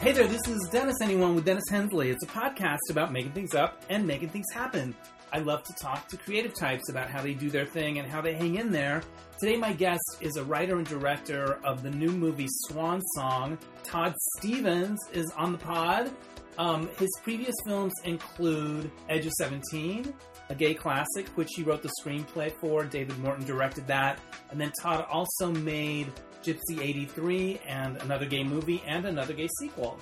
Hey 0.00 0.12
there, 0.12 0.26
this 0.26 0.48
is 0.48 0.66
Dennis 0.72 0.96
Anyone 1.02 1.34
with 1.34 1.44
Dennis 1.44 1.68
Hensley. 1.68 2.08
It's 2.08 2.24
a 2.24 2.26
podcast 2.26 2.78
about 2.88 3.12
making 3.12 3.32
things 3.32 3.54
up 3.54 3.82
and 3.90 4.06
making 4.06 4.30
things 4.30 4.46
happen. 4.50 4.94
I 5.30 5.40
love 5.40 5.62
to 5.64 5.74
talk 5.74 6.08
to 6.08 6.16
creative 6.16 6.54
types 6.54 6.88
about 6.88 7.10
how 7.10 7.20
they 7.20 7.34
do 7.34 7.50
their 7.50 7.66
thing 7.66 7.98
and 7.98 8.10
how 8.10 8.22
they 8.22 8.32
hang 8.32 8.54
in 8.54 8.72
there. 8.72 9.02
Today, 9.38 9.58
my 9.58 9.74
guest 9.74 10.00
is 10.22 10.36
a 10.36 10.44
writer 10.44 10.78
and 10.78 10.86
director 10.86 11.60
of 11.64 11.82
the 11.82 11.90
new 11.90 12.12
movie 12.12 12.46
Swan 12.48 13.02
Song. 13.14 13.58
Todd 13.84 14.14
Stephens 14.38 14.98
is 15.12 15.30
on 15.36 15.52
the 15.52 15.58
pod. 15.58 16.10
Um, 16.56 16.88
his 16.98 17.10
previous 17.22 17.54
films 17.66 17.92
include 18.04 18.90
Edge 19.10 19.26
of 19.26 19.32
17, 19.32 20.14
a 20.48 20.54
gay 20.54 20.72
classic, 20.72 21.28
which 21.34 21.50
he 21.54 21.62
wrote 21.62 21.82
the 21.82 21.90
screenplay 22.02 22.50
for. 22.58 22.84
David 22.84 23.18
Moreton 23.18 23.44
directed 23.44 23.86
that. 23.88 24.18
And 24.50 24.58
then 24.58 24.72
Todd 24.80 25.04
also 25.10 25.52
made 25.52 26.10
Gypsy 26.42 26.80
83 26.80 27.60
and 27.66 27.96
another 28.02 28.26
gay 28.26 28.42
movie 28.42 28.82
and 28.86 29.04
another 29.04 29.34
gay 29.34 29.48
sequel. 29.58 29.98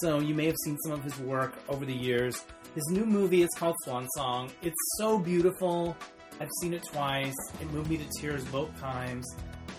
So 0.00 0.18
you 0.18 0.34
may 0.34 0.46
have 0.46 0.56
seen 0.64 0.76
some 0.84 0.92
of 0.92 1.04
his 1.04 1.18
work 1.20 1.54
over 1.68 1.84
the 1.84 1.94
years. 1.94 2.44
His 2.74 2.84
new 2.90 3.04
movie 3.04 3.42
is 3.42 3.50
called 3.56 3.76
Swan 3.84 4.08
Song. 4.16 4.50
It's 4.62 4.76
so 4.98 5.18
beautiful. 5.18 5.96
I've 6.40 6.50
seen 6.60 6.74
it 6.74 6.82
twice. 6.90 7.34
It 7.60 7.70
moved 7.70 7.88
me 7.88 7.98
to 7.98 8.20
tears 8.20 8.44
both 8.46 8.76
times. 8.80 9.24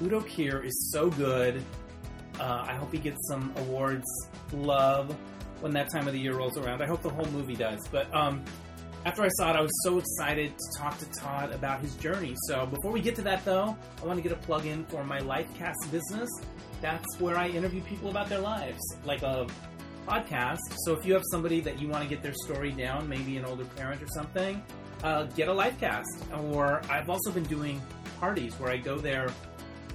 Udo 0.02 0.21
Kier 0.21 0.63
is 0.63 0.89
so 0.93 1.09
good. 1.09 1.62
Uh, 2.40 2.65
I 2.67 2.76
hope 2.76 2.91
he 2.91 2.98
gets 2.98 3.17
some 3.27 3.53
awards 3.57 4.05
love 4.53 5.15
when 5.62 5.73
that 5.73 5.90
time 5.91 6.07
of 6.07 6.13
the 6.13 6.20
year 6.20 6.35
rolls 6.35 6.57
around. 6.57 6.81
I 6.81 6.85
hope 6.85 7.01
the 7.01 7.09
whole 7.09 7.27
movie 7.27 7.55
does. 7.55 7.85
But 7.91 8.13
um, 8.13 8.43
after 9.05 9.21
I 9.21 9.29
saw 9.37 9.51
it, 9.51 9.55
I 9.55 9.61
was 9.61 9.71
so 9.83 9.99
excited 9.99 10.51
to 10.57 10.79
talk 10.79 10.97
to 10.97 11.05
Todd 11.19 11.53
about 11.53 11.79
his 11.79 11.95
journey. 11.95 12.33
So 12.47 12.65
before 12.65 12.91
we 12.91 13.01
get 13.01 13.15
to 13.17 13.21
that, 13.21 13.45
though, 13.45 13.77
I 14.01 14.05
want 14.05 14.17
to 14.17 14.23
get 14.23 14.31
a 14.31 14.41
plug 14.41 14.65
in 14.65 14.83
for 14.85 15.03
my 15.03 15.19
LifeCast 15.19 15.91
business. 15.91 16.29
That's 16.81 17.19
where 17.19 17.37
I 17.37 17.49
interview 17.49 17.81
people 17.81 18.09
about 18.09 18.29
their 18.29 18.39
lives, 18.39 18.81
like 19.05 19.21
a 19.21 19.45
podcast. 20.07 20.57
So 20.85 20.93
if 20.93 21.05
you 21.05 21.13
have 21.13 21.21
somebody 21.29 21.61
that 21.61 21.79
you 21.79 21.87
want 21.87 22.03
to 22.03 22.09
get 22.09 22.23
their 22.23 22.34
story 22.34 22.71
down, 22.71 23.07
maybe 23.07 23.37
an 23.37 23.45
older 23.45 23.65
parent 23.65 24.01
or 24.01 24.07
something, 24.07 24.63
uh, 25.03 25.25
get 25.35 25.49
a 25.49 25.53
LifeCast. 25.53 26.43
Or 26.51 26.81
I've 26.90 27.09
also 27.09 27.31
been 27.31 27.43
doing 27.43 27.79
parties 28.19 28.59
where 28.59 28.71
I 28.71 28.77
go 28.77 28.97
there 28.97 29.29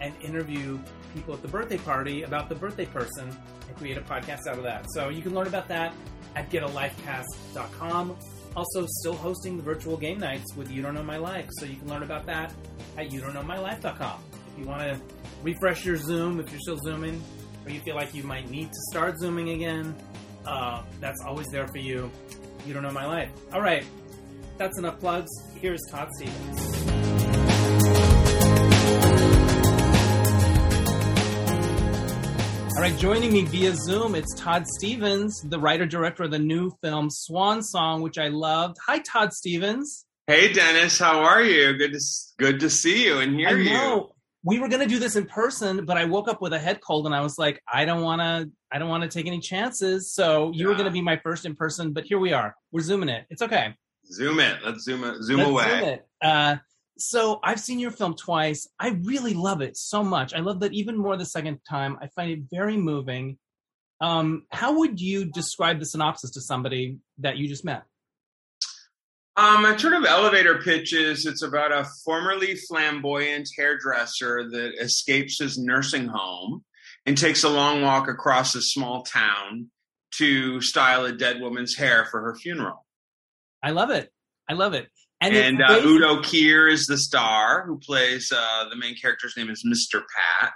and 0.00 0.14
interview 0.22 0.78
people 1.14 1.34
at 1.34 1.42
the 1.42 1.48
birthday 1.48 1.78
party 1.78 2.22
about 2.22 2.48
the 2.48 2.54
birthday 2.54 2.86
person 2.86 3.28
and 3.28 3.76
create 3.76 3.96
a 3.96 4.02
podcast 4.02 4.46
out 4.46 4.56
of 4.56 4.62
that. 4.62 4.86
So 4.90 5.08
you 5.08 5.20
can 5.20 5.34
learn 5.34 5.48
about 5.48 5.66
that 5.66 5.92
at 6.36 6.48
getalifecast.com. 6.48 8.16
Also, 8.56 8.84
still 8.88 9.14
hosting 9.14 9.56
the 9.56 9.62
virtual 9.62 9.96
game 9.96 10.18
nights 10.18 10.54
with 10.56 10.70
You 10.70 10.82
Don't 10.82 10.94
Know 10.94 11.04
My 11.04 11.18
Life, 11.18 11.48
so 11.52 11.66
you 11.66 11.76
can 11.76 11.88
learn 11.88 12.02
about 12.02 12.26
that 12.26 12.52
at 12.98 13.10
youdon'tknowmylife.com. 13.10 14.22
If 14.52 14.58
you 14.58 14.66
want 14.66 14.82
to 14.82 15.00
refresh 15.42 15.84
your 15.84 15.96
Zoom, 15.96 16.40
if 16.40 16.50
you're 16.50 16.60
still 16.60 16.78
Zooming, 16.78 17.22
or 17.64 17.70
you 17.70 17.80
feel 17.80 17.94
like 17.94 18.12
you 18.14 18.24
might 18.24 18.50
need 18.50 18.68
to 18.68 18.78
start 18.90 19.18
Zooming 19.18 19.50
again, 19.50 19.94
uh, 20.46 20.82
that's 21.00 21.22
always 21.24 21.46
there 21.48 21.68
for 21.68 21.78
you. 21.78 22.10
You 22.66 22.74
Don't 22.74 22.82
Know 22.82 22.90
My 22.90 23.06
Life. 23.06 23.30
All 23.52 23.60
right, 23.62 23.84
that's 24.58 24.78
enough 24.78 24.98
plugs. 24.98 25.30
Here's 25.60 25.80
Todd 25.90 26.08
Stephens. 26.16 26.99
All 32.76 32.86
right, 32.86 32.96
joining 32.96 33.32
me 33.32 33.42
via 33.44 33.74
Zoom, 33.74 34.14
it's 34.14 34.32
Todd 34.34 34.66
Stephens, 34.66 35.42
the 35.42 35.58
writer 35.58 35.84
director 35.84 36.22
of 36.22 36.30
the 36.30 36.38
new 36.38 36.70
film 36.82 37.10
Swan 37.10 37.62
Song, 37.62 38.00
which 38.00 38.16
I 38.16 38.28
loved. 38.28 38.76
Hi, 38.86 39.00
Todd 39.00 39.34
Stephens. 39.34 40.06
Hey, 40.26 40.52
Dennis, 40.52 40.98
how 40.98 41.20
are 41.20 41.42
you? 41.42 41.76
Good 41.76 41.92
to 41.92 42.00
good 42.38 42.60
to 42.60 42.70
see 42.70 43.04
you 43.04 43.18
and 43.18 43.34
hear 43.34 43.48
I 43.48 43.52
you. 43.52 44.08
we 44.44 44.58
were 44.60 44.68
going 44.68 44.80
to 44.80 44.86
do 44.88 44.98
this 44.98 45.16
in 45.16 45.26
person, 45.26 45.84
but 45.84 45.98
I 45.98 46.06
woke 46.06 46.28
up 46.28 46.40
with 46.40 46.52
a 46.54 46.58
head 46.58 46.80
cold, 46.80 47.04
and 47.06 47.14
I 47.14 47.20
was 47.20 47.36
like, 47.38 47.60
I 47.70 47.84
don't 47.84 48.02
want 48.02 48.20
to, 48.22 48.50
I 48.72 48.78
don't 48.78 48.88
want 48.88 49.02
to 49.02 49.10
take 49.10 49.26
any 49.26 49.40
chances. 49.40 50.14
So 50.14 50.50
you 50.54 50.66
were 50.68 50.74
going 50.74 50.86
to 50.86 50.90
be 50.92 51.02
my 51.02 51.18
first 51.18 51.44
in 51.44 51.54
person, 51.56 51.92
but 51.92 52.04
here 52.04 52.18
we 52.18 52.32
are. 52.32 52.54
We're 52.72 52.80
zooming 52.80 53.10
it. 53.10 53.26
It's 53.28 53.42
okay. 53.42 53.74
Zoom 54.10 54.40
it. 54.40 54.56
Let's 54.64 54.84
zoom 54.84 55.04
it. 55.04 55.22
Zoom 55.22 55.38
Let's 55.38 55.50
away. 55.50 55.68
zoom 55.68 55.88
it. 55.88 56.06
Uh, 56.22 56.56
so 57.00 57.40
I've 57.42 57.60
seen 57.60 57.78
your 57.78 57.90
film 57.90 58.14
twice. 58.14 58.68
I 58.78 58.90
really 59.02 59.34
love 59.34 59.60
it 59.60 59.76
so 59.76 60.02
much. 60.02 60.34
I 60.34 60.40
love 60.40 60.60
that 60.60 60.72
even 60.72 60.96
more 60.96 61.16
the 61.16 61.24
second 61.24 61.60
time. 61.68 61.98
I 62.00 62.08
find 62.08 62.30
it 62.30 62.40
very 62.50 62.76
moving. 62.76 63.38
Um, 64.00 64.46
how 64.50 64.78
would 64.78 65.00
you 65.00 65.26
describe 65.26 65.78
the 65.78 65.86
synopsis 65.86 66.30
to 66.32 66.40
somebody 66.40 66.98
that 67.18 67.36
you 67.36 67.48
just 67.48 67.64
met? 67.64 67.82
Um, 69.36 69.64
a 69.64 69.78
sort 69.78 69.94
of 69.94 70.04
elevator 70.04 70.58
pitches. 70.58 71.26
It's 71.26 71.42
about 71.42 71.72
a 71.72 71.88
formerly 72.04 72.56
flamboyant 72.56 73.48
hairdresser 73.56 74.50
that 74.50 74.72
escapes 74.80 75.38
his 75.38 75.58
nursing 75.58 76.08
home 76.08 76.64
and 77.06 77.16
takes 77.16 77.44
a 77.44 77.48
long 77.48 77.82
walk 77.82 78.08
across 78.08 78.54
a 78.54 78.62
small 78.62 79.02
town 79.02 79.70
to 80.16 80.60
style 80.60 81.04
a 81.04 81.12
dead 81.12 81.40
woman's 81.40 81.76
hair 81.76 82.04
for 82.04 82.20
her 82.20 82.34
funeral. 82.34 82.84
I 83.62 83.70
love 83.70 83.90
it. 83.90 84.10
I 84.48 84.54
love 84.54 84.74
it. 84.74 84.88
And, 85.20 85.34
And 85.34 85.62
uh, 85.62 85.80
Udo 85.84 86.22
Kier 86.22 86.70
is 86.72 86.86
the 86.86 86.96
star 86.96 87.64
who 87.66 87.78
plays 87.78 88.32
uh, 88.34 88.68
the 88.70 88.76
main 88.76 88.96
character's 88.96 89.36
name 89.36 89.50
is 89.50 89.64
Mr. 89.66 90.00
Pat, 90.16 90.52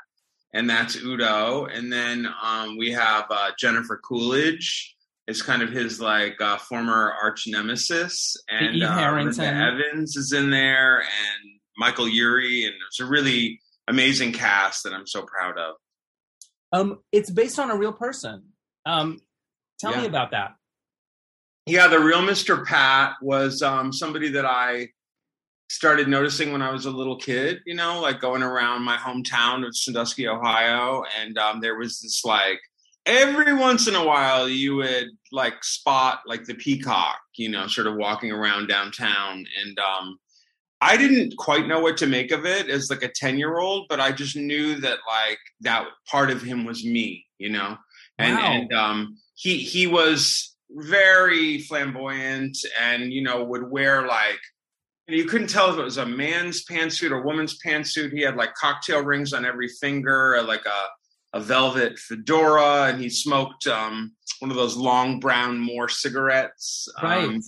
and 0.55 0.69
that's 0.71 0.97
Udo. 0.97 1.67
And 1.67 1.93
then 1.93 2.27
um, 2.43 2.79
we 2.79 2.93
have 2.93 3.27
uh, 3.31 3.51
Jennifer 3.59 4.01
Coolidge 4.03 4.95
is 5.27 5.43
kind 5.43 5.63
of 5.63 5.71
his 5.71 6.01
like 6.01 6.41
uh, 6.41 6.57
former 6.59 7.13
arch 7.23 7.45
nemesis, 7.47 8.37
and 8.49 8.77
Eve 8.77 8.83
uh, 8.85 9.43
Evans 9.45 10.17
is 10.17 10.33
in 10.33 10.51
there, 10.51 11.01
and 11.01 11.61
Michael 11.77 12.09
Urie, 12.09 12.65
and 12.65 12.75
it's 12.89 13.01
a 13.01 13.07
really 13.07 13.61
amazing 13.89 14.33
cast 14.33 14.85
that 14.85 14.93
I'm 14.95 15.07
so 15.07 15.23
proud 15.23 15.59
of. 15.59 15.75
um, 16.73 17.01
it's 17.13 17.31
based 17.31 17.59
on 17.59 17.71
a 17.71 17.77
real 17.77 17.93
person. 17.93 18.45
Um, 18.87 19.21
tell 19.79 19.93
me 20.01 20.07
about 20.07 20.31
that. 20.33 20.57
Yeah, 21.67 21.89
the 21.89 21.99
real 21.99 22.21
Mr. 22.21 22.65
Pat 22.65 23.15
was 23.23 23.63
um, 23.63 23.93
somebody 23.93 24.29
that 24.31 24.45
I 24.45 24.89
started 25.71 26.09
noticing 26.09 26.53
when 26.53 26.61
I 26.61 26.71
was 26.71 26.85
a 26.85 26.91
little 26.91 27.17
kid, 27.17 27.61
you 27.65 27.75
know, 27.75 28.01
like 28.01 28.21
going 28.21 28.43
around 28.43 28.83
my 28.83 28.97
hometown 28.97 29.67
of 29.67 29.75
Sandusky, 29.75 30.29
Ohio. 30.29 31.05
And 31.19 31.39
um, 31.39 31.61
there 31.61 31.77
was 31.77 32.01
this 32.01 32.23
like, 32.25 32.61
every 33.07 33.55
once 33.55 33.89
in 33.89 33.95
a 33.95 34.05
while 34.05 34.49
you 34.49 34.77
would 34.77 35.09
like 35.33 35.65
spot 35.65 36.21
like 36.27 36.45
the 36.45 36.55
peacock, 36.55 37.19
you 37.37 37.49
know, 37.49 37.67
sort 37.67 37.87
of 37.87 37.97
walking 37.97 38.31
around 38.31 38.67
downtown. 38.67 39.47
And 39.65 39.79
um, 39.79 40.19
I 40.83 40.99
didn't 40.99 41.35
quite 41.39 41.67
know 41.67 41.81
what 41.81 41.97
to 41.99 42.07
make 42.07 42.31
of 42.31 42.45
it 42.45 42.69
as 42.69 42.91
like 42.91 43.03
a 43.03 43.09
10 43.09 43.39
year 43.39 43.59
old, 43.59 43.87
but 43.89 44.01
I 44.01 44.13
just 44.13 44.37
knew 44.37 44.77
that 44.83 44.99
like 45.09 45.39
that 45.63 45.87
part 46.11 46.31
of 46.31 46.43
him 46.43 46.67
was 46.67 46.85
me, 46.85 47.25
you 47.39 47.49
know? 47.49 47.77
And, 48.19 48.37
Wow. 48.37 48.53
and 48.53 48.73
um, 48.75 49.17
he, 49.35 49.59
he 49.59 49.87
was 49.87 50.54
very 50.75 51.59
flamboyant 51.59 52.59
and, 52.81 53.13
you 53.13 53.23
know, 53.23 53.45
would 53.45 53.71
wear 53.71 54.07
like, 54.07 54.41
you 55.07 55.27
couldn't 55.27 55.49
tell 55.49 55.71
if 55.71 55.79
it 55.79 55.85
was 55.85 55.99
a 55.99 56.07
man's 56.07 56.65
pantsuit 56.65 57.11
or 57.11 57.23
woman's 57.23 57.59
pantsuit. 57.65 58.13
He 58.13 58.23
had 58.23 58.37
like 58.37 58.55
cocktail 58.55 59.03
rings 59.03 59.33
on 59.33 59.45
every 59.45 59.69
finger, 59.69 60.43
like 60.43 60.65
a, 60.65 61.39
a 61.39 61.41
velvet 61.41 61.99
fedora, 61.99 62.87
and 62.87 63.01
he 63.01 63.11
smoked 63.11 63.67
um, 63.67 64.13
one 64.39 64.51
of 64.51 64.57
those 64.57 64.77
long 64.77 65.21
brown 65.21 65.59
More 65.59 65.89
cigarettes. 65.89 66.89
Right. 67.03 67.25
Um, 67.25 67.41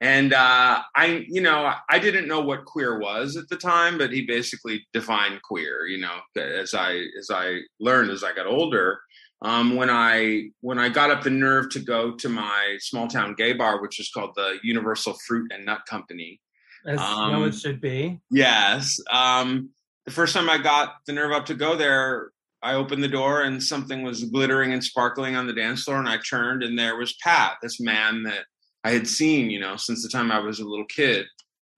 and 0.00 0.32
uh, 0.32 0.82
I, 0.94 1.26
you 1.28 1.40
know, 1.40 1.74
I 1.88 1.98
didn't 1.98 2.28
know 2.28 2.40
what 2.40 2.64
queer 2.64 2.98
was 3.00 3.36
at 3.36 3.48
the 3.48 3.56
time, 3.56 3.98
but 3.98 4.12
he 4.12 4.24
basically 4.24 4.86
defined 4.94 5.42
queer. 5.42 5.86
You 5.86 5.98
know, 5.98 6.20
as 6.36 6.74
I 6.74 7.04
as 7.18 7.28
I 7.30 7.58
learned 7.80 8.10
as 8.10 8.22
I 8.22 8.32
got 8.34 8.46
older. 8.46 9.00
Um, 9.42 9.76
when 9.76 9.88
I 9.88 10.50
when 10.60 10.78
I 10.78 10.90
got 10.90 11.10
up 11.10 11.22
the 11.22 11.30
nerve 11.30 11.70
to 11.70 11.80
go 11.80 12.14
to 12.16 12.28
my 12.28 12.76
small 12.80 13.08
town 13.08 13.34
gay 13.34 13.54
bar, 13.54 13.80
which 13.80 13.98
is 13.98 14.10
called 14.10 14.32
the 14.36 14.58
Universal 14.62 15.14
Fruit 15.26 15.50
and 15.52 15.64
Nut 15.64 15.80
Company. 15.88 16.40
As 16.86 16.98
Um, 16.98 17.42
it 17.44 17.54
should 17.54 17.80
be. 17.80 18.20
Yes. 18.30 18.98
Um, 19.10 19.70
the 20.04 20.10
first 20.10 20.34
time 20.34 20.50
I 20.50 20.58
got 20.58 20.96
the 21.06 21.12
nerve 21.12 21.32
up 21.32 21.46
to 21.46 21.54
go 21.54 21.76
there, 21.76 22.30
I 22.62 22.74
opened 22.74 23.02
the 23.02 23.08
door 23.08 23.42
and 23.42 23.62
something 23.62 24.02
was 24.02 24.24
glittering 24.24 24.72
and 24.72 24.84
sparkling 24.84 25.36
on 25.36 25.46
the 25.46 25.52
dance 25.54 25.84
floor, 25.84 25.98
and 25.98 26.08
I 26.08 26.18
turned 26.18 26.62
and 26.62 26.78
there 26.78 26.96
was 26.96 27.16
Pat, 27.22 27.56
this 27.62 27.80
man 27.80 28.22
that 28.24 28.44
I 28.84 28.90
had 28.90 29.06
seen, 29.06 29.50
you 29.50 29.60
know, 29.60 29.76
since 29.76 30.02
the 30.02 30.08
time 30.10 30.30
I 30.30 30.38
was 30.40 30.60
a 30.60 30.66
little 30.66 30.86
kid. 30.86 31.26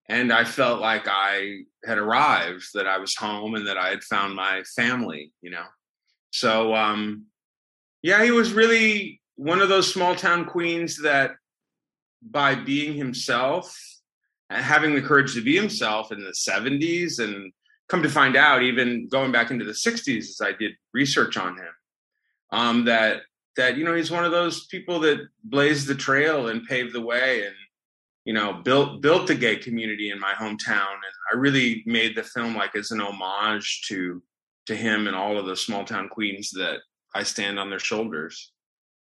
And 0.09 0.33
I 0.33 0.45
felt 0.45 0.81
like 0.81 1.07
I 1.09 1.61
had 1.85 1.99
arrived, 1.99 2.67
that 2.75 2.87
I 2.87 2.99
was 2.99 3.15
home 3.15 3.55
and 3.55 3.67
that 3.69 3.79
I 3.79 3.89
had 3.89 4.03
found 4.03 4.35
my 4.35 4.63
family, 4.77 5.33
you 5.43 5.51
know. 5.51 5.65
So 6.31 6.75
um 6.75 7.27
yeah, 8.03 8.25
he 8.25 8.31
was 8.31 8.53
really 8.53 9.21
one 9.37 9.61
of 9.61 9.69
those 9.69 9.93
small 9.93 10.15
town 10.15 10.45
queens 10.45 11.01
that 11.03 11.33
by 12.23 12.55
being 12.55 12.95
himself 12.95 13.77
and 14.51 14.63
having 14.63 14.95
the 14.95 15.03
courage 15.03 15.35
to 15.35 15.43
be 15.43 15.57
himself 15.57 16.13
in 16.13 16.21
the 16.21 16.31
70s 16.33 17.19
and 17.19 17.53
come 17.89 18.03
to 18.03 18.09
find 18.09 18.37
out 18.37 18.63
even 18.63 19.09
going 19.09 19.33
back 19.33 19.51
into 19.51 19.65
the 19.65 19.73
60s 19.73 20.19
as 20.19 20.41
i 20.41 20.53
did 20.53 20.73
research 20.95 21.37
on 21.37 21.57
him 21.57 21.73
um, 22.53 22.85
that 22.85 23.23
that 23.57 23.77
you 23.77 23.85
know 23.85 23.95
he's 23.95 24.11
one 24.11 24.25
of 24.25 24.31
those 24.31 24.67
people 24.67 25.01
that 25.01 25.19
blazed 25.45 25.87
the 25.87 25.95
trail 25.95 26.49
and 26.49 26.67
paved 26.67 26.93
the 26.93 27.01
way 27.01 27.45
and 27.45 27.55
you 28.25 28.33
know 28.33 28.53
built 28.53 29.03
built 29.03 29.27
the 29.27 29.35
gay 29.35 29.57
community 29.57 30.11
in 30.11 30.21
my 30.21 30.33
hometown. 30.33 30.95
And 30.95 31.15
i 31.33 31.37
really 31.37 31.83
made 31.87 32.15
the 32.15 32.23
film 32.23 32.55
like 32.55 32.77
as 32.77 32.91
an 32.91 33.01
homage 33.01 33.83
to 33.89 34.23
to 34.67 34.77
him 34.77 35.07
and 35.07 35.17
all 35.17 35.39
of 35.39 35.47
the 35.47 35.57
small 35.57 35.85
town 35.85 36.09
queens 36.09 36.51
that 36.51 36.79
i 37.15 37.23
stand 37.23 37.59
on 37.59 37.71
their 37.71 37.79
shoulders 37.79 38.53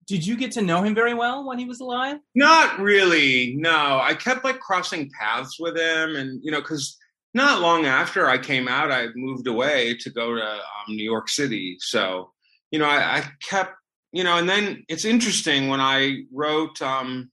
did 0.07 0.25
you 0.25 0.35
get 0.35 0.51
to 0.53 0.61
know 0.61 0.83
him 0.83 0.95
very 0.95 1.13
well 1.13 1.47
when 1.47 1.59
he 1.59 1.65
was 1.65 1.79
alive? 1.79 2.17
Not 2.35 2.79
really. 2.79 3.55
No, 3.57 3.99
I 4.01 4.13
kept 4.13 4.43
like 4.43 4.59
crossing 4.59 5.11
paths 5.17 5.57
with 5.59 5.77
him, 5.77 6.15
and 6.15 6.39
you 6.43 6.51
know, 6.51 6.59
because 6.59 6.97
not 7.33 7.61
long 7.61 7.85
after 7.85 8.27
I 8.27 8.37
came 8.37 8.67
out, 8.67 8.91
I 8.91 9.07
moved 9.15 9.47
away 9.47 9.95
to 10.01 10.09
go 10.09 10.35
to 10.35 10.43
um, 10.43 10.59
New 10.89 11.03
York 11.03 11.29
City. 11.29 11.77
So, 11.79 12.31
you 12.71 12.79
know, 12.79 12.85
I, 12.85 13.19
I, 13.19 13.23
kept, 13.41 13.73
you 14.11 14.23
know, 14.23 14.37
and 14.37 14.49
then 14.49 14.83
it's 14.89 15.05
interesting 15.05 15.69
when 15.69 15.79
I 15.79 16.23
wrote 16.33 16.81
um, 16.81 17.31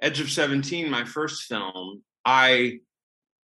Edge 0.00 0.20
of 0.20 0.30
Seventeen, 0.30 0.90
my 0.90 1.04
first 1.04 1.44
film, 1.44 2.02
I 2.24 2.78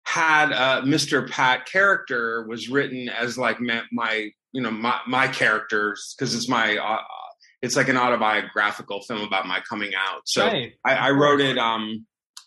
had 0.04 0.52
a 0.52 0.82
Mr. 0.82 1.28
Pat 1.28 1.66
character 1.66 2.46
was 2.46 2.68
written 2.68 3.08
as 3.08 3.38
like 3.38 3.60
my, 3.60 3.82
my 3.92 4.30
you 4.52 4.62
know 4.62 4.70
my 4.70 4.98
my 5.06 5.28
characters 5.28 6.14
because 6.16 6.34
it's 6.34 6.48
my 6.48 6.76
uh, 6.76 6.98
it's 7.62 7.76
like 7.76 7.88
an 7.88 7.96
autobiographical 7.96 9.02
film 9.02 9.22
about 9.22 9.46
my 9.46 9.60
coming 9.68 9.92
out. 9.96 10.22
So 10.26 10.46
right. 10.46 10.72
I, 10.84 10.94
I, 10.94 11.10
wrote 11.10 11.40
it 11.40 11.58
um 11.58 12.06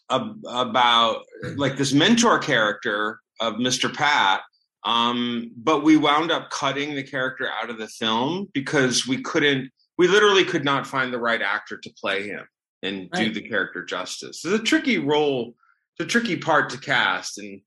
about 0.09 1.23
like 1.55 1.77
this 1.77 1.93
mentor 1.93 2.37
character 2.39 3.19
of 3.39 3.55
Mr. 3.55 3.93
Pat. 3.93 4.41
Um, 4.83 5.51
but 5.57 5.83
we 5.83 5.97
wound 5.97 6.31
up 6.31 6.51
cutting 6.51 6.93
the 6.93 7.01
character 7.01 7.49
out 7.49 7.71
of 7.71 7.79
the 7.79 7.87
film 7.87 8.49
because 8.53 9.07
we 9.07 9.21
couldn't 9.21 9.71
we 9.97 10.07
literally 10.07 10.43
could 10.43 10.63
not 10.63 10.85
find 10.85 11.11
the 11.11 11.19
right 11.19 11.41
actor 11.41 11.77
to 11.77 11.93
play 11.99 12.27
him 12.27 12.45
and 12.83 13.09
right. 13.13 13.25
do 13.25 13.33
the 13.33 13.47
character 13.47 13.83
justice. 13.83 14.43
It's 14.45 14.61
a 14.61 14.63
tricky 14.63 14.99
role, 14.99 15.55
it's 15.97 16.05
a 16.05 16.07
tricky 16.07 16.37
part 16.37 16.69
to 16.71 16.77
cast 16.77 17.39
and 17.39 17.61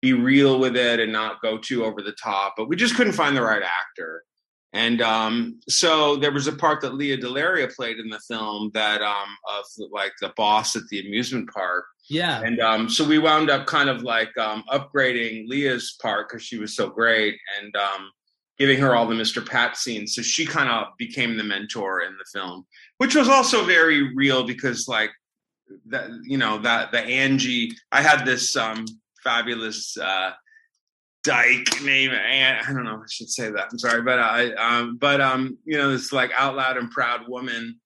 be 0.00 0.12
real 0.12 0.58
with 0.58 0.76
it 0.76 1.00
and 1.00 1.12
not 1.12 1.42
go 1.42 1.58
too 1.58 1.84
over 1.84 2.02
the 2.02 2.14
top. 2.22 2.54
But 2.56 2.68
we 2.68 2.76
just 2.76 2.94
couldn't 2.94 3.14
find 3.14 3.36
the 3.36 3.42
right 3.42 3.62
actor. 3.62 4.24
And 4.72 5.00
um, 5.00 5.60
so 5.68 6.16
there 6.16 6.32
was 6.32 6.46
a 6.46 6.52
part 6.52 6.82
that 6.82 6.94
Lea 6.94 7.16
DeLaria 7.16 7.74
played 7.74 7.98
in 7.98 8.08
the 8.08 8.20
film 8.20 8.70
that 8.74 9.00
um, 9.00 9.28
of 9.48 9.64
like 9.90 10.12
the 10.20 10.32
boss 10.36 10.76
at 10.76 10.82
the 10.90 11.00
amusement 11.00 11.50
park. 11.50 11.84
Yeah. 12.10 12.42
And 12.42 12.60
um, 12.60 12.88
so 12.88 13.06
we 13.06 13.18
wound 13.18 13.50
up 13.50 13.66
kind 13.66 13.88
of 13.88 14.02
like 14.02 14.36
um, 14.36 14.64
upgrading 14.70 15.48
Lea's 15.48 15.96
part 16.02 16.28
because 16.28 16.42
she 16.42 16.58
was 16.58 16.76
so 16.76 16.88
great 16.90 17.36
and 17.60 17.74
um, 17.76 18.10
giving 18.58 18.78
her 18.78 18.94
all 18.94 19.06
the 19.06 19.14
Mr. 19.14 19.46
Pat 19.46 19.76
scenes. 19.76 20.14
So 20.14 20.22
she 20.22 20.44
kind 20.44 20.68
of 20.68 20.88
became 20.98 21.36
the 21.36 21.44
mentor 21.44 22.02
in 22.02 22.12
the 22.18 22.38
film, 22.38 22.66
which 22.98 23.14
was 23.14 23.28
also 23.28 23.64
very 23.64 24.14
real 24.14 24.44
because 24.44 24.86
like 24.86 25.10
that, 25.86 26.10
you 26.24 26.36
know, 26.36 26.58
that 26.58 26.92
the 26.92 27.00
Angie, 27.00 27.72
I 27.92 28.02
had 28.02 28.26
this 28.26 28.56
um, 28.56 28.84
fabulous 29.28 29.96
uh, 29.98 30.30
dyke 31.28 31.82
name 31.82 32.10
and 32.12 32.58
I 32.66 32.72
don't 32.72 32.84
know 32.84 33.02
I 33.02 33.06
should 33.10 33.28
say 33.28 33.50
that. 33.50 33.68
I'm 33.70 33.78
sorry, 33.78 34.02
but 34.02 34.18
I 34.18 34.52
um 34.54 34.96
but 34.98 35.20
um 35.20 35.58
you 35.64 35.76
know 35.76 35.90
this 35.90 36.12
like 36.12 36.30
out 36.36 36.56
loud 36.56 36.76
and 36.76 36.90
proud 36.90 37.28
woman 37.28 37.78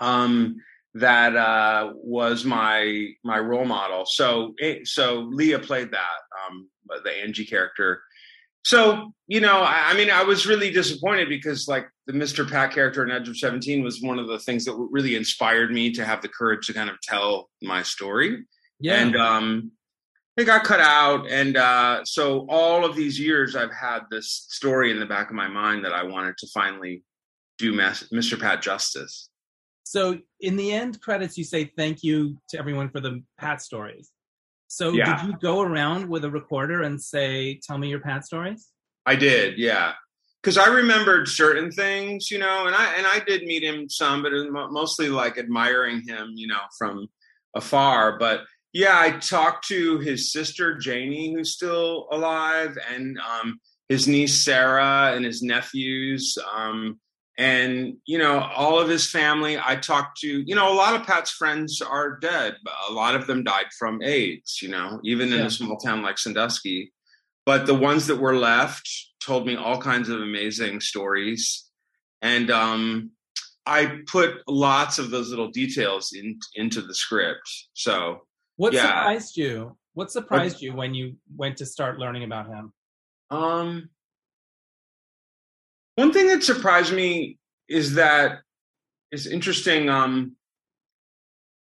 um 0.00 0.56
that 0.94 1.34
uh 1.36 1.92
was 1.96 2.44
my 2.44 3.08
my 3.24 3.38
role 3.38 3.64
model. 3.64 4.04
So 4.06 4.54
eh, 4.60 4.80
so 4.84 5.28
Lea 5.30 5.58
played 5.58 5.90
that 5.90 6.18
um 6.46 6.68
the 7.04 7.10
Angie 7.10 7.46
character. 7.46 8.02
So, 8.64 9.12
you 9.26 9.40
know, 9.40 9.60
I, 9.62 9.90
I 9.90 9.94
mean 9.94 10.10
I 10.10 10.22
was 10.22 10.46
really 10.46 10.70
disappointed 10.70 11.28
because 11.28 11.66
like 11.66 11.88
the 12.06 12.12
Mr. 12.12 12.48
Pat 12.48 12.72
character 12.72 13.02
in 13.02 13.10
Edge 13.10 13.28
of 13.28 13.36
17 13.36 13.82
was 13.82 14.02
one 14.02 14.18
of 14.18 14.28
the 14.28 14.38
things 14.38 14.64
that 14.66 14.74
really 14.90 15.16
inspired 15.16 15.72
me 15.72 15.92
to 15.92 16.04
have 16.04 16.22
the 16.22 16.28
courage 16.28 16.66
to 16.66 16.74
kind 16.74 16.90
of 16.90 17.00
tell 17.00 17.48
my 17.62 17.82
story. 17.82 18.44
Yeah. 18.78 19.00
And 19.00 19.16
um 19.16 19.72
it 20.38 20.44
got 20.44 20.62
cut 20.62 20.80
out 20.80 21.28
and 21.28 21.56
uh, 21.56 22.04
so 22.04 22.46
all 22.48 22.84
of 22.84 22.94
these 22.94 23.18
years 23.18 23.56
i've 23.56 23.72
had 23.72 24.00
this 24.10 24.46
story 24.48 24.90
in 24.90 25.00
the 25.00 25.06
back 25.06 25.28
of 25.28 25.34
my 25.34 25.48
mind 25.48 25.84
that 25.84 25.92
i 25.92 26.02
wanted 26.02 26.36
to 26.38 26.46
finally 26.54 27.02
do 27.58 27.72
mr 27.72 28.40
pat 28.40 28.62
justice. 28.62 29.28
So 29.84 30.18
in 30.40 30.56
the 30.56 30.72
end 30.72 31.00
credits 31.00 31.36
you 31.36 31.44
say 31.44 31.64
thank 31.76 32.02
you 32.02 32.38
to 32.50 32.58
everyone 32.58 32.90
for 32.90 33.00
the 33.00 33.22
pat 33.38 33.62
stories. 33.62 34.10
So 34.68 34.92
yeah. 34.92 35.16
did 35.16 35.26
you 35.26 35.36
go 35.38 35.62
around 35.62 36.08
with 36.08 36.24
a 36.24 36.30
recorder 36.30 36.82
and 36.82 37.00
say 37.02 37.58
tell 37.62 37.78
me 37.78 37.88
your 37.88 38.00
pat 38.00 38.24
stories 38.24 38.68
i 39.06 39.16
did 39.16 39.58
yeah. 39.58 39.92
Because 40.42 40.56
i 40.56 40.68
remembered 40.68 41.26
certain 41.26 41.72
things 41.72 42.30
you 42.30 42.38
know 42.38 42.66
and 42.66 42.76
i 42.76 42.94
and 42.94 43.06
i 43.06 43.18
did 43.26 43.42
meet 43.42 43.64
him 43.64 43.88
some 43.88 44.22
but 44.22 44.32
mostly 44.70 45.08
like 45.08 45.36
admiring 45.36 46.02
him 46.06 46.32
you 46.34 46.46
know 46.46 46.60
from 46.78 47.08
afar 47.54 48.18
but 48.18 48.42
yeah, 48.72 48.98
I 48.98 49.12
talked 49.12 49.66
to 49.68 49.98
his 49.98 50.32
sister 50.32 50.76
Janie, 50.76 51.32
who's 51.32 51.54
still 51.54 52.06
alive, 52.10 52.76
and 52.92 53.18
um, 53.18 53.60
his 53.88 54.06
niece 54.06 54.44
Sarah, 54.44 55.12
and 55.14 55.24
his 55.24 55.42
nephews, 55.42 56.36
um, 56.54 57.00
and 57.38 57.96
you 58.04 58.18
know 58.18 58.40
all 58.40 58.78
of 58.78 58.88
his 58.88 59.10
family. 59.10 59.58
I 59.58 59.76
talked 59.76 60.20
to, 60.20 60.28
you 60.28 60.54
know, 60.54 60.72
a 60.72 60.74
lot 60.74 60.94
of 60.94 61.06
Pat's 61.06 61.30
friends 61.30 61.80
are 61.80 62.18
dead. 62.18 62.56
A 62.88 62.92
lot 62.92 63.14
of 63.14 63.26
them 63.26 63.42
died 63.42 63.68
from 63.78 64.02
AIDS. 64.02 64.60
You 64.60 64.68
know, 64.68 65.00
even 65.02 65.32
in 65.32 65.38
yeah. 65.38 65.46
a 65.46 65.50
small 65.50 65.76
town 65.76 66.02
like 66.02 66.18
Sandusky. 66.18 66.92
But 67.46 67.64
the 67.64 67.74
ones 67.74 68.06
that 68.08 68.20
were 68.20 68.36
left 68.36 68.86
told 69.24 69.46
me 69.46 69.56
all 69.56 69.80
kinds 69.80 70.10
of 70.10 70.20
amazing 70.20 70.82
stories, 70.82 71.64
and 72.20 72.50
um, 72.50 73.12
I 73.64 74.00
put 74.06 74.42
lots 74.46 74.98
of 74.98 75.10
those 75.10 75.30
little 75.30 75.50
details 75.50 76.12
in, 76.12 76.38
into 76.54 76.82
the 76.82 76.94
script. 76.94 77.50
So 77.72 78.22
what 78.58 78.72
yeah. 78.72 78.82
surprised 78.82 79.36
you? 79.36 79.76
What 79.94 80.10
surprised 80.12 80.56
what, 80.56 80.62
you 80.62 80.74
when 80.74 80.94
you 80.94 81.16
went 81.36 81.56
to 81.58 81.66
start 81.66 81.98
learning 81.98 82.24
about 82.24 82.48
him? 82.48 82.72
Um, 83.30 83.88
one 85.94 86.12
thing 86.12 86.26
that 86.26 86.42
surprised 86.42 86.92
me 86.92 87.38
is 87.68 87.94
that 87.94 88.40
it's 89.10 89.26
interesting. 89.26 89.88
Um, 89.88 90.36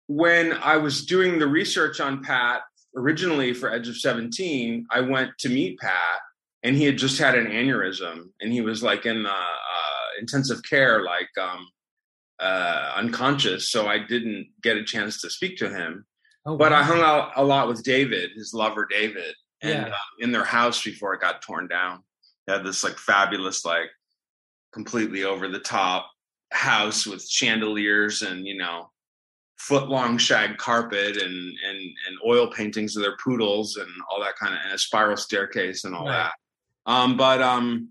when 0.08 0.54
I 0.54 0.78
was 0.78 1.06
doing 1.06 1.38
the 1.38 1.48
research 1.48 2.00
on 2.00 2.24
Pat 2.24 2.62
originally 2.96 3.54
for 3.54 3.72
Edge 3.72 3.88
of 3.88 3.98
17, 3.98 4.88
I 4.90 5.02
went 5.02 5.32
to 5.40 5.50
meet 5.50 5.80
Pat 5.80 6.20
and 6.64 6.76
he 6.76 6.86
had 6.86 6.98
just 6.98 7.20
had 7.20 7.36
an 7.36 7.48
aneurysm 7.48 8.30
and 8.42 8.52
he 8.52 8.62
was 8.62 8.82
like 8.82 9.06
in 9.06 9.26
uh, 9.26 9.30
uh, 9.30 10.08
intensive 10.20 10.64
care, 10.64 11.04
like 11.04 11.30
um, 11.40 11.68
uh, 12.40 12.94
unconscious. 12.96 13.70
So 13.70 13.88
I 13.88 14.00
didn't 14.00 14.48
get 14.64 14.78
a 14.78 14.84
chance 14.84 15.22
to 15.22 15.30
speak 15.30 15.58
to 15.58 15.70
him. 15.70 16.06
Oh, 16.46 16.58
but 16.58 16.72
wow. 16.72 16.80
I 16.80 16.84
hung 16.84 17.02
out 17.02 17.32
a 17.36 17.44
lot 17.44 17.68
with 17.68 17.84
David, 17.84 18.32
his 18.36 18.54
lover 18.54 18.88
David, 18.90 19.36
and 19.62 19.88
yeah. 19.88 19.94
uh, 19.94 19.98
in 20.20 20.32
their 20.32 20.46
house 20.46 20.84
before 20.84 21.14
it 21.14 21.22
got 21.22 21.42
torn 21.42 21.68
down. 21.68 22.04
They 22.48 22.54
had 22.54 22.66
this 22.66 22.84
like 22.84 22.98
fabulous, 22.98 23.66
like 23.66 23.90
completely 24.72 25.24
over 25.24 25.48
the 25.48 25.60
top 25.60 26.10
house 26.52 27.06
with 27.06 27.28
chandeliers 27.28 28.24
and 28.24 28.48
you 28.48 28.58
know 28.58 28.90
foot 29.58 29.88
long 29.90 30.18
shag 30.18 30.58
carpet 30.58 31.18
and 31.18 31.58
and 31.68 31.78
and 31.78 32.18
oil 32.26 32.48
paintings 32.48 32.96
of 32.96 33.04
their 33.04 33.18
poodles 33.18 33.76
and 33.76 33.90
all 34.10 34.20
that 34.22 34.36
kind 34.38 34.54
of 34.54 34.60
and 34.64 34.74
a 34.74 34.78
spiral 34.78 35.18
staircase 35.18 35.84
and 35.84 35.94
all 35.94 36.06
right. 36.06 36.32
that. 36.86 36.92
Um, 36.92 37.18
but 37.18 37.42
um, 37.42 37.90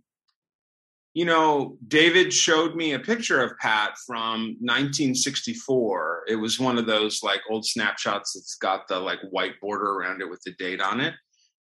you 1.19 1.25
know, 1.25 1.77
David 1.89 2.33
showed 2.33 2.77
me 2.77 2.93
a 2.93 2.99
picture 3.01 3.43
of 3.43 3.59
Pat 3.59 3.99
from 4.07 4.55
1964. 4.61 6.27
It 6.29 6.37
was 6.37 6.61
one 6.61 6.79
of 6.79 6.87
those 6.87 7.25
like 7.25 7.41
old 7.51 7.67
snapshots 7.67 8.35
that's 8.35 8.55
got 8.55 8.87
the 8.87 9.01
like 9.01 9.19
white 9.33 9.61
border 9.61 9.95
around 9.95 10.23
it 10.23 10.31
with 10.31 10.41
the 10.43 10.53
date 10.53 10.81
on 10.81 11.01
it. 11.01 11.15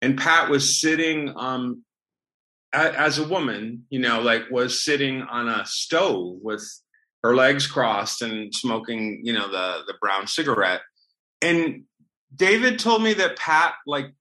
And 0.02 0.18
Pat 0.18 0.50
was 0.50 0.80
sitting 0.80 1.32
um 1.37 1.84
a, 2.73 3.00
as 3.00 3.20
a 3.20 3.28
woman, 3.28 3.84
you 3.90 4.00
know, 4.00 4.20
like 4.20 4.50
was 4.50 4.84
sitting 4.84 5.23
on 5.23 5.49
a 5.49 5.64
stove 5.66 6.38
with 6.42 6.68
her 7.23 7.37
legs 7.37 7.68
crossed 7.68 8.23
and 8.23 8.52
smoking, 8.52 9.20
you 9.23 9.34
know, 9.34 9.49
the 9.49 9.82
the 9.87 9.94
brown 10.00 10.26
cigarette. 10.26 10.80
And 11.40 11.84
David 12.34 12.80
told 12.80 13.04
me 13.04 13.14
that 13.14 13.37
Pat 13.37 13.75
like 13.87 14.12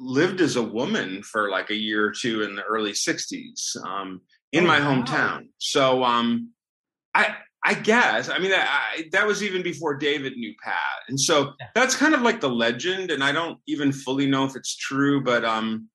lived 0.00 0.40
as 0.40 0.56
a 0.56 0.62
woman 0.62 1.22
for 1.22 1.50
like 1.50 1.68
a 1.68 1.76
year 1.76 2.06
or 2.06 2.14
two 2.18 2.40
in 2.40 2.56
the 2.56 2.62
early 2.62 2.92
60s. 2.92 3.76
Um, 3.84 4.22
in 4.52 4.64
oh, 4.64 4.66
my 4.66 4.80
hometown. 4.80 5.36
Wow. 5.36 5.48
So 5.58 6.04
um, 6.04 6.52
I 7.14 7.36
I 7.64 7.74
guess 7.74 8.28
I 8.28 8.38
mean 8.38 8.52
I, 8.54 9.08
that 9.12 9.26
was 9.26 9.42
even 9.42 9.62
before 9.62 9.94
David 9.96 10.36
knew 10.36 10.54
Pat, 10.62 10.74
and 11.08 11.18
so 11.18 11.52
that's 11.74 11.96
kind 11.96 12.14
of 12.14 12.22
like 12.22 12.40
the 12.40 12.50
legend, 12.50 13.10
and 13.10 13.22
I 13.22 13.32
don't 13.32 13.58
even 13.66 13.92
fully 13.92 14.26
know 14.26 14.44
if 14.44 14.56
it's 14.56 14.76
true, 14.76 15.22
but 15.22 15.44
um, 15.44 15.88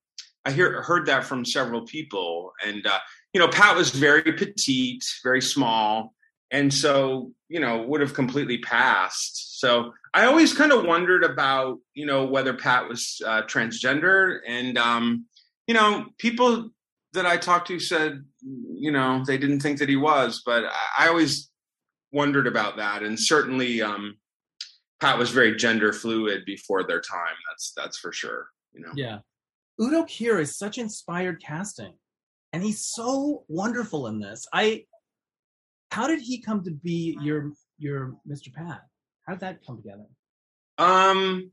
I 0.46 0.52
hear 0.52 0.82
heard 0.82 1.06
that 1.06 1.24
from 1.24 1.46
several 1.46 1.86
people, 1.86 2.52
and 2.66 2.86
uh, 2.86 3.00
you 3.34 3.40
know 3.40 3.48
Pat 3.48 3.76
was 3.76 3.90
very 3.90 4.34
petite, 4.34 5.06
very 5.24 5.42
small, 5.42 6.14
and 6.52 6.74
so 6.74 7.32
you 7.48 7.60
know 7.60 7.84
would 7.84 8.02
have 8.02 8.14
completely 8.14 8.58
passed. 8.58 9.60
So 9.60 9.94
I 10.14 10.26
always 10.26 10.54
kind 10.54 10.72
of 10.72 10.86
wondered 10.86 11.24
about 11.24 11.80
you 11.94 12.06
know 12.06 12.26
whether 12.26 12.54
Pat 12.54 12.90
was 12.90 13.22
uh, 13.26 13.44
transgender, 13.44 14.40
and 14.46 14.78
um, 14.78 15.26
you 15.66 15.74
know 15.74 16.08
people 16.18 16.70
that 17.14 17.26
I 17.26 17.38
talked 17.38 17.68
to 17.68 17.80
said, 17.80 18.24
you 18.42 18.92
know, 18.92 19.24
they 19.26 19.38
didn't 19.38 19.62
think 19.62 19.80
that 19.80 19.90
he 19.90 19.96
was, 19.96 20.42
but 20.46 20.66
I, 20.66 21.06
I 21.06 21.08
always 21.08 21.50
wondered 22.12 22.48
about 22.48 22.78
that. 22.78 23.04
And 23.04 23.20
certainly, 23.20 23.82
um, 23.82 24.18
Pat 25.00 25.18
was 25.18 25.32
very 25.32 25.56
gender 25.56 25.92
fluid 25.92 26.46
before 26.46 26.84
their 26.84 27.02
time. 27.02 27.36
That's 27.50 27.74
that's 27.76 27.98
for 27.98 28.14
sure. 28.14 28.48
You 28.74 28.82
know. 28.82 28.92
Yeah. 28.96 29.20
Udo 29.82 30.04
Kier 30.04 30.40
is 30.40 30.58
such 30.58 30.78
inspired 30.78 31.42
casting, 31.42 31.94
and 32.54 32.64
he's 32.64 32.86
so 32.86 33.44
wonderful 33.50 34.08
in 34.08 34.20
this. 34.20 34.48
I 34.54 34.86
How 35.92 36.08
did 36.08 36.22
he 36.22 36.42
come 36.42 36.64
to 36.64 36.72
be 36.72 37.18
your 37.22 37.52
your 37.78 38.14
Mr. 38.26 38.54
Pat? 38.54 38.82
How 39.28 39.34
did 39.34 39.42
that 39.42 39.66
come 39.66 39.76
together? 39.76 40.06
Um, 40.78 41.52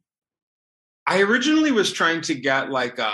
I 1.07 1.23
originally 1.23 1.73
was 1.73 1.93
trying 1.93 2.21
to 2.23 2.35
get 2.35 2.71
like 2.71 3.01
a 3.01 3.13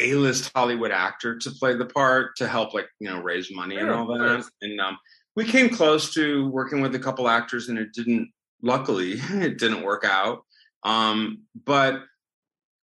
A-list 0.00 0.50
Hollywood 0.54 0.90
actor 0.90 1.38
to 1.38 1.50
play 1.50 1.74
the 1.74 1.86
part 1.86 2.36
to 2.36 2.48
help, 2.48 2.74
like 2.74 2.88
you 2.98 3.08
know, 3.08 3.20
raise 3.20 3.54
money 3.54 3.76
and 3.76 3.90
all 3.90 4.06
that. 4.06 4.44
And 4.62 4.80
um, 4.80 4.98
we 5.36 5.44
came 5.44 5.68
close 5.68 6.12
to 6.14 6.48
working 6.48 6.80
with 6.80 6.94
a 6.94 6.98
couple 6.98 7.28
actors, 7.28 7.68
and 7.68 7.78
it 7.78 7.92
didn't. 7.92 8.30
Luckily, 8.62 9.12
it 9.30 9.58
didn't 9.58 9.82
work 9.82 10.04
out. 10.04 10.44
Um, 10.82 11.42
but 11.64 12.02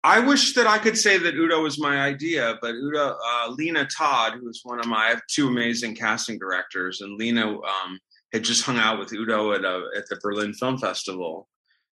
I 0.07 0.21
wish 0.21 0.55
that 0.55 0.69
I 0.69 0.79
could 0.79 0.97
say 0.97 1.19
that 1.19 1.35
Udo 1.35 1.63
was 1.63 1.81
my 1.81 2.01
idea, 2.01 2.57
but 2.63 2.77
Udo, 2.77 3.17
uh, 3.19 3.51
Lina 3.51 3.87
Todd, 3.87 4.35
who 4.35 4.49
is 4.49 4.61
one 4.63 4.79
of 4.79 4.87
my, 4.87 5.07
I 5.07 5.09
have 5.09 5.23
two 5.29 5.49
amazing 5.49 5.97
casting 5.97 6.39
directors, 6.39 7.01
and 7.01 7.19
Lina 7.19 7.49
um, 7.51 7.99
had 8.33 8.45
just 8.45 8.63
hung 8.63 8.79
out 8.79 9.01
with 9.01 9.13
Udo 9.13 9.53
at 9.53 9.65
a, 9.65 9.89
at 9.97 10.09
the 10.09 10.17
Berlin 10.23 10.55
Film 10.55 10.79
Festival, 10.79 11.49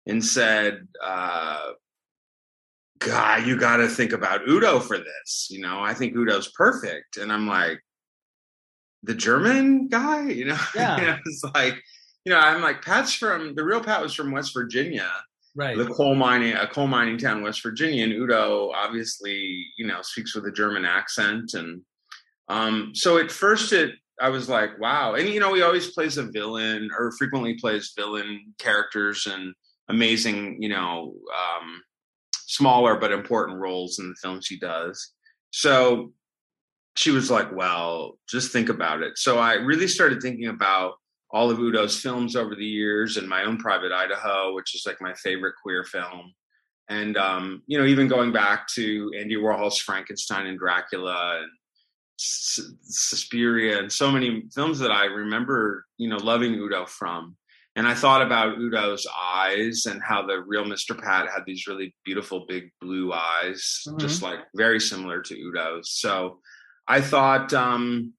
and 0.08 0.26
said, 0.26 0.88
uh, 1.04 1.74
"God, 3.00 3.46
you 3.48 3.58
got 3.58 3.78
to 3.78 3.88
think 3.88 4.12
about 4.14 4.48
Udo 4.48 4.80
for 4.80 4.98
this. 4.98 5.48
You 5.50 5.62
know, 5.62 5.80
I 5.82 5.94
think 5.94 6.14
Udo's 6.16 6.52
perfect." 6.52 7.18
And 7.18 7.32
I'm 7.32 7.48
like, 7.48 7.80
"The 9.04 9.16
German 9.16 9.88
guy, 9.88 10.30
you 10.30 10.46
know?" 10.46 10.58
Yeah. 10.76 11.18
it's 11.26 11.44
like, 11.56 11.82
you 12.26 12.32
know, 12.34 12.40
I'm 12.40 12.62
like, 12.62 12.82
Pat's 12.84 13.14
from 13.14 13.56
the 13.56 13.64
real 13.64 13.82
Pat 13.84 14.02
was 14.02 14.14
from 14.14 14.32
West 14.32 14.54
Virginia 14.54 15.10
Right. 15.56 15.76
the 15.76 15.88
coal 15.88 16.14
mining 16.16 16.54
a 16.54 16.68
coal 16.68 16.86
mining 16.88 17.18
town 17.18 17.42
west 17.42 17.64
virginia 17.64 18.04
and 18.04 18.14
udo 18.14 18.72
obviously 18.74 19.66
you 19.80 19.88
know 19.88 19.98
speaks 20.04 20.36
with 20.36 20.46
a 20.46 20.52
german 20.52 20.86
accent 20.86 21.56
and 21.56 21.82
um 22.50 22.92
so 22.94 23.18
at 23.18 23.32
first 23.32 23.74
it 23.74 23.96
i 24.22 24.30
was 24.30 24.48
like 24.48 24.80
wow 24.80 25.16
and 25.16 25.28
you 25.28 25.40
know 25.40 25.54
he 25.56 25.64
always 25.64 25.90
plays 25.90 26.18
a 26.18 26.24
villain 26.24 26.88
or 26.98 27.12
frequently 27.18 27.56
plays 27.56 27.94
villain 27.98 28.54
characters 28.60 29.26
and 29.26 29.54
amazing 29.90 30.62
you 30.62 30.70
know 30.70 31.16
um 31.34 31.82
smaller 32.50 32.96
but 32.96 33.12
important 33.12 33.60
roles 33.60 34.00
in 34.00 34.10
the 34.10 34.16
films 34.16 34.46
she 34.46 34.60
does 34.60 35.14
so 35.52 36.12
she 36.96 37.12
was 37.12 37.30
like 37.30 37.54
well 37.56 38.18
just 38.30 38.52
think 38.52 38.70
about 38.70 39.02
it 39.02 39.18
so 39.18 39.38
i 39.38 39.54
really 39.54 39.88
started 39.88 40.22
thinking 40.22 40.48
about 40.48 40.94
all 41.32 41.52
of 41.52 41.60
Udo's 41.60 42.00
films 42.00 42.36
over 42.36 42.56
the 42.56 42.66
years 42.66 43.18
and 43.18 43.30
my 43.30 43.44
own 43.44 43.58
Private 43.58 43.92
Idaho, 43.92 44.54
which 44.56 44.74
is 44.74 44.84
like 44.86 45.00
my 45.00 45.14
favorite 45.14 45.54
queer 45.62 45.84
film. 45.84 46.34
And, 46.90 47.18
um, 47.18 47.62
you 47.68 47.78
know, 47.78 47.86
even 47.86 48.08
going 48.08 48.32
back 48.32 48.68
to 48.70 49.12
Andy 49.16 49.36
Warhol's 49.36 49.78
Frankenstein 49.78 50.48
and 50.48 50.58
Dracula 50.58 51.42
and 51.42 51.52
Suspiria 52.18 53.80
and 53.80 53.92
so 53.92 54.12
many 54.12 54.44
films 54.54 54.80
that 54.80 54.92
I 54.92 55.06
remember, 55.06 55.86
you 55.98 56.10
know, 56.10 56.18
loving 56.18 56.56
Udo 56.56 56.88
from. 56.88 57.38
And 57.80 57.88
I 57.88 57.94
thought 57.94 58.22
about 58.22 58.58
Udo's 58.58 59.08
eyes 59.18 59.86
and 59.86 60.02
how 60.04 60.28
the 60.28 60.42
real 60.42 60.66
Mr. 60.66 61.02
Pat 61.02 61.30
had 61.34 61.46
these 61.46 61.66
really 61.66 61.96
beautiful 62.04 62.46
big 62.46 62.72
blue 62.82 63.14
eyes, 63.14 63.84
Mhm. 63.88 63.98
just 64.02 64.22
like 64.22 64.40
very 64.54 64.82
similar 64.82 65.22
to 65.22 65.34
Udo's. 65.38 65.90
So 65.90 66.42
I 66.90 67.00
thought, 67.00 67.54
um, 67.54 68.12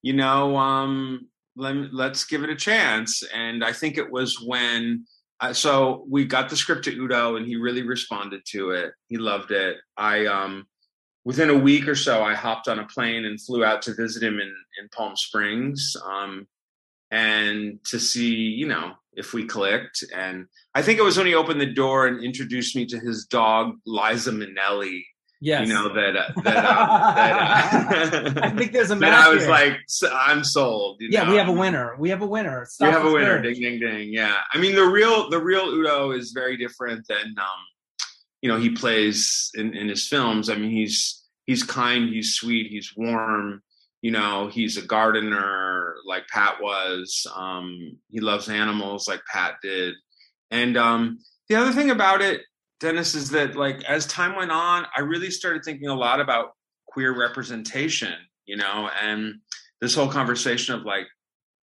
you 0.00 0.14
know, 0.14 0.56
um, 0.56 1.28
let, 1.54 1.92
let's 1.92 2.24
give 2.24 2.44
it 2.44 2.48
a 2.48 2.56
chance. 2.56 3.22
And 3.24 3.62
I 3.62 3.74
think 3.74 3.98
it 3.98 4.10
was 4.10 4.40
when, 4.40 5.04
uh, 5.38 5.52
so 5.52 6.06
we 6.08 6.24
got 6.24 6.48
the 6.48 6.56
script 6.56 6.84
to 6.84 6.96
Udo 6.96 7.36
and 7.36 7.46
he 7.46 7.56
really 7.56 7.82
responded 7.82 8.46
to 8.52 8.70
it. 8.70 8.94
He 9.08 9.18
loved 9.18 9.50
it. 9.50 9.76
I, 9.98 10.24
um, 10.24 10.66
within 11.26 11.50
a 11.50 11.58
week 11.58 11.88
or 11.88 11.94
so, 11.94 12.22
I 12.24 12.32
hopped 12.32 12.68
on 12.68 12.78
a 12.78 12.86
plane 12.86 13.26
and 13.26 13.38
flew 13.38 13.66
out 13.66 13.82
to 13.82 13.92
visit 13.94 14.22
him 14.22 14.40
in, 14.40 14.54
in 14.80 14.88
Palm 14.96 15.14
Springs. 15.14 15.94
Um, 16.06 16.48
and 17.10 17.78
to 17.84 17.98
see, 17.98 18.34
you 18.34 18.66
know, 18.66 18.94
if 19.16 19.32
we 19.32 19.44
clicked. 19.44 20.04
And 20.14 20.46
I 20.74 20.82
think 20.82 20.98
it 20.98 21.02
was 21.02 21.16
when 21.16 21.26
he 21.26 21.34
opened 21.34 21.60
the 21.60 21.72
door 21.72 22.06
and 22.06 22.22
introduced 22.22 22.76
me 22.76 22.86
to 22.86 22.98
his 22.98 23.26
dog, 23.26 23.76
Liza 23.86 24.32
Minnelli, 24.32 25.02
yes. 25.40 25.66
you 25.66 25.74
know, 25.74 25.92
that, 25.94 26.16
uh, 26.16 26.32
that, 26.42 26.56
um, 26.56 28.14
that, 28.14 28.36
uh, 28.36 28.40
I 28.46 28.50
think 28.50 28.72
there's 28.72 28.90
a 28.90 28.96
match 28.96 29.12
I 29.12 29.28
was 29.28 29.42
here. 29.42 29.50
like, 29.50 29.76
I'm 30.12 30.44
sold. 30.44 30.96
You 31.00 31.08
yeah, 31.10 31.24
know? 31.24 31.32
we 31.32 31.36
have 31.36 31.48
a 31.48 31.52
winner. 31.52 31.96
We 31.98 32.10
have 32.10 32.22
a 32.22 32.26
winner. 32.26 32.66
We 32.80 32.86
have 32.86 33.04
a 33.04 33.12
winner. 33.12 33.42
search. 33.42 33.54
Ding, 33.54 33.62
ding, 33.62 33.80
ding. 33.80 34.12
Yeah. 34.12 34.36
I 34.52 34.58
mean, 34.58 34.74
the 34.74 34.86
real, 34.86 35.30
the 35.30 35.40
real 35.40 35.68
Udo 35.68 36.12
is 36.12 36.32
very 36.32 36.56
different 36.56 37.06
than, 37.08 37.34
um, 37.38 37.60
you 38.42 38.48
know, 38.48 38.58
he 38.58 38.70
plays 38.70 39.50
in, 39.54 39.74
in 39.74 39.88
his 39.88 40.06
films. 40.06 40.50
I 40.50 40.56
mean, 40.56 40.70
he's, 40.70 41.22
he's 41.46 41.62
kind, 41.62 42.08
he's 42.08 42.34
sweet, 42.34 42.70
he's 42.70 42.92
warm. 42.96 43.62
You 44.04 44.10
know, 44.10 44.48
he's 44.48 44.76
a 44.76 44.82
gardener 44.82 45.94
like 46.04 46.28
Pat 46.28 46.56
was. 46.60 47.26
Um, 47.34 47.96
he 48.10 48.20
loves 48.20 48.50
animals 48.50 49.08
like 49.08 49.22
Pat 49.32 49.54
did. 49.62 49.94
And 50.50 50.76
um, 50.76 51.20
the 51.48 51.54
other 51.54 51.72
thing 51.72 51.90
about 51.90 52.20
it, 52.20 52.42
Dennis, 52.80 53.14
is 53.14 53.30
that 53.30 53.56
like 53.56 53.82
as 53.84 54.04
time 54.04 54.36
went 54.36 54.50
on, 54.50 54.84
I 54.94 55.00
really 55.00 55.30
started 55.30 55.64
thinking 55.64 55.88
a 55.88 55.94
lot 55.94 56.20
about 56.20 56.50
queer 56.86 57.18
representation, 57.18 58.12
you 58.44 58.58
know, 58.58 58.90
and 59.00 59.36
this 59.80 59.94
whole 59.94 60.08
conversation 60.08 60.74
of 60.74 60.84
like, 60.84 61.06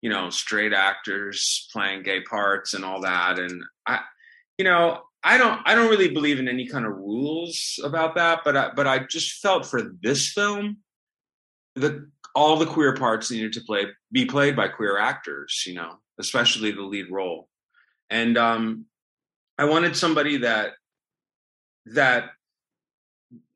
you 0.03 0.12
know, 0.12 0.29
straight 0.29 0.74
actors 0.74 1.67
playing 1.74 2.03
gay 2.03 2.22
parts 2.22 2.75
and 2.75 2.86
all 2.86 3.01
that. 3.01 3.39
And 3.39 3.63
I, 3.88 4.01
you 4.60 4.63
know, 4.63 5.01
I 5.24 5.39
don't, 5.39 5.60
I 5.65 5.74
don't 5.74 5.89
really 5.89 6.13
believe 6.13 6.38
in 6.38 6.48
any 6.48 6.67
kind 6.67 6.86
of 6.86 6.91
rules 6.91 7.79
about 7.84 8.13
that, 8.13 8.41
but 8.46 8.56
I, 8.56 8.70
but 8.75 8.86
I 8.86 9.00
just 9.10 9.41
felt 9.41 9.65
for 9.65 9.82
this 10.03 10.32
film, 10.32 10.77
the 11.75 12.10
all 12.38 12.56
the 12.56 12.67
queer 12.67 12.94
parts 12.94 13.32
needed 13.32 13.51
to 13.51 13.62
play 13.62 13.88
be 14.12 14.24
played 14.24 14.56
by 14.56 14.67
queer 14.67 15.00
actors, 15.00 15.63
you 15.65 15.74
know, 15.74 15.96
especially 16.20 16.70
the 16.70 16.84
lead 16.84 17.08
role. 17.10 17.50
And 18.12 18.38
um, 18.38 18.86
I 19.58 19.65
wanted 19.65 19.98
somebody 19.98 20.38
that 20.38 20.74
that 21.88 22.29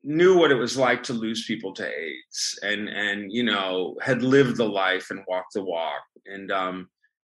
knew 0.02 0.36
what 0.36 0.50
it 0.50 0.56
was 0.56 0.76
like 0.76 1.04
to 1.04 1.12
lose 1.12 1.46
people 1.46 1.72
to 1.74 1.86
AIDS 1.86 2.58
and 2.64 2.88
and 2.88 3.30
you 3.32 3.44
know 3.44 3.96
had 4.02 4.20
lived 4.22 4.56
the 4.56 4.68
life 4.68 5.10
and 5.10 5.20
walked 5.28 5.54
the 5.54 5.62
walk. 5.62 6.02
And 6.26 6.50
um, 6.50 6.88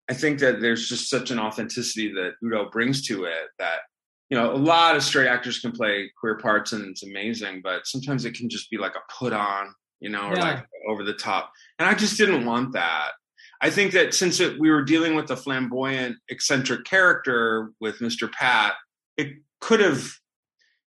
I 0.09 0.13
think 0.13 0.39
that 0.39 0.61
there's 0.61 0.87
just 0.87 1.09
such 1.09 1.31
an 1.31 1.39
authenticity 1.39 2.13
that 2.13 2.35
Udo 2.45 2.69
brings 2.69 3.05
to 3.07 3.25
it 3.25 3.47
that 3.59 3.79
you 4.29 4.37
know 4.37 4.53
a 4.53 4.63
lot 4.71 4.95
of 4.95 5.03
straight 5.03 5.27
actors 5.27 5.59
can 5.59 5.73
play 5.73 6.09
queer 6.17 6.37
parts 6.37 6.71
and 6.71 6.85
it's 6.85 7.03
amazing, 7.03 7.59
but 7.61 7.87
sometimes 7.87 8.23
it 8.23 8.35
can 8.35 8.47
just 8.47 8.69
be 8.69 8.77
like 8.77 8.95
a 8.95 9.13
put 9.19 9.33
on, 9.33 9.75
you 10.01 10.09
know, 10.09 10.27
or 10.27 10.35
Yeah. 10.35 10.43
like 10.43 10.65
over 10.87 11.03
the 11.03 11.13
top. 11.13 11.51
And 11.79 11.87
I 11.87 11.93
just 11.93 12.17
didn't 12.17 12.45
want 12.45 12.73
that. 12.73 13.11
I 13.61 13.69
think 13.69 13.93
that 13.93 14.13
since 14.13 14.39
it, 14.39 14.59
we 14.59 14.69
were 14.71 14.81
dealing 14.83 15.15
with 15.15 15.29
a 15.31 15.37
flamboyant, 15.37 16.17
eccentric 16.29 16.83
character 16.83 17.71
with 17.79 17.99
Mr. 17.99 18.29
Pat, 18.31 18.73
it 19.17 19.33
could 19.59 19.79
have, 19.79 20.11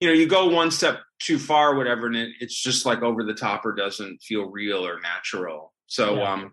you 0.00 0.08
know, 0.08 0.14
you 0.14 0.26
go 0.26 0.48
one 0.48 0.70
step 0.70 1.00
too 1.20 1.38
far, 1.38 1.74
whatever, 1.76 2.06
and 2.06 2.16
it, 2.16 2.30
it's 2.40 2.60
just 2.60 2.86
like 2.86 3.02
over 3.02 3.22
the 3.22 3.34
top 3.34 3.64
or 3.66 3.72
doesn't 3.74 4.22
feel 4.22 4.46
real 4.50 4.84
or 4.86 5.00
natural. 5.00 5.72
So, 5.86 6.16
Yeah. 6.16 6.32
um, 6.32 6.52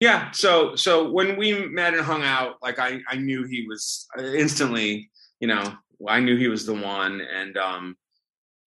yeah. 0.00 0.30
So, 0.32 0.74
so 0.76 1.10
when 1.10 1.36
we 1.36 1.66
met 1.68 1.92
and 1.94 2.02
hung 2.02 2.22
out, 2.22 2.56
like 2.62 2.78
I, 2.78 3.00
I 3.08 3.16
knew 3.16 3.44
he 3.44 3.66
was 3.68 4.06
uh, 4.18 4.22
instantly, 4.22 5.10
you 5.40 5.48
know, 5.48 5.74
I 6.08 6.20
knew 6.20 6.36
he 6.36 6.48
was 6.48 6.64
the 6.66 6.74
one, 6.74 7.20
and 7.20 7.56
um, 7.58 7.96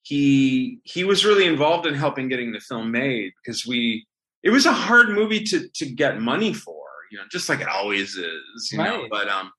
he 0.08 0.80
he 0.84 1.04
was 1.04 1.26
really 1.26 1.46
involved 1.46 1.86
in 1.86 1.94
helping 1.94 2.30
getting 2.30 2.54
the 2.54 2.62
film 2.62 2.92
made 2.92 3.34
because 3.44 3.68
we 3.68 4.06
it 4.42 4.52
was 4.52 4.66
a 4.66 4.72
hard 4.72 5.10
movie 5.10 5.44
to 5.44 5.68
to 5.76 5.86
get 5.86 6.22
money 6.22 6.54
for 6.54 6.82
you 7.12 7.18
know 7.18 7.26
just 7.30 7.50
like 7.50 7.60
it 7.60 7.68
always 7.68 8.16
is 8.16 8.70
you 8.72 8.78
know 8.78 9.06
but 9.10 9.28
um 9.28 9.52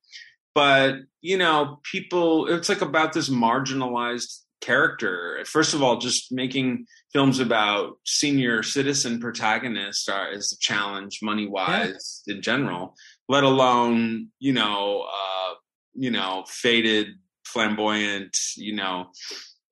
but 0.55 0.95
you 1.21 1.37
know 1.37 1.81
people 1.83 2.47
it's 2.49 2.69
like 2.69 2.81
about 2.81 3.13
this 3.13 3.29
marginalized 3.29 4.41
character. 4.61 5.41
First 5.47 5.75
of 5.75 5.83
all 5.83 5.99
just 5.99 6.33
making 6.33 6.87
films 7.13 7.39
about 7.39 7.99
senior 8.05 8.63
citizen 8.63 9.21
protagonists 9.21 10.09
are, 10.09 10.33
is 10.33 10.53
a 10.53 10.59
challenge 10.59 11.21
money 11.23 11.47
wise 11.47 12.23
in 12.27 12.43
general 12.43 12.95
let 13.29 13.45
alone 13.45 14.29
you 14.39 14.53
know 14.53 15.07
uh 15.07 15.55
you 15.95 16.11
know 16.11 16.45
faded 16.49 17.07
flamboyant 17.45 18.37
you 18.57 18.75
know 18.75 19.07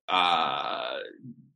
uh 0.09 0.97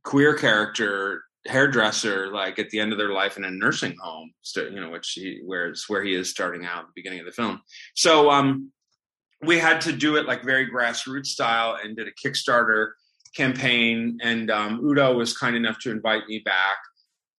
queer 0.02 0.34
character 0.36 1.24
hairdresser 1.46 2.30
like 2.30 2.58
at 2.58 2.70
the 2.70 2.78
end 2.78 2.92
of 2.92 2.98
their 2.98 3.12
life 3.12 3.36
in 3.36 3.44
a 3.44 3.50
nursing 3.50 3.96
home 4.00 4.30
so, 4.42 4.62
you 4.62 4.80
know 4.80 4.90
which 4.90 5.12
he 5.12 5.40
where 5.44 5.68
it's 5.68 5.88
where 5.88 6.02
he 6.02 6.14
is 6.14 6.30
starting 6.30 6.64
out 6.64 6.80
at 6.80 6.86
the 6.86 6.92
beginning 6.94 7.20
of 7.20 7.26
the 7.26 7.32
film. 7.32 7.60
So 7.94 8.30
um 8.30 8.70
we 9.44 9.58
had 9.58 9.80
to 9.82 9.92
do 9.92 10.16
it 10.16 10.26
like 10.26 10.44
very 10.44 10.70
grassroots 10.70 11.26
style 11.26 11.78
and 11.82 11.96
did 11.96 12.06
a 12.06 12.12
kickstarter 12.12 12.92
campaign. 13.36 14.18
And 14.22 14.50
um 14.50 14.80
udo 14.84 15.16
was 15.16 15.36
kind 15.36 15.56
enough 15.56 15.78
to 15.80 15.90
invite 15.90 16.28
me 16.28 16.40
back 16.44 16.78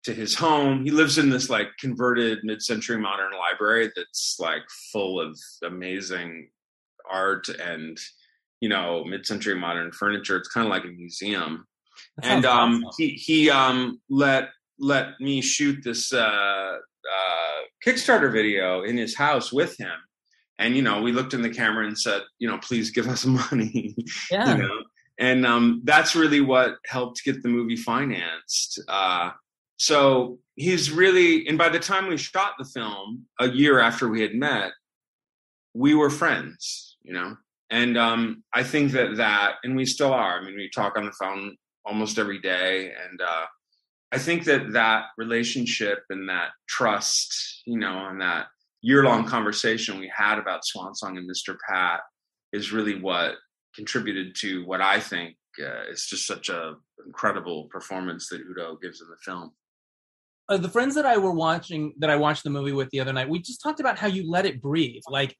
to 0.03 0.13
his 0.13 0.35
home. 0.35 0.83
He 0.83 0.91
lives 0.91 1.17
in 1.17 1.29
this 1.29 1.49
like 1.49 1.69
converted 1.79 2.39
mid-century 2.43 2.97
modern 2.97 3.31
library 3.31 3.89
that's 3.95 4.37
like 4.37 4.63
full 4.91 5.19
of 5.19 5.39
amazing 5.63 6.49
art 7.09 7.47
and 7.47 7.97
you 8.63 8.69
know 8.69 9.03
mid-century 9.11 9.55
modern 9.65 9.91
furniture 9.91 10.37
it's 10.37 10.51
kind 10.55 10.65
of 10.67 10.71
like 10.75 10.85
a 10.85 10.93
museum 11.03 11.51
That 12.17 12.31
and 12.31 12.45
um, 12.45 12.71
awesome. 12.85 12.95
he 12.97 13.07
he 13.27 13.49
um, 13.49 13.99
let 14.09 14.49
let 14.79 15.19
me 15.19 15.41
shoot 15.41 15.83
this 15.83 16.11
uh, 16.13 16.77
uh, 17.13 17.61
Kickstarter 17.85 18.31
video 18.31 18.83
in 18.83 18.97
his 18.97 19.15
house 19.15 19.51
with 19.51 19.77
him. 19.77 19.93
And, 20.59 20.75
you 20.75 20.81
know, 20.81 21.01
we 21.01 21.11
looked 21.11 21.33
in 21.33 21.41
the 21.41 21.49
camera 21.49 21.87
and 21.87 21.97
said, 21.97 22.21
you 22.39 22.47
know, 22.47 22.57
please 22.59 22.91
give 22.91 23.07
us 23.07 23.25
money. 23.51 23.95
Yeah. 24.31 24.55
you 24.55 24.63
know? 24.63 24.83
And 25.19 25.45
um, 25.45 25.81
that's 25.83 26.15
really 26.15 26.41
what 26.41 26.75
helped 26.85 27.23
get 27.23 27.43
the 27.43 27.49
movie 27.49 27.75
financed. 27.75 28.81
Uh, 28.87 29.31
so 29.77 30.39
he's 30.55 30.91
really, 30.91 31.47
and 31.47 31.57
by 31.57 31.69
the 31.69 31.79
time 31.79 32.07
we 32.07 32.17
shot 32.17 32.53
the 32.57 32.65
film, 32.65 33.25
a 33.39 33.49
year 33.49 33.79
after 33.79 34.07
we 34.07 34.21
had 34.21 34.33
met, 34.33 34.71
we 35.73 35.93
were 35.93 36.09
friends, 36.09 36.97
you 37.03 37.13
know? 37.13 37.35
And 37.73 37.97
um, 37.97 38.43
I 38.53 38.61
think 38.61 38.91
that 38.91 39.17
that, 39.17 39.55
and 39.63 39.75
we 39.75 39.85
still 39.85 40.13
are. 40.13 40.39
I 40.39 40.45
mean, 40.45 40.55
we 40.55 40.69
talk 40.69 40.95
on 40.95 41.05
the 41.05 41.11
phone 41.11 41.57
almost 41.83 42.19
every 42.19 42.39
day. 42.39 42.93
And 43.09 43.19
uh, 43.19 43.45
I 44.11 44.19
think 44.19 44.43
that 44.43 44.73
that 44.73 45.05
relationship 45.17 46.03
and 46.11 46.29
that 46.29 46.49
trust, 46.69 47.63
you 47.65 47.79
know, 47.79 48.05
and 48.09 48.21
that 48.21 48.45
year 48.83 49.03
long 49.03 49.25
conversation 49.25 49.99
we 49.99 50.11
had 50.15 50.37
about 50.37 50.63
Swan 50.63 50.93
Song 50.93 51.17
and 51.17 51.27
Mr. 51.27 51.57
Pat 51.67 52.01
is 52.51 52.71
really 52.71 53.01
what 53.01 53.37
contributed 53.75 54.35
to 54.41 54.63
what 54.67 54.79
I 54.79 54.99
think 54.99 55.35
uh, 55.59 55.89
is 55.89 56.05
just 56.05 56.27
such 56.27 56.49
a 56.49 56.75
incredible 57.07 57.69
performance 57.71 58.29
that 58.29 58.41
Udo 58.41 58.77
gives 58.83 59.01
in 59.01 59.07
the 59.07 59.17
film. 59.25 59.51
Uh, 60.47 60.57
the 60.57 60.69
friends 60.69 60.93
that 60.93 61.07
I 61.07 61.17
were 61.17 61.31
watching 61.31 61.95
that 61.97 62.11
I 62.11 62.17
watched 62.17 62.43
the 62.43 62.51
movie 62.51 62.71
with 62.71 62.91
the 62.91 62.99
other 62.99 63.13
night, 63.13 63.29
we 63.29 63.39
just 63.39 63.63
talked 63.63 63.79
about 63.79 63.97
how 63.97 64.07
you 64.07 64.29
let 64.29 64.45
it 64.45 64.61
breathe, 64.61 65.01
like, 65.09 65.35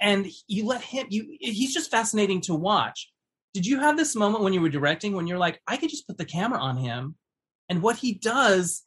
and 0.00 0.26
you 0.46 0.66
let 0.66 0.80
him. 0.82 1.06
You 1.10 1.36
he's 1.40 1.74
just 1.74 1.90
fascinating 1.90 2.40
to 2.42 2.54
watch. 2.54 3.10
Did 3.54 3.66
you 3.66 3.80
have 3.80 3.96
this 3.96 4.14
moment 4.14 4.44
when 4.44 4.52
you 4.52 4.60
were 4.60 4.68
directing 4.68 5.14
when 5.14 5.26
you're 5.26 5.38
like, 5.38 5.60
I 5.66 5.76
could 5.76 5.90
just 5.90 6.06
put 6.06 6.18
the 6.18 6.24
camera 6.24 6.58
on 6.58 6.76
him, 6.76 7.16
and 7.68 7.82
what 7.82 7.96
he 7.96 8.12
does, 8.14 8.84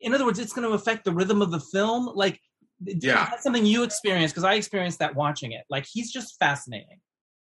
in 0.00 0.14
other 0.14 0.24
words, 0.24 0.38
it's 0.38 0.52
going 0.52 0.66
to 0.68 0.74
affect 0.74 1.04
the 1.04 1.12
rhythm 1.12 1.42
of 1.42 1.50
the 1.50 1.60
film, 1.60 2.10
like. 2.14 2.40
Yeah. 2.80 3.26
That's 3.28 3.42
something 3.42 3.66
you 3.66 3.82
experienced 3.82 4.36
because 4.36 4.44
I 4.44 4.54
experienced 4.54 5.00
that 5.00 5.16
watching 5.16 5.50
it. 5.50 5.64
Like 5.68 5.84
he's 5.84 6.12
just 6.12 6.38
fascinating. 6.38 7.00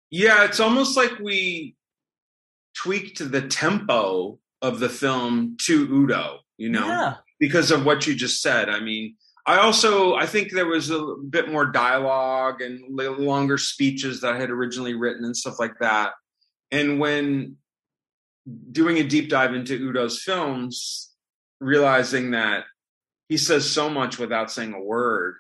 Yeah, 0.10 0.46
it's 0.46 0.62
almost 0.62 0.96
like 0.96 1.20
we 1.20 1.76
tweaked 2.74 3.20
the 3.32 3.42
tempo 3.42 4.40
of 4.62 4.80
the 4.80 4.88
film 4.88 5.58
to 5.66 5.94
Udo, 5.94 6.40
you 6.56 6.70
know, 6.70 6.88
Yeah. 6.88 7.14
because 7.38 7.70
of 7.72 7.86
what 7.86 8.08
you 8.08 8.16
just 8.16 8.42
said. 8.42 8.70
I 8.70 8.80
mean, 8.80 9.18
I 9.46 9.60
also 9.60 10.16
I 10.16 10.26
think 10.26 10.52
there 10.52 10.66
was 10.66 10.90
a 10.90 11.16
bit 11.30 11.52
more 11.52 11.66
dialogue 11.66 12.62
and 12.62 12.82
longer 12.96 13.58
speeches 13.58 14.22
that 14.22 14.34
I 14.34 14.40
had 14.40 14.50
originally 14.50 14.96
written 14.96 15.24
and 15.24 15.38
stuff 15.38 15.60
like 15.60 15.80
that. 15.80 16.14
And 16.72 17.00
when 17.00 17.58
doing 18.72 18.98
a 18.98 19.04
deep 19.04 19.30
dive 19.30 19.54
into 19.54 19.78
Udo's 19.78 20.22
films, 20.22 21.12
realizing 21.60 22.32
that 22.32 22.66
he 23.30 23.38
says 23.38 23.70
so 23.70 23.90
much 23.90 24.18
without 24.18 24.52
saying 24.52 24.74
a 24.74 24.82
word, 24.82 25.36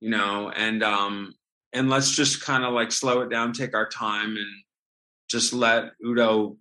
you 0.00 0.10
know, 0.10 0.50
and 0.50 0.82
um 0.82 1.34
and 1.72 1.90
let's 1.90 2.10
just 2.14 2.42
kind 2.42 2.64
of 2.64 2.72
like 2.72 2.92
slow 2.92 3.22
it 3.22 3.30
down, 3.30 3.52
take 3.52 3.74
our 3.74 3.88
time, 3.88 4.36
and 4.36 4.46
just 5.28 5.52
let 5.52 5.92
Udo, 6.04 6.56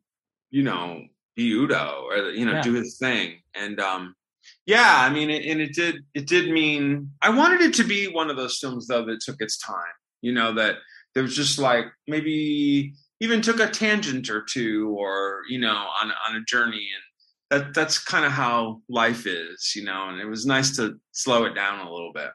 you 0.50 0.64
know, 0.64 1.04
be 1.36 1.52
Udo 1.52 2.06
or 2.10 2.32
you 2.32 2.46
know 2.46 2.54
Yeah. 2.54 2.62
do 2.62 2.74
his 2.74 2.98
thing. 2.98 3.42
And 3.54 3.80
um, 3.80 4.16
yeah, 4.65 4.98
I 5.00 5.10
mean, 5.10 5.29
it, 5.29 5.45
and 5.45 5.62
it 5.62 5.74
did 5.74 5.98
it 6.13 6.27
did 6.27 6.51
mean 6.51 7.12
I 7.22 7.29
wanted 7.29 7.62
it 7.62 7.74
to 7.75 7.84
be 7.84 8.07
one 8.07 8.29
of 8.29 8.38
those 8.38 8.57
films 8.60 8.88
though 8.88 9.05
that 9.05 9.22
took 9.22 9.38
its 9.39 9.57
time. 9.57 9.84
You 10.22 10.34
know 10.34 10.53
that 10.53 10.77
there 11.13 11.24
was 11.24 11.36
just 11.36 11.60
like 11.60 11.86
maybe 12.07 12.93
even 13.22 13.41
took 13.41 13.60
a 13.60 13.67
tangent 13.67 14.29
or 14.29 14.41
two, 14.41 14.95
or 14.98 15.41
you 15.50 15.60
know, 15.60 15.88
on 16.01 16.12
on 16.27 16.36
a 16.36 16.43
journey 16.45 16.88
and. 16.93 17.03
That, 17.51 17.75
that's 17.75 18.00
kind 18.00 18.25
of 18.25 18.31
how 18.31 18.81
life 18.89 19.27
is, 19.27 19.74
you 19.75 19.84
know, 19.84 20.10
and 20.10 20.19
it 20.19 20.25
was 20.25 20.48
nice 20.48 20.75
to 20.77 20.95
slow 21.12 21.45
it 21.45 21.53
down 21.53 21.86
a 21.86 21.93
little 21.93 22.12
bit. 22.12 22.31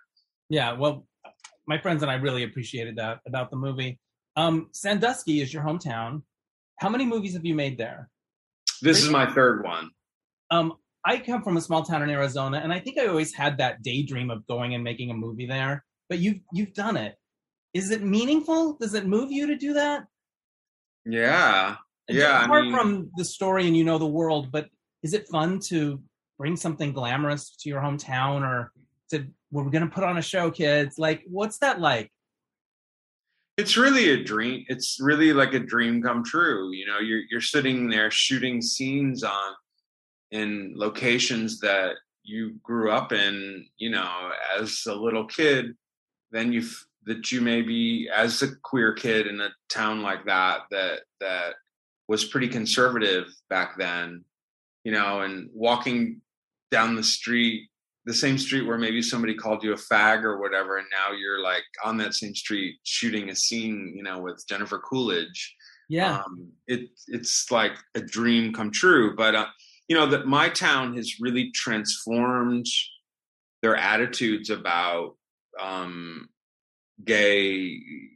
Yeah, 0.49 0.75
well, 0.75 1.05
my 1.67 1.79
friends 1.79 2.03
and 2.03 2.11
I 2.11 2.15
really 2.15 2.45
appreciated 2.45 2.95
that 2.97 3.19
about 3.27 3.51
the 3.51 3.57
movie. 3.57 3.99
Um, 4.37 4.69
Sandusky 4.73 5.41
is 5.41 5.53
your 5.53 5.65
hometown. 5.65 6.23
How 6.79 6.89
many 6.89 7.05
movies 7.05 7.35
have 7.35 7.45
you 7.45 7.57
made 7.57 7.77
there? 7.77 8.09
This 8.83 9.03
is 9.03 9.11
my 9.11 9.27
third 9.27 9.65
one. 9.65 9.91
Um, 10.53 10.75
I 11.05 11.19
come 11.19 11.43
from 11.43 11.57
a 11.57 11.61
small 11.61 11.83
town 11.83 12.03
in 12.03 12.11
Arizona, 12.11 12.59
and 12.63 12.73
I 12.73 12.79
think 12.81 12.99
I 12.99 13.07
always 13.07 13.35
had 13.35 13.59
that 13.59 13.83
daydream 13.83 14.31
of 14.31 14.47
going 14.47 14.75
and 14.75 14.85
making 14.85 15.11
a 15.11 15.15
movie 15.15 15.47
there. 15.47 15.85
But 16.09 16.19
you've 16.19 16.41
you've 16.53 16.75
done 16.75 16.97
it. 16.97 17.15
Is 17.73 17.91
it 17.91 18.03
meaningful? 18.03 18.77
Does 18.81 18.95
it 18.95 19.07
move 19.07 19.31
you 19.31 19.47
to 19.47 19.57
do 19.57 19.75
that? 19.75 20.05
Yeah. 21.07 21.77
Yeah, 22.09 22.41
I 22.41 22.45
Apart 22.45 22.65
mean- 22.65 22.75
from 22.75 23.11
the 23.17 23.25
story 23.25 23.67
and 23.69 23.77
you 23.77 23.85
know 23.85 23.99
the 23.99 24.07
world, 24.07 24.51
but 24.51 24.69
is 25.03 25.15
it 25.15 25.29
fun 25.29 25.61
to 25.69 26.03
bring 26.39 26.57
something 26.57 26.93
glamorous 26.93 27.55
to 27.61 27.69
your 27.69 27.81
hometown 27.81 28.43
or 28.43 28.73
to 29.11 29.27
we're 29.53 29.65
going 29.71 29.89
to 29.89 29.95
put 29.95 30.03
on 30.05 30.19
a 30.19 30.23
show, 30.23 30.51
kids? 30.51 30.99
Like, 30.99 31.23
what's 31.29 31.59
that 31.59 31.81
like? 31.81 32.11
It's 33.57 33.77
really 33.77 34.11
a 34.11 34.25
dream. 34.25 34.65
It's 34.69 34.99
really 35.01 35.33
like 35.33 35.55
a 35.55 35.61
dream 35.61 36.03
come 36.03 36.25
true. 36.25 36.73
You 36.73 36.87
know, 36.87 36.99
you're 36.99 37.23
you're 37.31 37.41
sitting 37.41 37.89
there 37.89 38.11
shooting 38.11 38.61
scenes 38.61 39.23
on 39.23 39.55
in 40.31 40.73
locations 40.77 41.61
that 41.61 41.97
you 42.23 42.55
grew 42.63 42.91
up 42.91 43.13
in, 43.13 43.67
you 43.79 43.91
know, 43.91 44.31
as 44.59 44.85
a 44.87 44.95
little 44.95 45.27
kid, 45.27 45.75
then 46.31 46.53
you 46.53 46.65
that 47.07 47.33
you 47.33 47.41
maybe 47.41 48.09
as 48.15 48.43
a 48.43 48.55
queer 48.63 48.93
kid 48.93 49.27
in 49.27 49.41
a 49.41 49.49
town 49.69 50.03
like 50.03 50.25
that 50.27 50.61
that 50.71 51.01
that 51.21 51.55
was 52.09 52.25
pretty 52.25 52.49
conservative 52.49 53.25
back 53.49 53.79
then, 53.79 54.25
you 54.85 54.93
know, 54.93 55.21
and 55.21 55.49
walking 55.55 56.21
down 56.71 56.95
the 56.95 57.03
street 57.03 57.71
the 58.07 58.15
same 58.15 58.39
street 58.39 58.67
where 58.67 58.79
maybe 58.79 59.03
somebody 59.03 59.35
called 59.35 59.63
you 59.63 59.73
a 59.73 59.77
fag 59.77 60.25
or 60.25 60.41
whatever, 60.41 60.79
and 60.79 60.87
now 60.91 61.15
you're 61.15 61.43
like 61.43 61.65
on 61.85 61.97
that 61.99 62.15
same 62.15 62.35
street 62.35 62.77
shooting 62.83 63.29
a 63.29 63.37
scene, 63.37 63.93
you 63.95 64.03
know, 64.03 64.21
with 64.21 64.43
Jennifer 64.49 64.79
Coolidge. 64.79 65.55
Yeah. 65.89 66.19
Um, 66.19 66.49
it 66.67 66.89
it's 67.09 67.51
like 67.51 67.73
a 67.95 68.01
dream 68.01 68.53
come 68.53 68.71
true. 68.71 69.15
But 69.17 69.35
uh, 69.35 69.47
you 69.91 69.97
know 69.97 70.07
that 70.07 70.27
my 70.27 70.49
town 70.49 70.97
has 70.97 71.21
really 71.21 71.51
transformed 71.51 72.67
their 73.61 73.77
attitudes 73.77 74.49
about 74.49 75.17
um, 75.61 76.29
gay, 77.05 77.51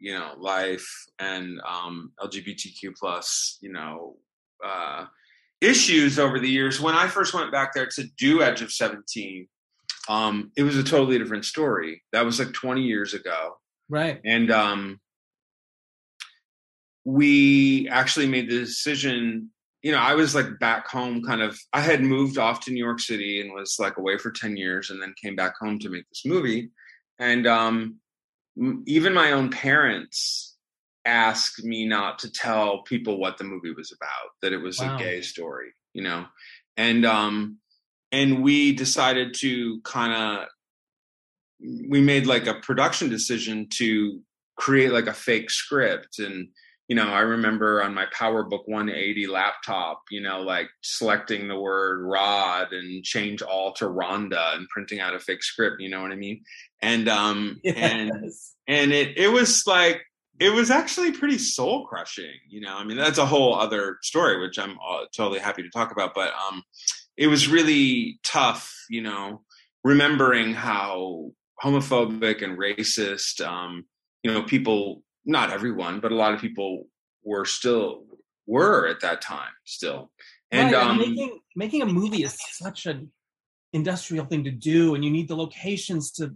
you 0.00 0.14
know, 0.14 0.32
life 0.38 0.88
and 1.18 1.60
um, 1.68 2.12
LGBTQ 2.20 2.96
plus, 2.98 3.58
you 3.60 3.72
know. 3.72 4.16
Uh, 4.64 5.04
issues 5.60 6.18
over 6.18 6.38
the 6.38 6.48
years 6.48 6.78
when 6.80 6.94
i 6.94 7.08
first 7.08 7.32
went 7.32 7.50
back 7.50 7.72
there 7.72 7.86
to 7.86 8.04
do 8.18 8.42
edge 8.42 8.60
of 8.60 8.70
17 8.70 9.46
um, 10.08 10.50
it 10.56 10.62
was 10.62 10.76
a 10.76 10.82
totally 10.82 11.18
different 11.18 11.44
story. 11.44 12.02
That 12.12 12.24
was 12.24 12.38
like 12.38 12.52
20 12.52 12.82
years 12.82 13.14
ago. 13.14 13.56
right. 13.88 14.20
And 14.24 14.50
um, 14.50 15.00
we 17.04 17.88
actually 17.88 18.26
made 18.26 18.50
the 18.50 18.58
decision. 18.58 19.50
You 19.84 19.92
know, 19.92 19.98
I 19.98 20.14
was 20.14 20.34
like 20.34 20.58
back 20.58 20.88
home, 20.88 21.22
kind 21.22 21.42
of. 21.42 21.58
I 21.74 21.80
had 21.80 22.02
moved 22.02 22.38
off 22.38 22.60
to 22.60 22.72
New 22.72 22.82
York 22.82 23.00
City 23.00 23.40
and 23.42 23.52
was 23.52 23.76
like 23.78 23.98
away 23.98 24.16
for 24.18 24.30
10 24.30 24.56
years 24.56 24.90
and 24.90 25.00
then 25.00 25.14
came 25.22 25.36
back 25.36 25.54
home 25.60 25.78
to 25.80 25.90
make 25.90 26.08
this 26.08 26.22
movie. 26.24 26.70
And 27.18 27.46
um, 27.46 27.96
m- 28.58 28.82
even 28.86 29.12
my 29.12 29.32
own 29.32 29.50
parents 29.50 30.56
asked 31.04 31.62
me 31.64 31.86
not 31.86 32.18
to 32.20 32.32
tell 32.32 32.82
people 32.84 33.18
what 33.18 33.36
the 33.36 33.44
movie 33.44 33.72
was 33.74 33.92
about, 33.92 34.30
that 34.40 34.54
it 34.54 34.62
was 34.62 34.80
Wow. 34.80 34.96
a 34.96 34.98
gay 34.98 35.20
story, 35.20 35.72
you 35.92 36.02
know? 36.02 36.24
And, 36.78 37.04
um, 37.04 37.58
and 38.10 38.42
we 38.42 38.72
decided 38.72 39.34
to 39.40 39.80
kind 39.82 40.12
of 40.14 40.48
we 41.90 42.00
made 42.00 42.26
like 42.26 42.46
a 42.46 42.54
production 42.60 43.08
decision 43.10 43.68
to 43.74 44.20
create 44.56 44.92
like 44.92 45.06
a 45.08 45.12
fake 45.14 45.50
script 45.50 46.18
and 46.18 46.48
you 46.88 46.96
know 46.96 47.08
i 47.08 47.20
remember 47.20 47.82
on 47.82 47.94
my 47.94 48.06
powerbook 48.06 48.66
180 48.66 49.26
laptop 49.26 50.02
you 50.10 50.20
know 50.20 50.40
like 50.40 50.68
selecting 50.82 51.48
the 51.48 51.58
word 51.58 52.04
rod 52.04 52.72
and 52.72 53.04
change 53.04 53.42
all 53.42 53.72
to 53.74 53.86
rhonda 53.86 54.54
and 54.54 54.68
printing 54.68 55.00
out 55.00 55.14
a 55.14 55.18
fake 55.20 55.42
script 55.42 55.80
you 55.80 55.88
know 55.88 56.02
what 56.02 56.12
i 56.12 56.16
mean 56.16 56.42
and 56.82 57.08
um 57.08 57.60
and 57.76 58.10
Yes. 58.22 58.54
and 58.68 58.92
it 58.92 59.16
it 59.16 59.28
was 59.28 59.66
like 59.66 60.02
it 60.40 60.50
was 60.50 60.70
actually 60.70 61.12
pretty 61.12 61.38
soul 61.38 61.86
crushing 61.86 62.34
you 62.48 62.60
know 62.60 62.76
i 62.76 62.84
mean 62.84 62.96
that's 62.96 63.18
a 63.18 63.26
whole 63.26 63.54
other 63.54 63.98
story 64.02 64.40
which 64.40 64.58
i'm 64.58 64.72
uh, 64.86 65.04
totally 65.16 65.40
happy 65.40 65.62
to 65.62 65.70
talk 65.70 65.92
about 65.92 66.14
but 66.14 66.32
um 66.48 66.62
it 67.16 67.28
was 67.28 67.48
really 67.48 68.18
tough 68.24 68.74
you 68.90 69.00
know 69.00 69.42
remembering 69.84 70.52
how 70.52 71.30
homophobic 71.62 72.42
and 72.42 72.58
racist 72.58 73.40
um 73.46 73.84
you 74.22 74.32
know 74.32 74.42
people 74.42 75.03
not 75.24 75.50
everyone 75.50 76.00
but 76.00 76.12
a 76.12 76.14
lot 76.14 76.34
of 76.34 76.40
people 76.40 76.86
were 77.22 77.44
still 77.44 78.04
were 78.46 78.86
at 78.86 79.00
that 79.00 79.20
time 79.20 79.52
still 79.64 80.10
and 80.52 80.72
Right, 80.72 80.82
um 80.82 80.98
making 80.98 81.40
making 81.56 81.82
a 81.82 81.86
movie 81.86 82.22
is 82.22 82.36
such 82.52 82.86
an 82.86 83.10
industrial 83.74 84.24
thing 84.24 84.44
to 84.44 84.50
do, 84.50 84.94
and 84.94 85.04
you 85.04 85.10
need 85.10 85.28
the 85.28 85.36
locations 85.36 86.12
to. 86.12 86.34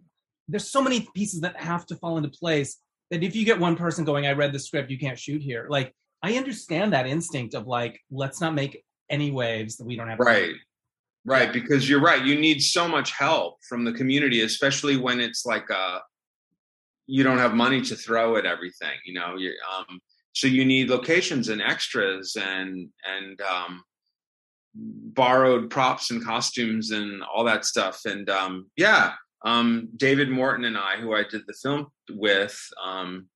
There's 0.49 0.71
so 0.71 0.83
many 0.83 1.09
pieces 1.15 1.41
that 1.41 1.59
have 1.61 1.87
to 1.87 1.97
fall 1.97 2.17
into 2.17 2.29
place 2.31 2.79
that 3.11 3.23
if 3.23 3.37
you 3.37 3.45
get 3.45 3.59
one 3.59 3.77
person 3.77 4.05
going, 4.05 4.27
"I 4.27 4.33
read 4.33 4.53
the 4.53 4.59
script, 4.59 4.91
you 4.91 4.99
can't 4.99 5.19
shoot 5.19 5.41
here," 5.41 5.67
like 5.71 5.95
I 6.23 6.35
understand 6.37 6.93
that 6.93 7.07
instinct 7.07 7.55
of 7.55 7.67
like, 7.67 8.01
let's 8.11 8.41
not 8.41 8.55
make 8.55 8.85
any 9.09 9.31
waves 9.31 9.77
that 9.77 9.87
we 9.87 9.97
don't 9.97 10.09
have. 10.09 10.19
right 10.19 10.55
right 11.25 11.53
because 11.53 11.89
you're 11.89 12.01
right 12.01 12.25
you 12.27 12.39
need 12.39 12.61
so 12.61 12.87
much 12.87 13.13
help 13.13 13.57
from 13.67 13.85
the 13.85 13.93
community 13.93 14.43
especially 14.43 14.97
when 14.97 15.19
it's 15.19 15.47
like 15.47 15.71
uh 15.71 15.99
you 17.09 17.25
don't 17.25 17.39
have 17.39 17.55
money 17.55 17.81
to 17.81 17.97
throw 17.97 18.37
at 18.37 18.47
everything 18.47 18.97
you 19.05 19.15
know 19.15 19.35
you 19.37 19.53
um 19.77 19.99
so 20.35 20.47
you 20.47 20.65
need 20.65 20.89
locations 20.89 21.49
and 21.49 21.61
extras 21.61 22.37
and 22.37 22.89
and 23.07 23.41
um 23.43 23.83
borrowed 24.75 25.71
props 25.71 26.11
and 26.11 26.25
costumes 26.25 26.91
and 26.93 27.23
all 27.25 27.45
that 27.45 27.65
stuff 27.65 28.03
and 28.05 28.29
um 28.31 28.71
yeah 28.77 29.15
um 29.45 29.89
david 29.97 30.29
moreton 30.29 30.65
and 30.65 30.77
i 30.79 30.97
who 31.01 31.15
i 31.15 31.25
did 31.29 31.43
the 31.47 31.55
film 31.63 31.87
with 32.11 32.57
um 32.85 33.27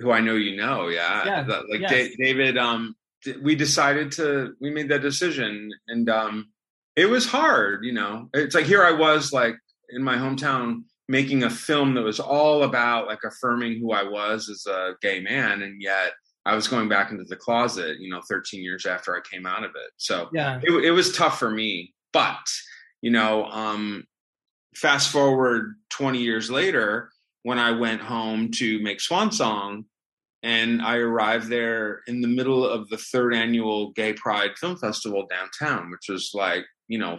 who 0.00 0.10
i 0.10 0.20
know 0.20 0.34
you 0.34 0.56
know 0.56 0.88
yeah, 0.88 1.24
Yeah, 1.24 1.60
like 1.70 1.80
yes. 1.80 1.90
Da- 1.90 2.16
david 2.18 2.58
um 2.58 2.94
d- 3.24 3.36
we 3.42 3.54
decided 3.54 4.10
to 4.12 4.54
we 4.60 4.70
made 4.70 4.88
that 4.90 5.02
decision 5.02 5.70
and 5.88 6.10
um 6.10 6.48
it 6.96 7.06
was 7.06 7.24
hard 7.26 7.84
you 7.84 7.92
know 7.92 8.28
it's 8.34 8.54
like 8.54 8.66
here 8.66 8.82
i 8.82 8.92
was 8.92 9.32
like 9.32 9.54
in 9.90 10.02
my 10.02 10.16
hometown 10.16 10.82
making 11.12 11.42
a 11.42 11.50
film 11.50 11.92
that 11.92 12.00
was 12.02 12.18
all 12.18 12.62
about 12.62 13.06
like 13.06 13.22
affirming 13.22 13.78
who 13.78 13.92
i 13.92 14.02
was 14.02 14.48
as 14.48 14.64
a 14.66 14.94
gay 15.02 15.20
man 15.20 15.60
and 15.60 15.80
yet 15.80 16.12
i 16.46 16.54
was 16.54 16.66
going 16.66 16.88
back 16.88 17.10
into 17.12 17.24
the 17.24 17.36
closet 17.36 17.98
you 18.00 18.08
know 18.10 18.22
13 18.30 18.62
years 18.62 18.86
after 18.86 19.14
i 19.14 19.20
came 19.30 19.44
out 19.44 19.62
of 19.62 19.72
it 19.72 19.90
so 19.98 20.30
Yeah. 20.32 20.58
it, 20.62 20.70
it 20.86 20.90
was 20.90 21.14
tough 21.14 21.38
for 21.38 21.50
me 21.50 21.92
but 22.14 22.40
you 23.02 23.10
know 23.10 23.44
um 23.44 24.04
fast 24.74 25.10
forward 25.10 25.74
20 25.90 26.18
years 26.18 26.50
later 26.50 27.10
when 27.42 27.58
i 27.58 27.70
went 27.70 28.00
home 28.00 28.50
to 28.52 28.82
make 28.82 28.98
swan 28.98 29.30
song 29.30 29.84
and 30.42 30.80
i 30.80 30.96
arrived 30.96 31.48
there 31.50 32.00
in 32.06 32.22
the 32.22 32.28
middle 32.38 32.66
of 32.66 32.88
the 32.88 32.96
third 32.96 33.34
annual 33.34 33.92
gay 33.92 34.14
pride 34.14 34.52
film 34.58 34.78
festival 34.78 35.26
downtown 35.28 35.90
which 35.90 36.08
was 36.08 36.30
like 36.32 36.64
you 36.88 36.96
know 36.98 37.18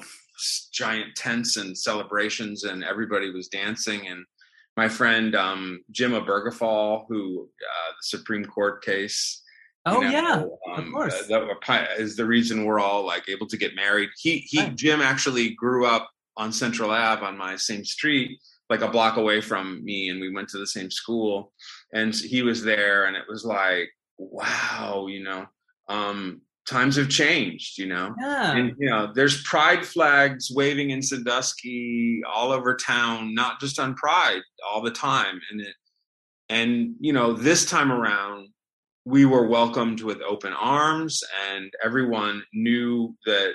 giant 0.71 1.15
tents 1.15 1.58
and 1.58 1.77
celebrations 1.77 2.63
and 2.63 2.84
everybody 2.84 3.29
was 3.32 3.47
dancing 3.47 4.08
and 4.08 4.25
my 4.75 4.88
friend 4.89 5.36
um 5.36 5.84
jim 5.91 6.12
Obergefell, 6.12 7.06
who 7.08 7.49
uh 7.62 7.91
the 7.91 8.17
supreme 8.17 8.45
court 8.45 8.84
case 8.84 9.43
Oh 9.86 10.01
you 10.01 10.12
know, 10.12 10.58
yeah. 10.65 10.75
um, 10.75 10.91
course. 10.93 11.13
uh, 11.13 11.27
that 11.67 11.99
is 11.99 12.15
the 12.15 12.25
reason 12.25 12.63
we're 12.63 12.79
all 12.79 13.06
like 13.06 13.27
able 13.27 13.47
to 13.47 13.58
get 13.58 13.75
married. 13.75 14.10
He 14.17 14.38
he 14.38 14.60
Right. 14.60 14.75
Jim 14.75 15.01
actually 15.01 15.49
grew 15.49 15.86
up 15.86 16.10
on 16.38 16.51
Central 16.53 16.91
Ave 16.91 17.25
on 17.25 17.38
my 17.38 17.56
same 17.58 17.84
street, 17.84 18.39
like 18.69 18.82
a 18.82 18.88
block 18.89 19.17
away 19.17 19.41
from 19.41 19.84
me, 19.84 20.10
and 20.10 20.21
we 20.21 20.34
went 20.34 20.47
to 20.49 20.58
the 20.58 20.67
same 20.67 20.89
school. 20.89 21.51
And 21.93 22.15
he 22.15 22.43
was 22.43 22.63
there, 22.63 23.06
and 23.06 23.17
it 23.17 23.25
was 23.27 23.43
like, 23.43 23.89
wow, 24.17 25.08
you 25.10 25.23
know, 25.23 25.47
um, 25.89 26.41
times 26.69 26.95
have 26.95 27.10
changed, 27.10 27.78
you 27.78 27.86
know. 27.86 28.13
Yeah. 28.19 28.56
And 28.56 28.76
you 28.78 28.89
know, 28.89 29.12
there's 29.13 29.43
pride 29.43 29.86
flags 29.86 30.49
waving 30.54 30.91
in 30.91 31.02
Sandusky 31.02 32.21
all 32.32 32.52
over 32.52 32.76
town, 32.76 33.34
not 33.34 33.60
just 33.60 33.80
on 33.80 33.95
Pride, 33.95 34.41
all 34.67 34.82
the 34.82 34.91
time. 34.91 35.39
And 35.52 35.62
it, 35.62 35.76
and 36.49 36.95
you 36.99 37.13
know, 37.13 37.34
this 37.34 37.65
time 37.65 37.91
around, 37.91 38.49
we 39.06 39.26
were 39.26 39.47
welcomed 39.47 40.02
with 40.02 40.21
open 40.21 40.54
arms, 40.54 41.21
and 41.52 41.71
everyone 41.84 42.43
knew 42.54 43.15
that 43.26 43.54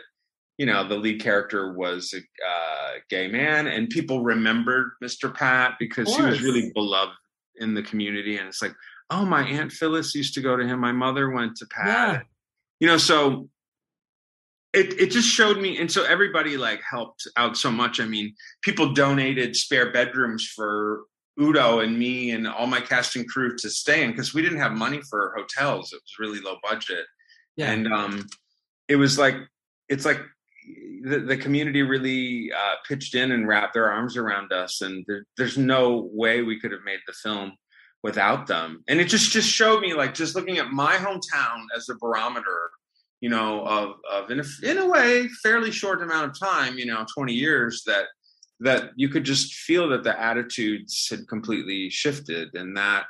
you 0.58 0.66
know 0.66 0.86
the 0.86 0.96
lead 0.96 1.22
character 1.22 1.72
was 1.72 2.12
a 2.14 2.18
uh, 2.18 2.98
gay 3.08 3.28
man, 3.28 3.66
and 3.66 3.88
people 3.88 4.22
remembered 4.22 4.90
Mr. 5.02 5.32
Pat 5.32 5.74
because 5.78 6.14
he 6.14 6.22
was 6.22 6.42
really 6.42 6.70
beloved 6.74 7.14
in 7.60 7.74
the 7.74 7.82
community. 7.82 8.36
And 8.36 8.48
it's 8.48 8.62
like, 8.62 8.74
oh, 9.10 9.24
my 9.24 9.42
aunt 9.42 9.72
Phyllis 9.72 10.14
used 10.14 10.34
to 10.34 10.40
go 10.40 10.56
to 10.56 10.66
him. 10.66 10.80
My 10.80 10.92
mother 10.92 11.30
went 11.30 11.56
to 11.56 11.66
Pat 11.66 11.86
Yeah. 11.86 12.20
You 12.80 12.86
know 12.86 12.98
so 12.98 13.48
it 14.72 15.00
it 15.00 15.10
just 15.10 15.28
showed 15.28 15.58
me 15.58 15.78
and 15.78 15.90
so 15.90 16.04
everybody 16.04 16.56
like 16.56 16.80
helped 16.88 17.26
out 17.36 17.56
so 17.56 17.70
much. 17.70 18.00
I 18.00 18.04
mean 18.04 18.34
people 18.62 18.92
donated 18.92 19.56
spare 19.56 19.92
bedrooms 19.92 20.46
for 20.46 21.04
udo 21.40 21.80
and 21.80 21.98
me 21.98 22.32
and 22.32 22.46
all 22.46 22.66
my 22.66 22.80
cast 22.80 23.16
and 23.16 23.28
crew 23.28 23.56
to 23.56 23.70
stay 23.70 24.02
in 24.02 24.10
because 24.10 24.34
we 24.34 24.42
didn't 24.42 24.58
have 24.58 24.72
money 24.72 25.00
for 25.08 25.34
hotels. 25.36 25.92
It 25.92 25.96
was 25.96 26.18
really 26.18 26.40
low 26.40 26.56
budget. 26.62 27.06
Yeah. 27.56 27.72
and 27.72 27.92
um 27.92 28.26
it 28.88 28.96
was 28.96 29.18
like 29.18 29.36
it's 29.88 30.04
like 30.04 30.20
the, 31.02 31.20
the 31.20 31.36
community 31.36 31.82
really 31.82 32.52
uh, 32.52 32.74
pitched 32.86 33.14
in 33.14 33.32
and 33.32 33.48
wrapped 33.48 33.72
their 33.74 33.90
arms 33.90 34.16
around 34.16 34.52
us 34.52 34.82
and 34.82 35.04
there, 35.08 35.24
there's 35.36 35.56
no 35.56 36.08
way 36.12 36.42
we 36.42 36.60
could 36.60 36.72
have 36.72 36.82
made 36.84 37.00
the 37.06 37.14
film 37.14 37.52
without 38.02 38.46
them. 38.46 38.82
And 38.88 39.00
it 39.00 39.06
just 39.06 39.30
just 39.32 39.48
showed 39.48 39.80
me 39.80 39.94
like 39.94 40.14
just 40.14 40.34
looking 40.34 40.58
at 40.58 40.70
my 40.70 40.96
hometown 40.96 41.64
as 41.76 41.88
a 41.88 41.94
barometer 41.96 42.70
you 43.20 43.28
know 43.28 43.64
of 43.66 43.94
of 44.10 44.30
in 44.30 44.38
a, 44.40 44.44
in 44.62 44.78
a 44.78 44.86
way 44.86 45.26
fairly 45.42 45.72
short 45.72 46.00
amount 46.02 46.30
of 46.30 46.38
time 46.38 46.78
you 46.78 46.86
know 46.86 47.04
20 47.16 47.32
years 47.32 47.82
that 47.84 48.04
that 48.60 48.90
you 48.96 49.08
could 49.08 49.24
just 49.24 49.54
feel 49.54 49.88
that 49.90 50.02
the 50.02 50.20
attitudes 50.20 51.06
had 51.10 51.28
completely 51.28 51.90
shifted. 51.90 52.54
And 52.54 52.76
that 52.76 53.04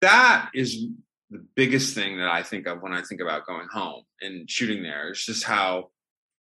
that 0.00 0.50
is 0.54 0.86
the 1.30 1.44
biggest 1.56 1.94
thing 1.94 2.18
that 2.18 2.28
i 2.28 2.42
think 2.42 2.66
of 2.66 2.82
when 2.82 2.92
i 2.92 3.00
think 3.00 3.20
about 3.20 3.46
going 3.46 3.68
home 3.72 4.02
and 4.20 4.50
shooting 4.50 4.82
there. 4.82 5.10
It's 5.10 5.24
just 5.24 5.44
how 5.44 5.90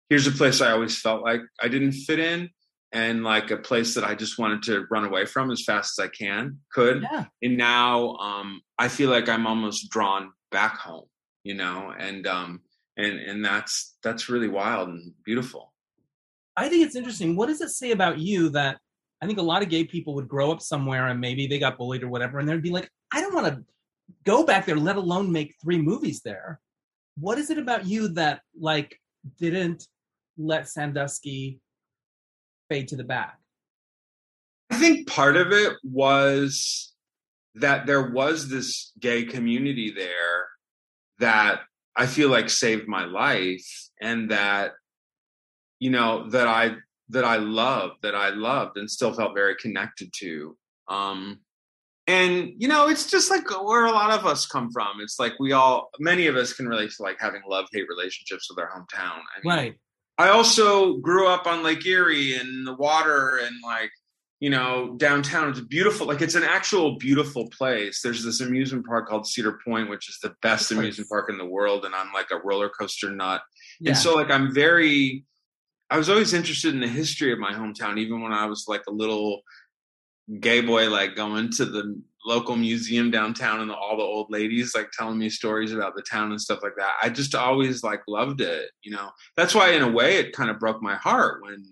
here's 0.08 0.26
a 0.26 0.32
place 0.32 0.61
i 0.61 0.70
always 0.70 0.98
felt 0.98 1.22
like 1.22 1.42
i 1.62 1.68
didn't 1.68 1.92
fit 1.92 2.18
in 2.18 2.48
and 2.92 3.22
like 3.22 3.51
a 3.51 3.57
place 3.57 3.94
that 3.94 4.05
i 4.05 4.14
just 4.14 4.38
wanted 4.38 4.62
to 4.62 4.87
run 4.90 5.05
away 5.05 5.24
from 5.24 5.51
as 5.51 5.62
fast 5.64 5.98
as 5.98 6.05
i 6.05 6.09
can 6.09 6.59
could 6.72 7.03
yeah. 7.03 7.24
and 7.42 7.57
now 7.57 8.14
um 8.16 8.61
i 8.79 8.88
feel 8.88 9.11
like 9.11 9.29
i'm 9.29 9.46
almost 9.46 9.90
drawn 9.90 10.31
back 10.51 10.79
home 10.79 11.05
you 11.44 11.55
know 11.55 11.92
and 11.98 12.27
um 12.27 12.61
and 12.96 13.18
and 13.18 13.44
that's 13.44 13.96
that's 14.03 14.29
really 14.29 14.48
wild 14.48 14.88
and 14.88 15.12
beautiful 15.24 15.72
I 16.59 16.68
think 16.68 16.85
it's 16.85 16.96
interesting. 16.96 17.37
What 17.37 17.46
does 17.46 17.61
it 17.61 17.70
say 17.70 17.92
about 17.92 18.18
you 18.18 18.48
that 18.51 18.79
I 19.22 19.27
think 19.27 19.38
a 19.38 19.42
lot 19.42 19.62
of 19.62 19.68
gay 19.68 19.85
people 19.85 20.14
would 20.16 20.27
grow 20.27 20.51
up 20.51 20.61
somewhere 20.61 21.07
and 21.07 21.20
maybe 21.20 21.46
they 21.46 21.61
got 21.61 21.79
bullied 21.79 22.03
or 22.03 22.09
whatever, 22.09 22.40
and 22.40 22.48
they'd 22.48 22.61
be 22.61 22.70
like, 22.70 22.90
I 23.12 23.20
don't 23.20 23.33
want 23.35 23.46
to 23.46 23.64
go 24.24 24.44
back 24.44 24.66
there, 24.66 24.77
let 24.77 24.96
alone 24.96 25.31
make 25.31 25.55
three 25.62 25.81
movies 25.81 26.20
there. 26.24 26.61
What 27.16 27.38
is 27.38 27.51
it 27.51 27.59
about 27.59 27.87
you 27.87 28.09
that 28.09 28.40
like 28.59 28.98
didn't 29.38 29.87
let 30.37 30.68
Sandusky 30.68 31.61
fade 32.68 32.88
to 32.88 32.96
the 32.96 33.04
back? 33.04 33.38
i 34.70 34.76
think 34.76 35.09
part 35.09 35.37
of 35.37 35.52
it 35.52 35.74
was 35.83 36.92
that 37.54 37.87
there 37.87 38.11
was 38.11 38.48
this 38.48 38.92
gay 39.00 39.24
community 39.24 39.92
there 39.96 40.46
that 41.18 41.61
i 41.96 42.07
feel 42.07 42.28
like 42.28 42.50
saved 42.50 42.87
my 42.87 43.04
life 43.04 43.66
and 44.00 44.31
that 44.31 44.72
you 45.78 45.90
know 45.90 46.28
that 46.31 46.46
i 46.46 46.74
that 47.09 47.24
i 47.24 47.37
loved 47.37 47.94
that 48.02 48.14
i 48.14 48.28
loved 48.31 48.76
and 48.76 48.90
still 48.90 49.12
felt 49.12 49.35
very 49.35 49.57
connected 49.57 50.12
to 50.12 50.57
um 50.88 51.38
and 52.07 52.52
you 52.59 52.68
know 52.68 52.88
it's 52.88 53.11
just 53.11 53.31
like 53.31 53.48
where 53.64 53.87
a 53.87 53.90
lot 53.90 54.11
of 54.11 54.26
us 54.26 54.46
come 54.46 54.70
from 54.70 55.00
it's 55.00 55.18
like 55.18 55.33
we 55.38 55.52
all 55.52 55.90
many 55.98 56.26
of 56.26 56.37
us 56.37 56.52
can 56.52 56.68
relate 56.68 56.90
to 56.90 57.02
like 57.02 57.16
having 57.20 57.42
love 57.48 57.66
hate 57.72 57.87
relationships 57.88 58.48
with 58.50 58.59
our 58.59 58.70
hometown 58.70 59.18
I 59.18 59.40
mean, 59.42 59.57
Right. 59.57 59.74
I 60.18 60.31
also 60.31 60.96
grew 60.96 61.28
up 61.28 61.46
on 61.46 61.62
Lake 61.62 61.87
Erie 61.87 62.37
and 62.37 62.66
the 62.66 62.74
water 62.74 63.38
and 63.38 63.54
like, 63.62 63.90
you 64.40 64.50
know, 64.50 64.94
downtown. 64.96 65.48
It's 65.48 65.61
beautiful. 65.61 66.07
Like 66.07 66.20
it's 66.20 66.35
an 66.35 66.42
actual 66.42 66.98
beautiful 66.98 67.48
place. 67.50 68.02
There's 68.02 68.24
this 68.24 68.40
amusement 68.40 68.87
park 68.87 69.09
called 69.09 69.26
Cedar 69.26 69.59
Point, 69.64 69.88
which 69.88 70.09
is 70.09 70.18
the 70.20 70.35
best 70.42 70.72
amusement 70.72 71.09
park 71.09 71.31
in 71.31 71.38
the 71.38 71.46
world. 71.46 71.85
And 71.85 71.94
I'm 71.94 72.12
like 72.12 72.31
a 72.33 72.38
roller 72.38 72.68
coaster 72.68 73.11
nut. 73.11 73.42
Yeah. 73.81 73.90
And 73.90 73.98
so 73.98 74.14
like 74.14 74.31
I'm 74.31 74.52
very 74.52 75.24
I 75.90 75.96
was 75.96 76.11
always 76.11 76.35
interested 76.35 76.74
in 76.74 76.81
the 76.81 76.88
history 76.88 77.33
of 77.33 77.38
my 77.38 77.52
hometown, 77.52 77.98
even 77.98 78.20
when 78.20 78.33
I 78.33 78.46
was 78.46 78.66
like 78.68 78.83
a 78.88 78.92
little 78.92 79.42
gay 80.40 80.61
boy, 80.61 80.90
like 80.90 81.16
going 81.16 81.50
to 81.52 81.64
the 81.64 82.00
local 82.29 82.57
museum 82.57 83.11
downtown 83.11 83.61
and 83.61 83.71
all 83.73 83.97
the 83.97 84.03
old 84.03 84.31
ladies 84.31 84.75
like 84.75 84.91
telling 84.93 85.19
me 85.19 85.31
stories 85.31 85.73
about 85.73 85.97
the 85.97 86.03
town 86.03 86.31
and 86.31 86.41
stuff 86.41 86.61
like 86.62 86.77
that. 86.77 86.93
I 87.03 87.09
just 87.09 87.35
always 87.35 87.83
like 87.83 88.03
loved 88.07 88.41
it, 88.43 88.71
you 88.83 88.93
know. 88.93 89.11
That's 89.37 89.55
why 89.55 89.71
in 89.71 89.83
a 89.83 89.91
way 89.91 90.19
it 90.19 90.35
kind 90.37 90.51
of 90.51 90.59
broke 90.61 90.83
my 90.83 90.95
heart 90.97 91.43
when 91.43 91.64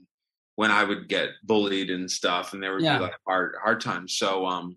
when 0.54 0.70
I 0.70 0.82
would 0.84 1.08
get 1.08 1.28
bullied 1.44 1.90
and 1.90 2.10
stuff 2.10 2.54
and 2.54 2.62
there 2.62 2.72
would 2.74 2.82
Yeah. 2.82 2.96
be 2.96 3.04
like 3.04 3.14
hard 3.26 3.54
hard 3.62 3.80
times. 3.82 4.16
So 4.16 4.46
um 4.46 4.76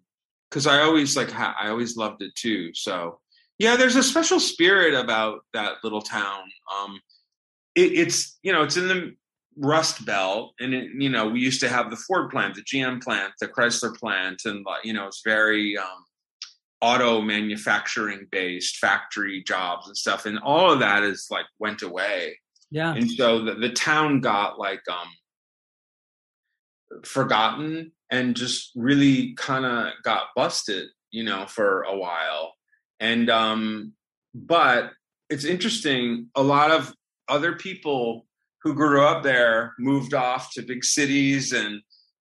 cuz 0.52 0.68
I 0.68 0.82
always 0.82 1.16
like 1.16 1.32
ha- 1.32 1.56
I 1.58 1.70
always 1.70 1.96
loved 1.96 2.22
it 2.22 2.36
too. 2.36 2.74
So 2.74 3.22
yeah, 3.58 3.76
there's 3.78 3.96
a 3.96 4.04
special 4.04 4.40
spirit 4.40 4.94
about 4.94 5.46
that 5.54 5.78
little 5.84 6.02
town. 6.02 6.44
Um 6.76 7.00
it, 7.76 7.94
it's 8.02 8.38
you 8.44 8.52
know, 8.52 8.64
it's 8.64 8.76
in 8.78 8.88
the 8.90 9.16
Rust 9.58 10.06
Belt, 10.06 10.54
and 10.60 10.74
it, 10.74 10.90
you 10.98 11.10
know 11.10 11.28
we 11.28 11.40
used 11.40 11.60
to 11.62 11.70
have 11.70 11.90
the 11.90 11.98
Ford 11.98 12.30
plant, 12.30 12.56
the 12.56 12.62
GM 12.62 13.02
plant, 13.02 13.34
the 13.40 13.48
Chrysler 13.48 13.96
plant, 13.96 14.42
and 14.46 14.66
like, 14.66 14.86
you 14.86 14.94
know 14.94 15.08
it's 15.08 15.22
very 15.24 15.78
um, 15.78 16.06
auto 16.82 17.22
manufacturing 17.22 18.28
based, 18.32 18.78
factory 18.78 19.44
jobs 19.44 19.88
and 19.88 19.98
stuff, 19.98 20.26
and 20.26 20.40
all 20.40 20.72
of 20.72 20.80
that 20.80 21.04
is 21.04 21.28
like 21.30 21.46
went 21.60 21.82
away, 21.82 22.38
yeah. 22.72 22.94
and 22.94 23.10
so 23.12 23.44
the, 23.44 23.56
the 23.56 23.70
town 23.70 24.22
got 24.22 24.60
like 24.60 24.82
um, 24.90 25.10
forgotten 27.04 27.92
and 28.10 28.36
just 28.36 28.72
really 28.76 29.34
kind 29.36 29.66
of 29.66 29.94
got 30.04 30.28
busted, 30.36 30.88
you 31.12 31.24
know, 31.24 31.46
for 31.48 31.84
a 31.84 31.98
while, 31.98 32.54
and 33.00 33.30
um, 33.30 33.94
but 34.34 34.92
it's 35.30 35.46
interesting. 35.46 36.30
A 36.36 36.44
lot 36.44 36.72
of 36.72 36.94
other 37.28 37.54
people 37.54 38.26
who 38.64 38.74
grew 38.74 39.06
up 39.06 39.24
there 39.24 39.74
moved 39.80 40.14
off 40.14 40.52
to 40.54 40.62
big 40.62 40.84
cities 40.84 41.54
and 41.54 41.82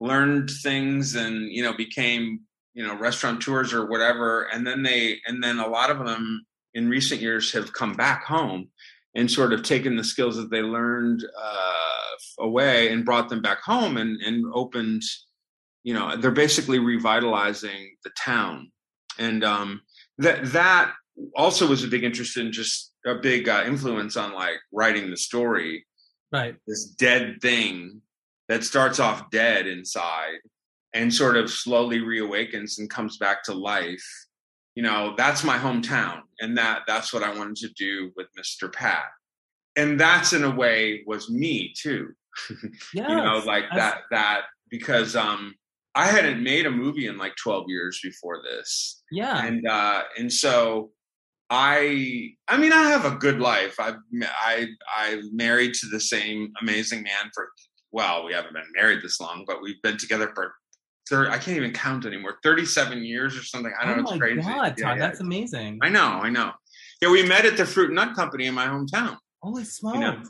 learned 0.01 0.51
things 0.62 1.15
and 1.15 1.51
you 1.53 1.62
know 1.62 1.73
became 1.73 2.41
you 2.75 2.87
know 2.87 2.97
restaurateurs 2.97 3.73
or 3.73 3.87
whatever. 3.87 4.43
And 4.53 4.67
then 4.67 4.83
they 4.83 5.19
and 5.27 5.43
then 5.43 5.59
a 5.59 5.69
lot 5.69 5.91
of 5.91 6.05
them 6.05 6.45
in 6.75 6.89
recent 6.89 7.21
years 7.21 7.53
have 7.53 7.73
come 7.73 7.95
back 7.95 8.25
home 8.25 8.69
and 9.15 9.31
sort 9.31 9.53
of 9.53 9.62
taken 9.62 9.97
the 9.97 10.05
skills 10.05 10.37
that 10.37 10.51
they 10.51 10.61
learned 10.61 11.25
uh, 11.25 12.43
away 12.45 12.93
and 12.93 13.05
brought 13.05 13.31
them 13.31 13.41
back 13.41 13.62
home 13.62 13.97
and 13.97 14.21
and 14.21 14.45
opened 14.55 15.03
you 15.85 15.95
know 15.95 16.17
they're 16.17 16.31
basically 16.31 16.79
revitalizing 16.79 17.97
the 18.05 18.11
town. 18.23 18.71
And 19.19 19.45
um 19.45 19.81
that 20.19 20.53
that 20.53 20.93
also 21.35 21.67
was 21.67 21.83
a 21.83 21.89
big 21.89 22.05
interest 22.05 22.37
in 22.37 22.53
just 22.53 22.93
a 23.07 23.15
big 23.15 23.49
uh, 23.49 23.62
influence 23.67 24.17
on 24.17 24.35
like 24.35 24.59
writing 24.73 25.11
the 25.11 25.17
story 25.17 25.87
right. 26.33 26.57
this 26.67 26.87
dead 26.87 27.39
thing 27.41 28.01
that 28.49 28.65
starts 28.65 29.01
off 29.01 29.31
dead 29.31 29.67
inside 29.67 30.39
and 30.95 31.12
sort 31.12 31.37
of 31.37 31.51
slowly 31.51 32.01
reawakens 32.01 32.79
and 32.79 32.89
comes 32.89 33.19
back 33.19 33.43
to 33.45 33.53
life 33.53 34.05
you 34.77 34.83
know 34.83 35.15
that's 35.17 35.43
my 35.43 35.59
hometown 35.59 36.21
and 36.39 36.57
that 36.57 36.83
that's 36.87 37.12
what 37.12 37.23
i 37.23 37.37
wanted 37.37 37.57
to 37.57 37.69
do 37.71 38.12
with 38.17 38.29
mr 38.39 38.73
pat. 38.73 39.07
And 39.75 40.01
that's 40.01 40.33
in 40.33 40.43
a 40.43 40.51
way 40.51 41.03
was 41.07 41.29
me 41.29 41.75
too. 41.77 42.09
Yes, 42.51 42.61
you 42.95 43.17
know 43.17 43.43
like 43.45 43.65
that 43.75 44.03
that 44.11 44.43
because 44.71 45.17
um 45.17 45.55
i 45.95 46.07
hadn't 46.07 46.43
made 46.43 46.67
a 46.67 46.71
movie 46.71 47.09
in 47.09 47.19
like 47.19 47.35
12 47.37 47.65
years 47.69 48.01
before 48.03 48.43
this. 48.43 49.03
Yeah. 49.11 49.45
And 49.45 49.67
uh 49.67 50.05
and 50.19 50.33
so 50.33 50.91
I 51.51 52.31
I 52.49 52.57
mean 52.57 52.73
I 52.73 52.85
have 52.91 53.05
a 53.05 53.17
good 53.17 53.39
life. 53.41 53.79
I've 53.79 53.97
I 54.23 54.67
I 54.89 55.21
married 55.33 55.75
to 55.75 55.87
the 55.87 56.01
same 56.01 56.53
amazing 56.61 57.03
man 57.03 57.31
for 57.35 57.49
well, 57.93 58.25
we 58.25 58.33
haven't 58.35 58.53
been 58.53 58.65
married 58.75 59.01
this 59.03 59.21
long, 59.21 59.45
but 59.47 59.63
we've 59.63 59.81
been 59.83 59.97
together 59.97 60.31
for 60.35 60.53
30, 61.09 61.31
I 61.31 61.39
can't 61.39 61.57
even 61.57 61.73
count 61.73 62.05
anymore. 62.05 62.37
37 62.43 63.03
years 63.05 63.37
or 63.39 63.43
something. 63.43 63.73
I 63.81 63.85
don't 63.87 63.93
oh 63.93 63.97
know. 63.97 64.03
It's 64.03 64.11
my 64.11 64.19
crazy. 64.19 64.41
God, 64.43 64.75
Yeah, 64.77 64.85
Todd, 64.89 64.99
yeah. 64.99 64.99
that's 64.99 65.21
amazing. 65.21 65.79
I 65.83 65.89
know, 65.89 66.05
I 66.05 66.29
know. 66.29 66.51
Yeah, 67.01 67.11
we 67.11 67.23
met 67.23 67.47
at 67.47 67.57
the 67.57 67.65
Fruit 67.65 67.87
and 67.87 67.95
Nut 67.95 68.15
Company 68.15 68.47
in 68.47 68.55
my 68.55 68.67
hometown. 68.67 69.17
Holy 69.41 69.65
smokes. 69.65 69.99
know. 69.99 70.21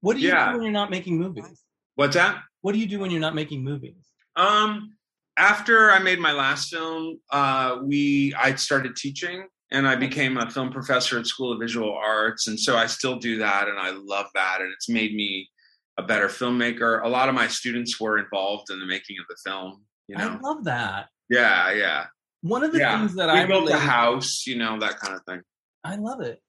What 0.00 0.14
do 0.16 0.22
you 0.22 0.28
Yeah. 0.30 0.48
do 0.52 0.54
when 0.54 0.62
you're 0.64 0.72
not 0.72 0.90
making 0.90 1.18
movies? 1.18 1.62
What's 1.94 2.14
that? 2.14 2.42
What 2.62 2.72
do 2.72 2.78
you 2.78 2.86
do 2.86 2.98
when 2.98 3.10
you're 3.10 3.20
not 3.20 3.34
making 3.34 3.62
movies? 3.62 3.94
Um, 4.34 4.96
after 5.36 5.90
I 5.90 5.98
made 5.98 6.18
my 6.18 6.32
last 6.32 6.70
film, 6.72 7.20
uh, 7.30 7.78
we 7.82 8.34
I 8.34 8.54
started 8.54 8.96
teaching 8.96 9.46
and 9.74 9.88
I 9.88 9.96
became 9.96 10.36
a 10.36 10.50
film 10.50 10.70
professor 10.70 11.18
at 11.18 11.26
School 11.26 11.52
of 11.52 11.60
Visual 11.60 11.92
Arts, 11.92 12.46
and 12.46 12.58
so 12.58 12.76
I 12.76 12.86
still 12.86 13.16
do 13.18 13.38
that, 13.38 13.68
and 13.68 13.78
I 13.78 13.90
love 13.90 14.26
that, 14.34 14.58
and 14.60 14.72
it's 14.72 14.88
made 14.88 15.14
me 15.14 15.50
a 15.98 16.02
better 16.02 16.28
filmmaker. 16.28 17.02
A 17.04 17.08
lot 17.08 17.28
of 17.28 17.34
my 17.34 17.48
students 17.48 18.00
were 18.00 18.18
involved 18.18 18.70
in 18.70 18.78
the 18.78 18.86
making 18.86 19.16
of 19.20 19.26
the 19.28 19.36
film. 19.44 19.82
You 20.08 20.16
know, 20.16 20.28
I 20.28 20.38
love 20.38 20.64
that. 20.64 21.08
yeah, 21.28 21.72
yeah, 21.72 22.06
One 22.42 22.62
of 22.62 22.72
the 22.72 22.78
yeah. 22.78 22.98
things 22.98 23.14
that 23.16 23.32
we 23.32 23.40
I 23.40 23.46
built 23.46 23.62
a 23.62 23.66
related, 23.66 23.86
house, 23.86 24.46
you 24.46 24.56
know, 24.56 24.78
that 24.78 24.98
kind 25.00 25.14
of 25.14 25.22
thing. 25.24 25.42
I 25.82 25.96
love 25.96 26.20
it. 26.20 26.40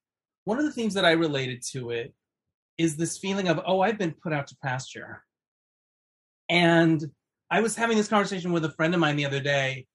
One 0.43 0.59
of 0.59 0.65
the 0.65 0.71
things 0.71 0.93
that 0.93 1.05
I 1.05 1.11
related 1.11 1.63
to 1.71 1.89
it 1.89 2.13
is 2.77 2.95
this 2.95 3.17
feeling 3.17 3.47
of, 3.47 3.59
oh, 3.65 3.81
I've 3.81 3.97
been 3.97 4.13
put 4.13 4.33
out 4.33 4.47
to 4.47 4.57
pasture. 4.61 5.23
And 6.49 7.03
I 7.49 7.61
was 7.61 7.75
having 7.75 7.97
this 7.97 8.07
conversation 8.07 8.51
with 8.51 8.65
a 8.65 8.71
friend 8.71 8.93
of 8.93 8.99
mine 8.99 9.15
the 9.15 9.25
other 9.25 9.39
day 9.39 9.87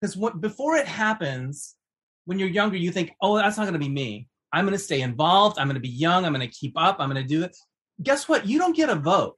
because 0.00 0.16
what 0.16 0.40
before 0.40 0.76
it 0.76 0.86
happens, 0.86 1.76
when 2.24 2.38
you're 2.38 2.48
younger, 2.48 2.76
you 2.76 2.92
think, 2.92 3.12
oh, 3.20 3.36
that's 3.36 3.56
not 3.56 3.64
going 3.64 3.74
to 3.74 3.78
be 3.78 3.88
me. 3.88 4.28
I'm 4.52 4.64
going 4.64 4.76
to 4.76 4.78
stay 4.78 5.00
involved. 5.00 5.58
I'm 5.58 5.66
going 5.66 5.74
to 5.74 5.80
be 5.80 5.88
young. 5.88 6.24
I'm 6.24 6.32
going 6.32 6.46
to 6.46 6.54
keep 6.54 6.74
up. 6.76 6.96
I'm 6.98 7.10
going 7.10 7.22
to 7.22 7.28
do 7.28 7.42
it. 7.42 7.56
Guess 8.02 8.28
what? 8.28 8.46
You 8.46 8.58
don't 8.58 8.76
get 8.76 8.90
a 8.90 8.94
vote. 8.94 9.36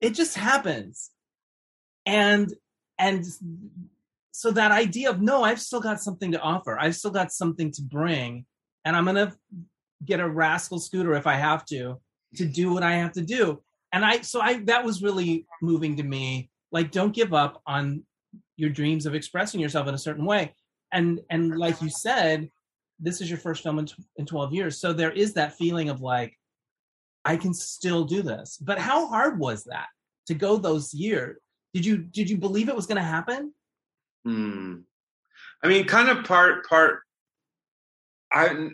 It 0.00 0.10
just 0.10 0.36
happens. 0.36 1.10
And 2.04 2.52
and 2.98 3.24
so 4.32 4.50
that 4.50 4.72
idea 4.72 5.10
of 5.10 5.20
no, 5.20 5.42
I've 5.42 5.60
still 5.60 5.80
got 5.80 6.00
something 6.00 6.32
to 6.32 6.40
offer. 6.40 6.78
I've 6.78 6.96
still 6.96 7.10
got 7.10 7.32
something 7.32 7.70
to 7.72 7.82
bring, 7.82 8.44
and 8.84 8.96
I'm 8.96 9.04
going 9.04 9.16
to 9.16 9.36
get 10.04 10.20
a 10.20 10.28
rascal 10.28 10.80
scooter 10.80 11.14
if 11.14 11.26
I 11.26 11.34
have 11.34 11.64
to 11.66 12.00
to 12.36 12.44
do 12.44 12.72
what 12.72 12.82
I 12.82 12.94
have 12.94 13.12
to 13.12 13.22
do. 13.22 13.62
And 13.92 14.04
I 14.04 14.22
so 14.22 14.40
I 14.40 14.64
that 14.64 14.84
was 14.84 15.02
really 15.02 15.46
moving 15.60 15.96
to 15.96 16.02
me. 16.02 16.50
Like, 16.70 16.90
don't 16.90 17.14
give 17.14 17.34
up 17.34 17.60
on 17.66 18.04
your 18.56 18.70
dreams 18.70 19.06
of 19.06 19.14
expressing 19.14 19.60
yourself 19.60 19.86
in 19.88 19.94
a 19.94 19.98
certain 19.98 20.24
way. 20.24 20.54
And 20.92 21.20
and 21.30 21.56
like 21.58 21.80
you 21.82 21.88
said, 21.90 22.50
this 23.00 23.20
is 23.20 23.28
your 23.30 23.38
first 23.38 23.62
film 23.62 23.78
in, 23.78 23.88
in 24.16 24.26
12 24.26 24.52
years, 24.52 24.80
so 24.80 24.92
there 24.92 25.10
is 25.10 25.34
that 25.34 25.54
feeling 25.56 25.88
of 25.88 26.00
like, 26.00 26.38
I 27.24 27.36
can 27.36 27.54
still 27.54 28.04
do 28.04 28.22
this. 28.22 28.58
But 28.60 28.78
how 28.78 29.08
hard 29.08 29.38
was 29.38 29.64
that 29.64 29.86
to 30.26 30.34
go 30.34 30.56
those 30.56 30.92
years? 30.94 31.38
Did 31.74 31.86
you 31.86 31.96
did 31.98 32.28
you 32.28 32.36
believe 32.36 32.68
it 32.68 32.76
was 32.76 32.86
going 32.86 32.98
to 32.98 33.02
happen? 33.02 33.54
Hmm. 34.24 34.76
I 35.64 35.68
mean, 35.68 35.86
kind 35.86 36.08
of 36.10 36.24
part 36.24 36.68
part. 36.68 37.00
I 38.32 38.68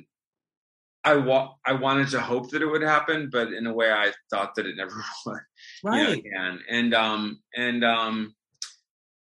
I 1.05 1.17
wa- 1.17 1.55
I 1.65 1.73
wanted 1.75 2.09
to 2.11 2.21
hope 2.21 2.51
that 2.51 2.63
it 2.63 2.67
would 2.67 2.83
happen, 2.83 3.29
but 3.31 3.53
in 3.53 3.67
a 3.67 3.73
way, 3.73 3.91
I 3.91 4.13
thought 4.31 4.55
that 4.57 4.67
it 4.67 4.77
never 4.77 4.93
would. 5.27 5.39
you 5.85 5.91
know, 5.91 5.97
Right. 5.97 6.19
again. 6.19 6.61
And 6.69 6.95
um 6.95 7.41
and 7.57 7.85
um 7.85 8.35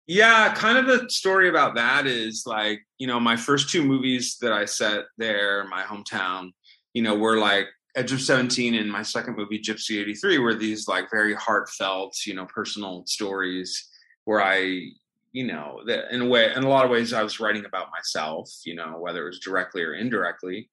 yeah, 0.07 0.55
kind 0.55 0.79
of 0.79 0.87
the 0.87 1.11
story 1.11 1.49
about 1.49 1.75
that 1.75 2.07
is 2.07 2.45
like, 2.47 2.81
you 2.99 3.07
know, 3.07 3.19
my 3.19 3.37
first 3.37 3.71
two 3.71 3.85
movies 3.85 4.37
that 4.41 4.53
I 4.53 4.65
set 4.65 5.05
there, 5.19 5.67
my 5.69 5.83
hometown, 5.83 6.51
you 6.95 7.03
know, 7.03 7.17
were 7.17 7.39
like 7.39 7.67
Edge 7.97 8.13
of 8.13 8.21
17 8.21 8.75
and 8.75 8.91
my 8.91 9.03
second 9.03 9.37
movie, 9.37 9.59
Gypsy 9.59 10.01
83, 10.01 10.39
were 10.39 10.55
these 10.55 10.87
like 10.87 11.11
very 11.11 11.35
heartfelt, 11.35 12.15
you 12.25 12.35
know, 12.35 12.47
personal 12.47 13.05
stories 13.07 13.89
where 14.25 14.43
I, 14.43 14.91
you 15.33 15.45
know, 15.45 15.81
that 15.87 16.13
in 16.15 16.23
a 16.23 16.27
way, 16.27 16.53
in 16.55 16.63
a 16.63 16.69
lot 16.69 16.85
of 16.85 16.91
ways, 16.91 17.13
I 17.13 17.23
was 17.23 17.41
writing 17.41 17.65
about 17.65 17.89
myself, 17.91 18.49
you 18.65 18.75
know, 18.75 18.97
whether 18.99 19.25
it 19.25 19.31
was 19.31 19.41
directly 19.41 19.83
or 19.83 19.95
indirectly. 19.95 20.71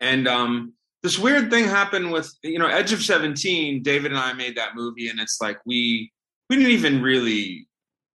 And 0.00 0.26
um 0.26 0.72
this 1.02 1.18
weird 1.18 1.50
thing 1.50 1.64
happened 1.64 2.12
with 2.12 2.32
you 2.42 2.58
know 2.58 2.66
edge 2.66 2.92
of 2.92 3.02
17 3.02 3.82
david 3.82 4.12
and 4.12 4.20
i 4.20 4.32
made 4.32 4.56
that 4.56 4.76
movie 4.76 5.08
and 5.08 5.18
it's 5.18 5.38
like 5.40 5.58
we 5.66 6.12
we 6.48 6.56
didn't 6.56 6.70
even 6.70 7.02
really 7.02 7.66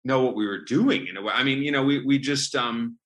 know 0.07 0.23
what 0.23 0.35
we 0.35 0.47
were 0.47 0.63
doing 0.63 1.07
in 1.07 1.17
a 1.17 1.21
way. 1.21 1.33
I 1.33 1.43
mean 1.43 1.61
you 1.61 1.71
know 1.71 1.83
we 1.83 2.03
we 2.05 2.17
just 2.17 2.55
um 2.55 2.97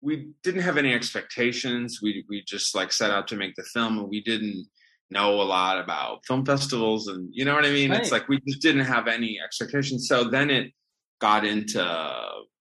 we 0.00 0.30
didn't 0.42 0.62
have 0.62 0.76
any 0.76 0.92
expectations. 0.94 2.00
We 2.02 2.24
we 2.28 2.42
just 2.46 2.74
like 2.74 2.92
set 2.92 3.10
out 3.10 3.28
to 3.28 3.36
make 3.36 3.54
the 3.56 3.64
film 3.64 3.98
and 3.98 4.08
we 4.08 4.22
didn't 4.22 4.66
know 5.10 5.40
a 5.40 5.44
lot 5.44 5.78
about 5.78 6.24
film 6.26 6.44
festivals 6.44 7.08
and 7.08 7.28
you 7.32 7.44
know 7.44 7.54
what 7.54 7.64
i 7.64 7.70
mean? 7.70 7.92
It's 7.92 8.10
like 8.10 8.28
we 8.28 8.40
just 8.48 8.62
didn't 8.62 8.84
have 8.84 9.06
any 9.06 9.38
expectations. 9.42 10.08
So 10.08 10.24
then 10.24 10.50
it 10.50 10.72
got 11.20 11.44
into 11.44 11.82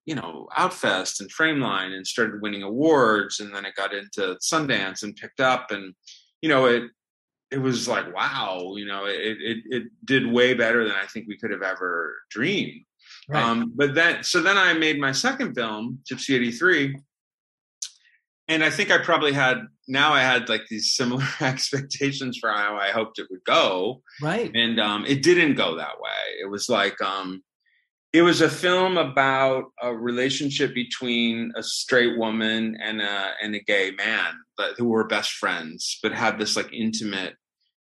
you 0.06 0.16
know 0.16 0.48
outfest 0.58 1.20
and 1.20 1.32
frameline 1.32 1.96
and 1.96 2.06
started 2.06 2.42
winning 2.42 2.64
awards 2.64 3.40
and 3.40 3.54
then 3.54 3.66
it 3.66 3.76
got 3.76 3.94
into 3.94 4.38
sundance 4.42 5.04
and 5.04 5.16
picked 5.16 5.40
up 5.40 5.72
and 5.72 5.94
you 6.42 6.50
know 6.50 6.66
it 6.66 6.84
it 7.52 7.62
was 7.62 7.88
like 7.88 8.14
wow 8.14 8.74
you 8.76 8.86
know 8.86 9.06
it 9.06 9.38
it, 9.40 9.58
it 9.70 9.84
did 10.04 10.26
way 10.26 10.54
better 10.54 10.84
than 10.84 10.96
i 10.96 11.06
think 11.08 11.26
we 11.28 11.38
could 11.38 11.52
have 11.52 11.62
ever 11.62 12.16
dreamed 12.30 12.82
Right. 13.30 13.44
um, 13.44 13.72
but 13.76 13.96
then, 13.96 14.24
so 14.24 14.42
then 14.42 14.58
I 14.58 14.74
made 14.74 15.00
my 15.00 15.12
second 15.12 15.56
film, 15.56 16.00
Gypsy 16.10 16.36
'83, 16.36 16.98
and 18.48 18.64
I 18.64 18.70
think 18.70 18.92
I 18.92 18.98
probably 18.98 19.34
had 19.34 19.60
now 19.88 20.14
I 20.14 20.22
had 20.22 20.50
like 20.50 20.64
these 20.70 20.94
similar 20.94 21.26
expectations 21.42 22.38
for 22.40 22.50
how 22.50 22.76
I 22.76 22.90
hoped 22.90 23.20
it 23.20 23.28
would 23.32 23.44
go, 23.46 24.02
right. 24.22 24.52
and 24.54 24.80
um, 24.80 25.06
it 25.06 25.24
didn't 25.24 25.56
go 25.56 25.78
that 25.78 26.00
way. 26.00 26.42
It 26.42 26.50
was 26.50 26.70
like 26.70 27.02
um, 27.02 27.42
it 28.14 28.22
was 28.22 28.42
a 28.42 28.50
film 28.50 28.98
about 28.98 29.66
a 29.82 29.94
relationship 29.94 30.74
between 30.76 31.52
a 31.56 31.64
straight 31.64 32.18
woman 32.18 32.78
and 32.82 33.02
a 33.02 33.32
and 33.42 33.56
a 33.56 33.60
gay 33.60 33.92
man, 33.92 34.34
but 34.58 34.76
who 34.78 34.90
were 34.90 35.08
best 35.08 35.32
friends, 35.32 36.00
but 36.04 36.14
had 36.14 36.38
this 36.38 36.56
like 36.56 36.72
intimate 36.72 37.36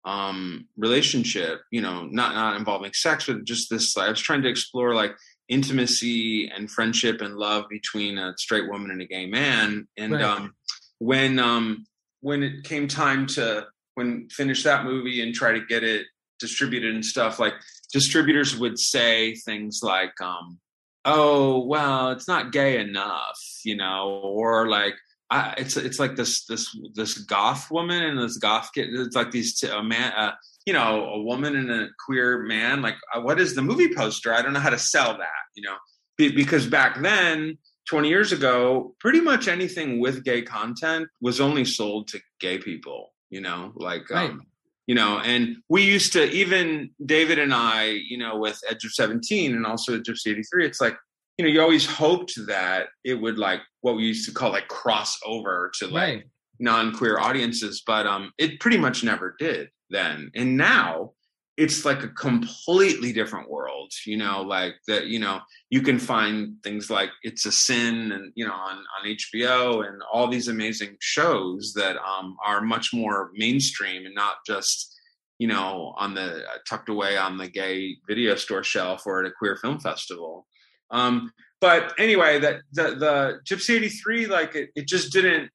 um 0.06 0.68
relationship 0.78 1.62
you 1.72 1.82
know 1.82 2.04
not 2.06 2.36
not 2.36 2.58
involving 2.58 2.92
sex 2.94 3.28
but 3.28 3.44
just 3.46 3.70
this 3.70 3.96
i 3.98 4.10
was 4.10 4.20
trying 4.20 4.42
to 4.42 4.50
explore 4.50 4.94
like 4.94 5.16
intimacy 5.48 6.50
and 6.54 6.70
friendship 6.70 7.22
and 7.22 7.36
love 7.36 7.66
between 7.70 8.18
a 8.18 8.34
straight 8.38 8.70
woman 8.70 8.92
and 8.92 9.02
a 9.02 9.06
gay 9.06 9.26
man 9.26 9.88
and 9.98 10.14
Right. 10.14 10.24
um 10.24 10.54
when 11.00 11.40
um 11.40 11.86
when 12.22 12.44
it 12.44 12.64
came 12.64 12.88
time 12.88 13.28
to 13.28 13.66
when 13.96 14.28
finish 14.30 14.64
that 14.64 14.84
movie 14.86 15.22
and 15.22 15.34
try 15.34 15.52
to 15.54 15.66
get 15.66 15.84
it 15.84 16.06
distributed 16.40 16.94
and 16.96 17.06
stuff 17.06 17.40
like 17.40 17.54
distributors 17.94 18.58
would 18.58 18.78
say 18.80 19.36
things 19.36 19.80
like 19.84 20.20
um 20.22 20.60
oh 21.06 21.64
well 21.66 22.12
it's 22.12 22.28
not 22.28 22.52
gay 22.52 22.80
enough 22.80 23.40
you 23.64 23.76
know 23.78 24.20
or 24.24 24.68
like 24.68 24.96
I, 25.34 25.54
it's 25.58 25.76
it's 25.78 26.00
like 26.00 26.16
this 26.16 26.46
this 26.46 26.64
this 26.94 27.18
goth 27.18 27.72
woman 27.72 28.02
and 28.04 28.18
this 28.20 28.38
goth 28.38 28.70
kid. 28.76 28.90
It's 28.94 29.16
like 29.16 29.32
these 29.32 29.52
two, 29.60 29.70
a 29.72 29.84
man, 29.84 30.12
uh, 30.14 30.34
you 30.68 30.74
know, 30.74 31.06
a 31.18 31.22
woman 31.22 31.56
and 31.56 31.70
a 31.72 31.88
queer 32.06 32.44
man. 32.44 32.82
Like, 32.82 32.98
uh, 33.14 33.22
what 33.22 33.40
is 33.40 33.56
the 33.56 33.62
movie 33.70 33.94
poster? 33.94 34.34
I 34.34 34.42
don't 34.42 34.54
know 34.54 34.60
how 34.68 34.70
to 34.70 34.78
sell 34.96 35.18
that. 35.18 35.44
You 35.56 35.64
know, 35.64 35.76
Be, 36.18 36.32
because 36.32 36.68
back 36.68 37.02
then, 37.02 37.58
twenty 37.90 38.10
years 38.10 38.32
ago, 38.32 38.96
pretty 39.00 39.22
much 39.22 39.48
anything 39.48 40.00
with 40.00 40.24
gay 40.24 40.42
content 40.44 41.08
was 41.20 41.42
only 41.42 41.66
sold 41.66 42.08
to 42.10 42.20
gay 42.40 42.58
people. 42.60 43.12
You 43.32 43.42
know, 43.42 43.72
like 43.76 44.10
Right. 44.12 44.30
um, 44.30 44.46
you 44.86 44.96
know 44.96 45.18
and 45.20 45.56
we 45.70 45.82
used 45.96 46.12
to 46.12 46.30
even 46.32 46.90
david 47.06 47.40
and 47.40 47.54
i 47.54 47.86
you 48.12 48.18
know 48.18 48.34
with 48.38 48.60
edge 48.70 48.84
of 48.84 48.92
17 48.92 49.56
and 49.56 49.66
also 49.66 49.98
gypsy 49.98 50.28
83 50.28 50.66
it's 50.66 50.82
like 50.82 50.98
you 51.44 51.50
know 51.50 51.54
you 51.54 51.62
always 51.62 51.86
hoped 51.86 52.34
that 52.48 52.88
it 53.04 53.16
would 53.16 53.38
like 53.38 53.60
what 53.82 53.96
we 53.96 54.04
used 54.04 54.28
to 54.28 54.34
call 54.34 54.52
like 54.52 54.68
cross 54.70 55.18
over 55.26 55.72
to 55.80 55.88
like 55.88 55.94
Right. 56.16 56.24
non-queer 56.60 57.20
audiences 57.20 57.84
but 57.86 58.08
um 58.08 58.32
it 58.38 58.60
pretty 58.60 58.78
much 58.78 59.04
never 59.04 59.36
did 59.38 59.70
then 59.90 60.32
and 60.36 60.56
now 60.58 61.12
it's 61.58 61.86
like 61.86 62.04
a 62.04 62.08
completely 62.08 63.12
different 63.14 63.50
world 63.50 63.92
you 64.06 64.18
know 64.18 64.42
like 64.42 64.76
that 64.88 65.08
you 65.08 65.20
know 65.20 65.40
you 65.70 65.82
can 65.82 66.00
find 66.00 66.56
things 66.64 66.90
like 66.90 67.10
it's 67.24 67.46
a 67.46 67.52
sin 67.52 68.12
and 68.12 68.32
you 68.36 68.46
know 68.46 68.54
on 68.54 68.78
on 68.78 69.16
hbo 69.36 69.86
and 69.88 70.02
all 70.12 70.28
these 70.28 70.48
amazing 70.48 70.96
shows 71.00 71.74
that 71.76 71.98
um 71.98 72.36
are 72.46 72.62
much 72.62 72.94
more 72.94 73.32
mainstream 73.36 74.06
and 74.06 74.16
not 74.16 74.36
just 74.48 74.96
you 75.40 75.48
know 75.48 75.94
on 75.98 76.14
the 76.14 76.38
uh, 76.38 76.58
tucked 76.70 76.90
away 76.90 77.18
on 77.18 77.38
the 77.38 77.48
gay 77.50 77.98
video 78.08 78.36
store 78.36 78.64
shelf 78.64 79.04
or 79.06 79.20
at 79.24 79.28
a 79.30 79.34
queer 79.38 79.56
film 79.58 79.80
festival 79.80 80.48
um 80.94 81.32
but 81.60 81.94
anyway 82.00 82.40
that 82.40 82.62
the 82.72 82.96
the 82.96 83.40
gypsy 83.46 83.76
83 83.76 84.28
like 84.28 84.56
it, 84.56 84.70
it 84.76 84.88
just 84.88 85.12
didn't 85.12 85.50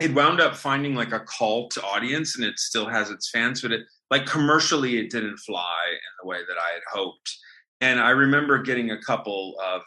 it 0.00 0.14
wound 0.14 0.40
up 0.40 0.56
finding 0.56 0.94
like 0.94 1.12
a 1.12 1.20
cult 1.20 1.76
audience 1.82 2.36
and 2.36 2.44
it 2.44 2.58
still 2.58 2.88
has 2.88 3.10
its 3.10 3.30
fans 3.30 3.62
but 3.62 3.70
it 3.72 3.82
like 4.10 4.26
commercially 4.26 4.98
it 4.98 5.10
didn't 5.10 5.36
fly 5.38 5.76
in 5.90 5.98
the 6.22 6.28
way 6.28 6.38
that 6.38 6.56
i 6.56 6.72
had 6.72 6.82
hoped. 6.90 7.36
And 7.80 8.00
i 8.00 8.10
remember 8.10 8.62
getting 8.62 8.90
a 8.90 9.00
couple 9.00 9.54
of 9.62 9.82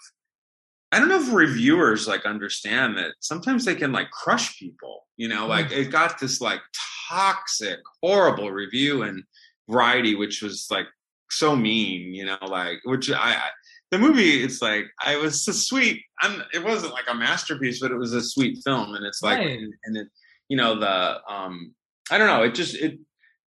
i 0.91 0.99
don't 0.99 1.09
know 1.09 1.21
if 1.21 1.33
reviewers 1.33 2.07
like 2.07 2.25
understand 2.25 2.97
that 2.97 3.13
sometimes 3.19 3.65
they 3.65 3.75
can 3.75 3.91
like 3.91 4.11
crush 4.11 4.57
people 4.59 5.07
you 5.17 5.27
know 5.27 5.47
like 5.47 5.71
it 5.71 5.91
got 5.91 6.19
this 6.19 6.39
like 6.39 6.61
toxic 7.09 7.79
horrible 8.01 8.51
review 8.51 9.03
and 9.03 9.23
variety 9.69 10.15
which 10.15 10.41
was 10.41 10.67
like 10.69 10.87
so 11.29 11.55
mean 11.55 12.13
you 12.13 12.25
know 12.25 12.37
like 12.47 12.79
which 12.83 13.09
i, 13.11 13.31
I 13.33 13.49
the 13.91 13.97
movie 13.99 14.43
it's 14.43 14.61
like 14.61 14.85
i 15.03 15.15
was 15.17 15.43
so 15.43 15.51
sweet 15.51 16.01
i'm 16.21 16.41
it 16.53 16.63
wasn't 16.63 16.93
like 16.93 17.05
a 17.09 17.13
masterpiece 17.13 17.79
but 17.79 17.91
it 17.91 17.97
was 17.97 18.13
a 18.13 18.21
sweet 18.21 18.57
film 18.63 18.95
and 18.95 19.05
it's 19.05 19.21
like 19.21 19.37
Right. 19.39 19.59
and, 19.59 19.73
and 19.85 19.97
it 19.97 20.07
you 20.49 20.57
know 20.57 20.79
the 20.79 21.19
um 21.31 21.73
i 22.09 22.17
don't 22.17 22.27
know 22.27 22.43
it 22.43 22.55
just 22.55 22.75
it 22.75 22.97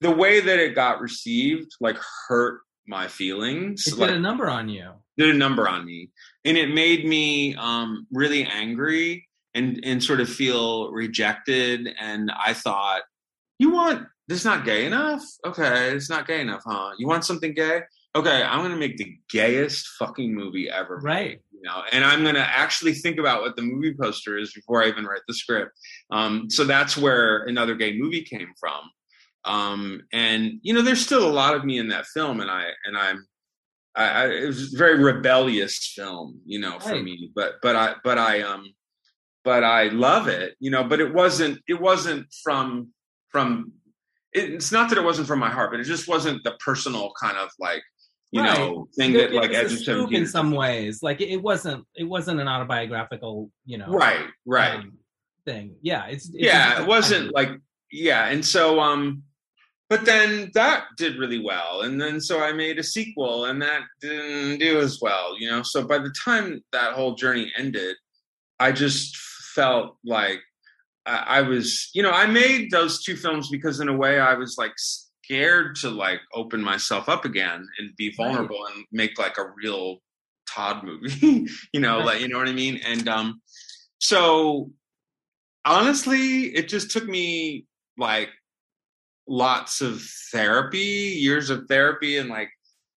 the 0.01 0.11
way 0.11 0.39
that 0.41 0.59
it 0.59 0.75
got 0.75 0.99
received 1.01 1.71
like 1.79 1.97
hurt 2.27 2.59
my 2.87 3.07
feelings 3.07 3.87
It 3.87 3.97
like 3.97 4.09
did 4.09 4.17
a 4.17 4.21
number 4.21 4.49
on 4.49 4.67
you. 4.67 4.89
did 5.17 5.29
a 5.33 5.37
number 5.37 5.67
on 5.69 5.85
me 5.85 6.09
and 6.43 6.57
it 6.57 6.69
made 6.73 7.05
me 7.07 7.55
um 7.55 8.05
really 8.11 8.43
angry 8.43 9.25
and 9.55 9.79
and 9.85 10.03
sort 10.03 10.19
of 10.19 10.27
feel 10.29 10.91
rejected 10.91 11.87
and 11.99 12.31
i 12.37 12.53
thought 12.53 13.01
you 13.59 13.71
want 13.71 14.05
this 14.27 14.43
not 14.43 14.65
gay 14.65 14.85
enough 14.85 15.23
okay 15.45 15.91
it's 15.91 16.09
not 16.09 16.27
gay 16.27 16.41
enough 16.41 16.63
huh 16.65 16.91
you 16.97 17.07
want 17.07 17.23
something 17.23 17.53
gay 17.53 17.81
okay 18.15 18.43
i'm 18.43 18.61
gonna 18.61 18.75
make 18.75 18.97
the 18.97 19.17
gayest 19.29 19.87
fucking 19.99 20.33
movie 20.33 20.69
ever 20.69 20.97
Right. 20.97 21.39
you 21.51 21.61
know 21.63 21.81
and 21.91 22.03
i'm 22.05 22.23
gonna 22.23 22.39
actually 22.47 22.93
think 22.93 23.17
about 23.19 23.41
what 23.41 23.55
the 23.55 23.61
movie 23.61 23.93
poster 23.99 24.37
is 24.37 24.53
before 24.53 24.83
i 24.83 24.87
even 24.87 25.05
write 25.05 25.21
the 25.27 25.33
script 25.33 25.71
um 26.11 26.49
so 26.49 26.63
that's 26.63 26.97
where 26.97 27.43
another 27.43 27.75
gay 27.75 27.97
movie 27.97 28.23
came 28.23 28.51
from 28.59 28.81
um 29.45 30.01
and 30.11 30.53
you 30.61 30.73
know 30.73 30.81
there's 30.81 31.01
still 31.03 31.27
a 31.27 31.31
lot 31.31 31.55
of 31.55 31.65
me 31.65 31.77
in 31.77 31.89
that 31.89 32.05
film 32.07 32.39
and 32.39 32.49
i 32.51 32.67
and 32.85 32.97
i'm 32.97 33.25
I, 33.95 34.05
I 34.09 34.27
it 34.29 34.47
was 34.47 34.73
a 34.73 34.77
very 34.77 34.97
rebellious 35.03 35.93
film, 35.95 36.39
you 36.47 36.59
know, 36.59 36.79
for 36.79 36.93
Right. 36.93 37.03
me. 37.03 37.31
But 37.35 37.57
but 37.61 37.75
I 37.75 37.93
but 38.03 38.17
I 38.17 38.41
um 38.41 38.73
but 39.43 39.63
I 39.63 39.89
love 39.89 40.27
it, 40.27 40.55
you 40.59 40.71
know. 40.71 40.83
But 40.83 40.99
it 40.99 41.13
wasn't 41.13 41.59
it 41.67 41.79
wasn't 41.79 42.25
from 42.43 42.91
from 43.29 43.71
it's 44.31 44.71
not 44.71 44.89
that 44.89 44.97
it 44.97 45.03
wasn't 45.03 45.27
from 45.27 45.37
my 45.37 45.51
heart, 45.51 45.69
but 45.69 45.79
it 45.79 45.83
just 45.83 46.07
wasn't 46.07 46.43
the 46.43 46.53
personal 46.65 47.13
kind 47.21 47.37
of 47.37 47.51
like 47.59 47.83
you 48.33 48.41
Right. 48.41 48.57
know 48.57 48.87
thing 48.97 49.13
that 49.13 49.31
like 49.31 49.51
was 49.51 49.73
a 49.73 49.77
scoop 49.77 50.11
in 50.11 50.25
some 50.25 50.51
ways. 50.51 51.03
Like 51.03 51.21
it, 51.21 51.29
it 51.29 51.41
wasn't. 51.41 51.85
It 51.95 52.05
wasn't 52.05 52.41
an 52.41 52.47
autobiographical, 52.47 53.51
you 53.65 53.77
know. 53.77 53.87
right, 53.87 54.25
right. 54.45 54.79
um, 54.79 54.97
thing. 55.45 55.75
Yeah. 55.81 56.07
It's, 56.07 56.25
it's 56.29 56.37
yeah, 56.39 56.81
it 56.81 56.87
wasn't 56.87 57.33
like 57.33 57.51
yeah, 57.91 58.27
and 58.27 58.43
so 58.43 58.79
um 58.79 59.23
but 59.89 60.05
then 60.05 60.49
that 60.55 60.85
did 60.97 61.17
really 61.19 61.43
well 61.43 61.81
and 61.81 62.01
then 62.01 62.19
so 62.19 62.41
I 62.41 62.51
made 62.53 62.79
a 62.79 62.83
sequel 62.83 63.45
and 63.45 63.61
that 63.61 63.81
didn't 64.01 64.59
do 64.59 64.79
as 64.79 64.99
well, 64.99 65.39
you 65.39 65.47
know. 65.51 65.61
So 65.61 65.85
by 65.85 65.99
the 65.99 66.13
time 66.25 66.63
that 66.71 66.93
whole 66.93 67.13
journey 67.13 67.51
ended, 67.55 67.95
I 68.59 68.71
just 68.71 69.15
felt 69.53 69.97
like 70.03 70.39
I, 71.05 71.17
I 71.27 71.41
was, 71.41 71.91
you 71.93 72.01
know, 72.01 72.11
I 72.11 72.25
made 72.25 72.71
those 72.71 73.03
two 73.03 73.15
films 73.15 73.49
because 73.51 73.79
in 73.79 73.89
a 73.89 73.95
way 73.95 74.19
I 74.19 74.33
was 74.33 74.55
like 74.57 74.73
scared 75.23 75.75
to 75.77 75.89
like 75.89 76.19
open 76.33 76.61
myself 76.61 77.07
up 77.09 77.25
again 77.25 77.65
and 77.79 77.95
be 77.97 78.13
vulnerable 78.15 78.65
and 78.73 78.85
make 78.91 79.17
like 79.19 79.37
a 79.37 79.49
real 79.55 79.97
Todd 80.49 80.83
movie, 80.83 81.47
you 81.73 81.79
know, 81.79 81.97
Right. 81.99 82.05
like 82.05 82.21
you 82.21 82.27
know 82.27 82.37
what 82.37 82.47
I 82.49 82.53
mean? 82.53 82.79
And 82.85 83.07
um 83.07 83.41
so 83.99 84.71
honestly, 85.65 86.53
it 86.55 86.67
just 86.67 86.91
took 86.91 87.05
me 87.05 87.65
like 87.97 88.29
lots 89.27 89.81
of 89.81 90.01
therapy, 90.31 90.79
years 91.17 91.49
of 91.49 91.65
therapy 91.67 92.17
and 92.17 92.29
like 92.29 92.49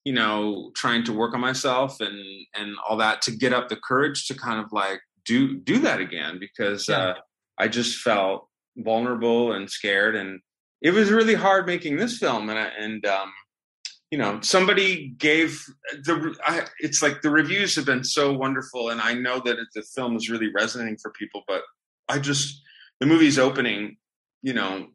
you 0.04 0.12
know 0.12 0.70
trying 0.76 1.04
to 1.04 1.12
work 1.12 1.34
on 1.34 1.40
myself 1.40 2.00
and 2.00 2.18
and 2.54 2.74
all 2.88 2.96
that 2.96 3.22
to 3.22 3.30
get 3.30 3.52
up 3.52 3.68
the 3.68 3.76
courage 3.76 4.26
to 4.26 4.34
kind 4.34 4.60
of 4.60 4.72
like 4.72 5.00
do 5.24 5.58
do 5.58 5.78
that 5.80 6.00
again 6.00 6.38
because 6.38 6.88
Yeah. 6.88 6.98
uh 6.98 7.14
I 7.58 7.68
just 7.68 7.98
felt 8.02 8.48
vulnerable 8.76 9.52
and 9.52 9.70
scared 9.70 10.14
and 10.14 10.40
it 10.82 10.92
was 10.92 11.10
really 11.10 11.34
hard 11.34 11.66
making 11.66 11.96
this 11.96 12.18
film 12.18 12.48
and 12.48 12.58
I, 12.58 12.70
and 12.78 13.04
um 13.06 13.32
you 14.10 14.18
know 14.18 14.40
somebody 14.40 15.08
gave 15.18 15.64
the 16.04 16.34
I, 16.44 16.66
it's 16.78 17.02
like 17.02 17.22
the 17.22 17.30
reviews 17.30 17.74
have 17.76 17.86
been 17.86 18.04
so 18.04 18.32
wonderful 18.32 18.90
and 18.90 19.00
i 19.00 19.14
know 19.14 19.40
that 19.44 19.58
it, 19.58 19.68
the 19.74 19.82
film 19.82 20.16
is 20.16 20.30
really 20.30 20.50
resonating 20.54 20.96
for 20.96 21.10
people 21.12 21.42
but 21.48 21.62
i 22.08 22.18
just 22.18 22.62
the 23.00 23.06
movie's 23.06 23.38
opening 23.38 23.96
you 24.42 24.52
know 24.52 24.86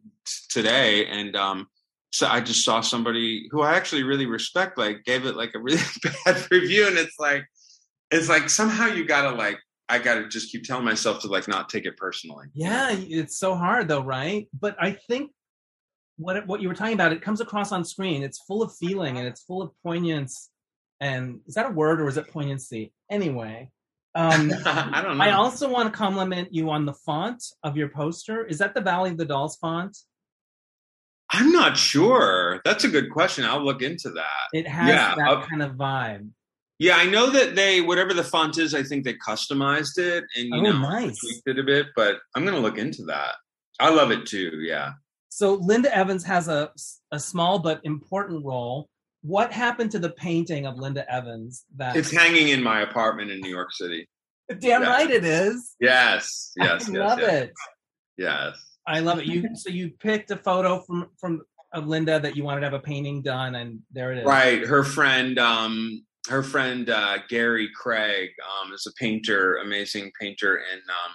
today 0.49 1.05
and 1.07 1.35
um 1.35 1.67
so 2.11 2.27
i 2.27 2.39
just 2.39 2.63
saw 2.63 2.81
somebody 2.81 3.47
who 3.51 3.61
i 3.61 3.75
actually 3.75 4.03
really 4.03 4.25
respect 4.25 4.77
like 4.77 5.03
gave 5.03 5.25
it 5.25 5.35
like 5.35 5.51
a 5.55 5.59
really 5.59 5.81
bad 6.25 6.47
review 6.51 6.87
and 6.87 6.97
it's 6.97 7.19
like 7.19 7.43
it's 8.11 8.29
like 8.29 8.49
somehow 8.49 8.85
you 8.87 9.05
gotta 9.05 9.35
like 9.35 9.57
i 9.89 9.99
gotta 9.99 10.27
just 10.27 10.51
keep 10.51 10.63
telling 10.63 10.85
myself 10.85 11.21
to 11.21 11.27
like 11.27 11.47
not 11.47 11.69
take 11.69 11.85
it 11.85 11.97
personally 11.97 12.47
Yeah, 12.53 12.95
it's 12.97 13.37
so 13.37 13.55
hard 13.55 13.87
though, 13.87 14.03
right? 14.03 14.47
But 14.57 14.75
I 14.79 14.91
think 14.91 15.31
what 16.17 16.45
what 16.47 16.61
you 16.61 16.67
were 16.67 16.73
talking 16.75 16.93
about, 16.93 17.11
it 17.13 17.21
comes 17.21 17.41
across 17.41 17.71
on 17.71 17.83
screen. 17.85 18.23
It's 18.23 18.39
full 18.43 18.61
of 18.61 18.73
feeling 18.75 19.17
and 19.17 19.27
it's 19.27 19.41
full 19.43 19.61
of 19.61 19.71
poignance. 19.83 20.49
And 20.99 21.39
is 21.47 21.55
that 21.55 21.65
a 21.65 21.73
word 21.73 21.99
or 22.01 22.07
is 22.07 22.17
it 22.17 22.27
poignancy? 22.27 22.93
Anyway, 23.09 23.71
um, 24.13 24.51
i 24.65 25.01
don't 25.01 25.17
know 25.17 25.23
I 25.23 25.31
also 25.31 25.67
want 25.69 25.91
to 25.91 25.97
compliment 25.97 26.53
you 26.53 26.69
on 26.69 26.85
the 26.85 26.93
font 26.93 27.43
of 27.63 27.75
your 27.75 27.89
poster. 27.89 28.45
Is 28.45 28.57
that 28.59 28.73
the 28.75 28.81
Valley 28.81 29.09
of 29.11 29.17
the 29.17 29.25
Dolls 29.25 29.55
font? 29.57 29.97
i'm 31.33 31.49
not 31.53 31.77
sure 31.77 32.59
that's 32.65 32.83
a 32.83 32.89
good 32.89 33.09
question 33.09 33.45
i'll 33.45 33.63
look 33.63 33.81
into 33.81 34.09
that 34.09 34.47
It 34.51 34.67
has 34.67 34.89
Yeah, 34.89 35.15
that 35.15 35.29
uh, 35.29 35.45
kind 35.47 35.61
of 35.63 35.75
vibe. 35.75 36.29
Yeah, 36.77 36.97
I 36.97 37.05
know 37.05 37.29
that 37.29 37.55
they 37.55 37.79
whatever 37.79 38.13
the 38.13 38.23
font 38.23 38.57
is, 38.57 38.73
I 38.75 38.83
think 38.83 39.05
they 39.05 39.13
customized 39.13 39.97
it 39.97 40.25
and 40.35 40.47
you 40.47 40.55
Oh, 40.55 40.61
know 40.61 40.79
nice. 40.79 41.17
tweaked 41.19 41.47
it 41.47 41.57
a 41.59 41.63
bit. 41.63 41.85
But 41.95 42.15
I'm 42.35 42.43
gonna 42.43 42.59
look 42.59 42.77
into 42.77 43.03
that. 43.05 43.35
I 43.79 43.91
love 43.91 44.11
it 44.11 44.25
too. 44.25 44.59
Yeah. 44.61 44.91
So 45.31 45.53
Linda 45.53 45.95
Evans 45.95 46.25
has 46.25 46.49
a 46.49 46.71
a 47.11 47.19
small 47.19 47.57
but 47.57 47.79
important 47.83 48.45
role. 48.45 48.89
What 49.23 49.51
happened 49.53 49.89
to 49.91 49.99
the 49.99 50.09
painting 50.09 50.65
of 50.65 50.77
Linda 50.77 51.09
Evans? 51.11 51.65
That 51.77 51.95
It's 51.95 52.11
hanging 52.11 52.49
in 52.49 52.61
my 52.61 52.81
apartment 52.81 53.31
in 53.31 53.39
New 53.39 53.49
York 53.49 53.71
City. 53.71 54.07
damn 54.59 54.83
yeah. 54.83 54.89
right 54.89 55.09
it 55.09 55.23
is. 55.23 55.75
Yes, 55.79 56.51
yes, 56.57 56.89
I 56.89 56.91
yes, 56.93 56.99
love 56.99 57.19
yes, 57.19 57.43
it. 57.43 57.53
yes. 58.17 58.55
I 58.85 58.99
love 58.99 59.19
it. 59.19 59.25
You 59.25 59.55
so 59.55 59.69
you 59.69 59.91
picked 59.99 60.31
a 60.31 60.37
photo 60.37 60.81
from 60.81 61.09
from 61.17 61.41
of 61.71 61.87
Linda 61.87 62.19
that 62.19 62.35
you 62.35 62.43
wanted 62.43 62.59
to 62.61 62.65
have 62.65 62.73
a 62.73 62.79
painting 62.79 63.21
done, 63.21 63.55
and 63.55 63.79
there 63.89 64.11
it 64.11 64.19
is. 64.19 64.25
Right. 64.25 64.67
Her 64.67 64.83
friend, 64.83 65.39
um, 65.39 66.03
her 66.27 66.43
friend 66.43 66.89
uh, 66.89 67.19
Gary 67.29 67.69
Craig, 67.73 68.31
um, 68.43 68.73
is 68.73 68.85
a 68.85 68.91
painter, 69.01 69.57
amazing 69.57 70.11
painter 70.19 70.57
in 70.57 70.79
um, 70.79 71.13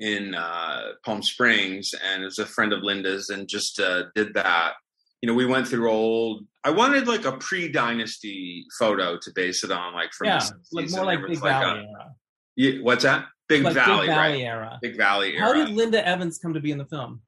in 0.00 0.34
uh, 0.34 0.80
Palm 1.04 1.22
Springs, 1.22 1.92
and 2.04 2.24
is 2.24 2.38
a 2.38 2.46
friend 2.46 2.72
of 2.72 2.82
Linda's, 2.82 3.28
and 3.30 3.48
just 3.48 3.80
uh, 3.80 4.04
did 4.14 4.34
that. 4.34 4.74
You 5.22 5.28
know, 5.28 5.34
we 5.34 5.46
went 5.46 5.66
through 5.68 5.90
old. 5.90 6.44
I 6.64 6.70
wanted 6.70 7.08
like 7.08 7.24
a 7.24 7.32
pre-dynasty 7.32 8.66
photo 8.78 9.16
to 9.22 9.30
base 9.34 9.64
it 9.64 9.70
on, 9.70 9.94
like 9.94 10.12
from 10.12 10.26
Yeah, 10.28 10.42
like 10.72 10.90
more 10.90 11.04
like 11.04 11.20
Big 11.26 11.42
like 11.42 11.60
Valley 11.60 11.80
a- 11.80 11.82
era. 11.82 12.14
Yeah, 12.56 12.82
what's 12.82 13.02
that? 13.04 13.26
Big 13.48 13.62
Like 13.62 13.74
Valley, 13.74 14.06
Big 14.06 14.14
Valley 14.16 14.32
right? 14.32 14.40
era. 14.40 14.78
Big 14.82 14.96
Valley 14.96 15.34
era. 15.36 15.40
How 15.46 15.52
did 15.52 15.68
Linda 15.70 16.06
Evans 16.06 16.36
come 16.38 16.54
to 16.54 16.60
be 16.60 16.72
in 16.72 16.78
the 16.78 16.84
film? 16.84 17.20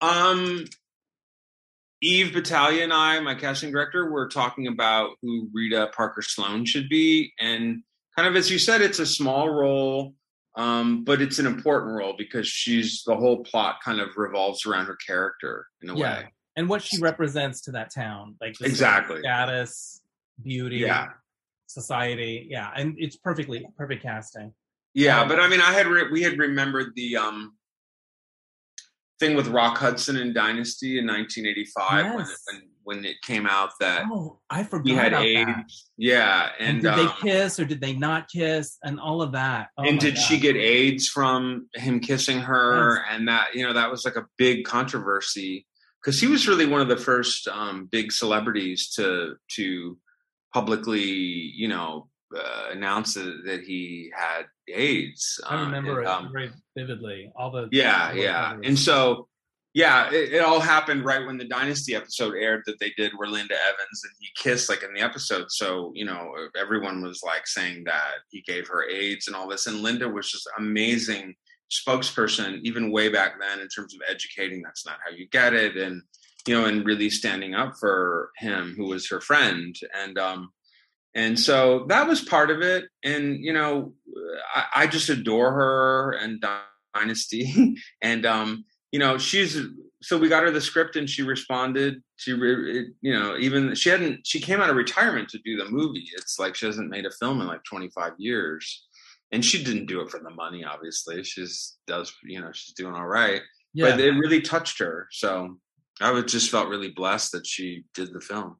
Um, 0.00 0.64
Eve 2.02 2.32
Battaglia 2.32 2.84
and 2.84 2.92
I, 2.92 3.18
my 3.20 3.34
casting 3.34 3.72
director, 3.72 4.10
were 4.10 4.28
talking 4.28 4.66
about 4.66 5.10
who 5.22 5.48
Rita 5.52 5.90
Parker 5.96 6.22
Sloan 6.22 6.64
should 6.66 6.88
be, 6.88 7.32
and 7.40 7.82
kind 8.16 8.28
of 8.28 8.36
as 8.36 8.50
you 8.50 8.58
said, 8.58 8.80
it's 8.82 8.98
a 8.98 9.06
small 9.06 9.48
role, 9.48 10.14
um, 10.56 11.04
but 11.04 11.20
it's 11.20 11.38
an 11.38 11.46
important 11.46 11.94
role 11.96 12.14
because 12.16 12.46
she's 12.48 13.02
the 13.04 13.14
whole 13.14 13.44
plot 13.44 13.76
kind 13.84 14.00
of 14.00 14.08
revolves 14.16 14.64
around 14.66 14.86
her 14.86 14.96
character 15.06 15.66
in 15.82 15.90
a 15.90 15.96
Yeah. 15.96 16.20
way. 16.20 16.32
and 16.58 16.70
what 16.70 16.80
she 16.82 16.98
represents 17.02 17.60
to 17.60 17.70
that 17.72 17.92
town, 17.92 18.34
like 18.40 18.58
Exactly. 18.62 19.20
status, 19.20 20.00
beauty, 20.42 20.76
Yeah. 20.78 21.08
society. 21.66 22.46
Yeah, 22.48 22.70
and 22.74 22.94
it's 22.98 23.16
perfectly 23.16 23.66
perfect 23.76 24.02
casting. 24.02 24.54
Yeah, 24.94 25.20
Um, 25.20 25.28
but 25.28 25.38
I 25.38 25.48
mean, 25.48 25.60
I 25.60 25.72
had 25.72 25.86
re- 25.86 26.08
we 26.10 26.22
had 26.22 26.38
remembered 26.38 26.92
the 26.94 27.16
um 27.18 27.54
thing 29.18 29.36
with 29.36 29.48
Rock 29.48 29.78
Hudson 29.78 30.16
and 30.16 30.34
Dynasty 30.34 30.98
in 30.98 31.06
1985 31.06 32.04
when, 32.04 32.18
Yes. 32.18 32.42
when 32.52 32.62
when 32.84 33.04
it 33.04 33.16
came 33.22 33.46
out 33.48 33.70
that 33.80 34.04
Oh, 34.08 34.38
I 34.48 34.62
forgot 34.62 34.86
he 34.86 34.94
had 34.94 35.08
about 35.12 35.24
AIDS. 35.24 35.46
that. 35.48 35.64
Yeah, 35.96 36.50
And, 36.60 36.68
and, 36.76 36.82
did 36.82 36.92
um, 36.92 37.06
they 37.22 37.30
kiss 37.30 37.58
or 37.58 37.64
did 37.64 37.80
they 37.80 37.94
not 37.94 38.28
kiss 38.28 38.78
and 38.84 39.00
all 39.00 39.22
of 39.22 39.32
that? 39.32 39.70
Oh 39.76 39.82
and 39.82 39.98
did 39.98 40.16
she 40.16 40.38
get 40.38 40.54
AIDS 40.54 41.08
from 41.08 41.68
him 41.74 41.98
kissing 41.98 42.38
her? 42.40 42.94
Yes. 42.98 43.04
And 43.10 43.26
that 43.28 43.54
you 43.54 43.66
know 43.66 43.72
that 43.72 43.90
was 43.90 44.04
like 44.04 44.14
a 44.16 44.26
big 44.38 44.64
controversy 44.64 45.66
because 46.00 46.20
he 46.20 46.28
was 46.28 46.46
really 46.46 46.66
one 46.66 46.80
of 46.80 46.88
the 46.88 46.96
first 46.96 47.48
um, 47.48 47.88
big 47.90 48.12
celebrities 48.12 48.90
to 48.94 49.34
to 49.56 49.98
publicly 50.54 51.02
you 51.02 51.66
know 51.68 52.08
uh, 52.36 52.68
announce 52.70 53.14
that, 53.14 53.62
he 53.66 54.10
had 54.14 54.46
AIDS. 54.68 55.40
I 55.46 55.56
Uh, 55.56 55.64
remember 55.66 56.00
and, 56.00 56.00
it 56.00 56.06
um, 56.06 56.32
very 56.32 56.50
vividly. 56.76 57.30
All 57.36 57.50
the 57.50 57.68
Yeah, 57.70 58.12
yeah. 58.12 58.56
And 58.62 58.78
so, 58.78 59.28
yeah, 59.74 60.10
it, 60.10 60.32
it 60.32 60.42
all 60.42 60.60
happened 60.60 61.04
right 61.04 61.26
when 61.26 61.36
the 61.36 61.44
Dynasty 61.44 61.94
episode 61.94 62.34
aired 62.34 62.62
that 62.66 62.80
they 62.80 62.92
did 62.96 63.12
where 63.16 63.28
Linda 63.28 63.54
Evans 63.54 64.02
and 64.04 64.12
he 64.18 64.28
kissed 64.36 64.68
like 64.68 64.82
in 64.82 64.94
the 64.94 65.00
episode. 65.00 65.46
So, 65.50 65.92
you 65.94 66.04
know, 66.04 66.32
everyone 66.58 67.02
was 67.02 67.22
like 67.22 67.46
saying 67.46 67.84
that 67.84 68.14
he 68.30 68.42
gave 68.42 68.66
her 68.68 68.88
AIDS 68.88 69.26
and 69.26 69.36
all 69.36 69.48
this. 69.48 69.66
And 69.66 69.82
Linda 69.82 70.08
was 70.08 70.30
just 70.30 70.48
amazing 70.58 71.34
spokesperson, 71.70 72.60
even 72.62 72.90
way 72.90 73.08
back 73.08 73.34
then, 73.40 73.60
in 73.60 73.68
terms 73.68 73.94
of 73.94 74.00
educating 74.08 74.62
that's 74.62 74.86
not 74.86 74.98
how 75.04 75.14
you 75.14 75.28
get 75.28 75.52
it. 75.52 75.76
And, 75.76 76.02
you 76.46 76.54
know, 76.54 76.66
and 76.66 76.86
really 76.86 77.10
standing 77.10 77.54
up 77.54 77.74
for 77.78 78.30
him 78.38 78.74
who 78.76 78.86
was 78.86 79.08
her 79.10 79.20
friend. 79.20 79.76
And, 79.94 80.18
um, 80.18 80.50
and 81.16 81.40
so 81.40 81.86
that 81.88 82.06
was 82.06 82.20
part 82.20 82.50
of 82.50 82.60
it. 82.60 82.84
And, 83.02 83.42
you 83.42 83.54
know, 83.54 83.94
I, 84.54 84.82
I 84.82 84.86
just 84.86 85.08
adore 85.08 85.50
her 85.50 86.12
and 86.12 86.44
Dynasty. 86.94 87.74
and, 88.02 88.26
um, 88.26 88.66
you 88.92 88.98
know, 88.98 89.16
she's, 89.16 89.58
so 90.02 90.18
we 90.18 90.28
got 90.28 90.42
her 90.42 90.50
the 90.50 90.60
script 90.60 90.94
and 90.94 91.08
she 91.08 91.22
responded. 91.22 92.02
She, 92.16 92.34
re, 92.34 92.90
you 93.00 93.14
know, 93.18 93.34
even 93.38 93.74
she 93.74 93.88
hadn't, 93.88 94.26
she 94.26 94.40
came 94.40 94.60
out 94.60 94.68
of 94.68 94.76
retirement 94.76 95.30
to 95.30 95.38
do 95.38 95.56
the 95.56 95.70
movie. 95.70 96.06
It's 96.18 96.38
like 96.38 96.54
she 96.54 96.66
hasn't 96.66 96.90
made 96.90 97.06
a 97.06 97.10
film 97.10 97.40
in 97.40 97.46
like 97.46 97.64
25 97.64 98.12
years. 98.18 98.84
And 99.32 99.42
she 99.42 99.64
didn't 99.64 99.86
do 99.86 100.02
it 100.02 100.10
for 100.10 100.20
the 100.20 100.30
money, 100.30 100.64
obviously. 100.64 101.24
She's 101.24 101.78
does, 101.86 102.12
you 102.24 102.42
know, 102.42 102.50
she's 102.52 102.74
doing 102.74 102.94
all 102.94 103.06
right. 103.06 103.40
yeah. 103.72 103.90
But 103.90 104.00
it 104.00 104.10
really 104.10 104.42
touched 104.42 104.80
her. 104.80 105.08
So 105.10 105.56
I 105.98 106.20
just 106.20 106.50
felt 106.50 106.68
really 106.68 106.90
blessed 106.90 107.32
that 107.32 107.46
she 107.46 107.84
did 107.94 108.12
the 108.12 108.20
film. 108.20 108.58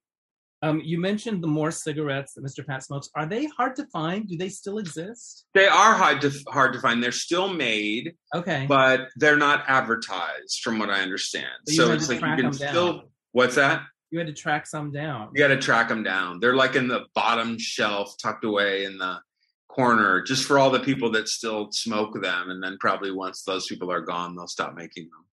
Um, 0.66 0.80
you 0.84 0.98
mentioned 0.98 1.42
the 1.42 1.46
more 1.48 1.70
cigarettes 1.70 2.34
that 2.34 2.44
Mr. 2.44 2.66
Pat 2.66 2.82
smokes. 2.82 3.08
Are 3.14 3.26
they 3.26 3.46
hard 3.46 3.76
to 3.76 3.86
find? 3.86 4.28
Do 4.28 4.36
they 4.36 4.48
still 4.48 4.78
exist? 4.78 5.46
They 5.54 5.66
are 5.66 5.94
hard 5.94 6.20
to 6.22 6.30
hard 6.48 6.72
to 6.74 6.80
find. 6.80 7.02
They're 7.02 7.12
still 7.12 7.48
made, 7.52 8.14
Okay. 8.34 8.66
but 8.68 9.08
they're 9.16 9.36
not 9.36 9.64
advertised, 9.68 10.60
from 10.62 10.78
what 10.78 10.90
I 10.90 11.00
understand. 11.00 11.46
So 11.68 11.86
So 11.86 11.92
it's 11.92 12.08
like 12.08 12.16
you 12.20 12.26
can 12.26 12.36
can 12.36 12.46
'em 12.46 12.52
down. 12.52 12.68
still. 12.70 13.02
What's 13.32 13.54
that? 13.56 13.82
you 14.12 14.18
had 14.20 14.28
to 14.28 14.32
track 14.32 14.66
some 14.68 14.92
down. 14.92 15.30
You 15.34 15.40
got 15.40 15.48
to 15.48 15.58
track 15.58 15.88
them 15.88 16.04
down. 16.04 16.38
They're 16.40 16.54
like 16.54 16.76
in 16.76 16.86
the 16.86 17.06
bottom 17.14 17.58
shelf, 17.58 18.14
tucked 18.22 18.44
away 18.44 18.84
in 18.84 18.98
the 18.98 19.18
corner, 19.68 20.22
just 20.22 20.44
for 20.44 20.60
all 20.60 20.70
the 20.70 20.78
people 20.80 21.10
that 21.10 21.28
still 21.28 21.70
smoke 21.72 22.14
them. 22.22 22.48
And 22.50 22.62
then 22.62 22.78
probably 22.78 23.10
once 23.10 23.42
those 23.42 23.66
people 23.66 23.90
are 23.90 24.00
gone, 24.00 24.36
they'll 24.36 24.46
stop 24.46 24.74
making 24.76 25.10
them. 25.10 25.24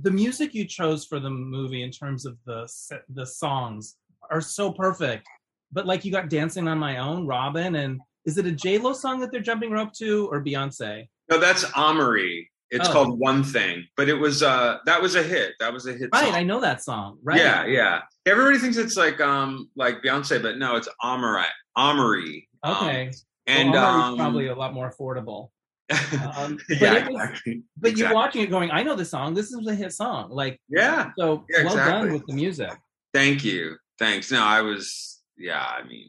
The 0.00 0.12
music 0.12 0.54
you 0.54 0.66
chose 0.66 1.04
for 1.04 1.18
the 1.18 1.30
movie, 1.30 1.82
in 1.82 1.90
terms 1.90 2.24
of 2.26 2.38
the 2.46 2.68
the 3.08 3.26
songs, 3.26 3.96
are 4.30 4.40
so 4.40 4.72
perfect. 4.72 5.26
But 5.72 5.86
like 5.86 6.04
you 6.04 6.12
got 6.12 6.28
"Dancing 6.30 6.68
on 6.68 6.78
My 6.78 6.98
Own," 6.98 7.26
Robyn, 7.26 7.76
and 7.76 8.00
is 8.24 8.38
it 8.38 8.46
a 8.46 8.52
J 8.52 8.78
Lo 8.78 8.92
song 8.92 9.20
that 9.20 9.30
they're 9.32 9.40
jumping 9.40 9.70
rope 9.70 9.92
to, 9.98 10.26
or 10.30 10.42
Beyonce? 10.42 11.08
No, 11.30 11.38
that's 11.38 11.64
Amerie. 11.72 12.46
It's 12.70 12.88
Oh. 12.88 12.92
called 12.92 13.18
One 13.20 13.44
Thing, 13.44 13.84
but 13.96 14.08
it 14.08 14.14
was 14.14 14.42
uh 14.42 14.78
that 14.86 15.00
was 15.00 15.14
a 15.14 15.22
hit. 15.22 15.52
That 15.60 15.72
was 15.72 15.86
a 15.86 15.92
hit. 15.92 16.10
Right, 16.12 16.26
song. 16.26 16.34
I 16.34 16.42
know 16.42 16.60
that 16.60 16.82
song. 16.82 17.18
Right. 17.22 17.38
Yeah, 17.38 17.64
yeah. 17.66 18.00
Everybody 18.26 18.58
thinks 18.58 18.76
it's 18.76 18.96
like 18.96 19.20
um 19.20 19.70
like 19.76 20.02
Beyonce, 20.02 20.42
but 20.42 20.58
no, 20.58 20.76
it's 20.76 20.88
Amerie. 21.04 21.44
Amerie. 21.78 22.46
Um, 22.64 22.76
Okay. 22.88 23.12
and 23.46 23.70
well, 23.70 23.84
um, 23.84 24.16
probably 24.16 24.48
a 24.48 24.54
lot 24.54 24.74
more 24.74 24.92
affordable. 24.92 25.50
Um, 26.36 26.58
but 26.68 26.80
yeah, 26.80 26.92
was- 27.08 27.30
exactly. 27.30 27.62
But 27.76 27.90
Exactly. 27.90 27.92
you're 28.02 28.14
watching 28.14 28.42
it, 28.42 28.50
going, 28.50 28.70
"I 28.72 28.82
know 28.82 28.96
this 28.96 29.10
song. 29.10 29.34
This 29.34 29.52
is 29.52 29.64
a 29.68 29.74
hit 29.74 29.92
song." 29.92 30.30
Like, 30.30 30.60
Yeah. 30.68 31.10
so 31.16 31.44
Yeah, 31.48 31.62
well 31.62 31.74
exactly. 31.74 31.92
done 32.08 32.12
with 32.12 32.26
the 32.26 32.34
music. 32.34 32.72
Thank 33.14 33.44
you. 33.44 33.76
Thanks. 33.98 34.30
No, 34.30 34.42
I 34.42 34.62
was. 34.62 35.20
Yeah, 35.38 35.62
I 35.64 35.86
mean, 35.86 36.08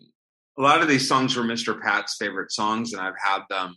a 0.57 0.61
lot 0.61 0.81
of 0.81 0.87
these 0.87 1.07
songs 1.07 1.35
were 1.35 1.43
Mr. 1.43 1.79
Pat's 1.81 2.15
favorite 2.17 2.51
songs, 2.51 2.93
and 2.93 3.01
I've 3.01 3.17
had 3.21 3.41
them 3.49 3.75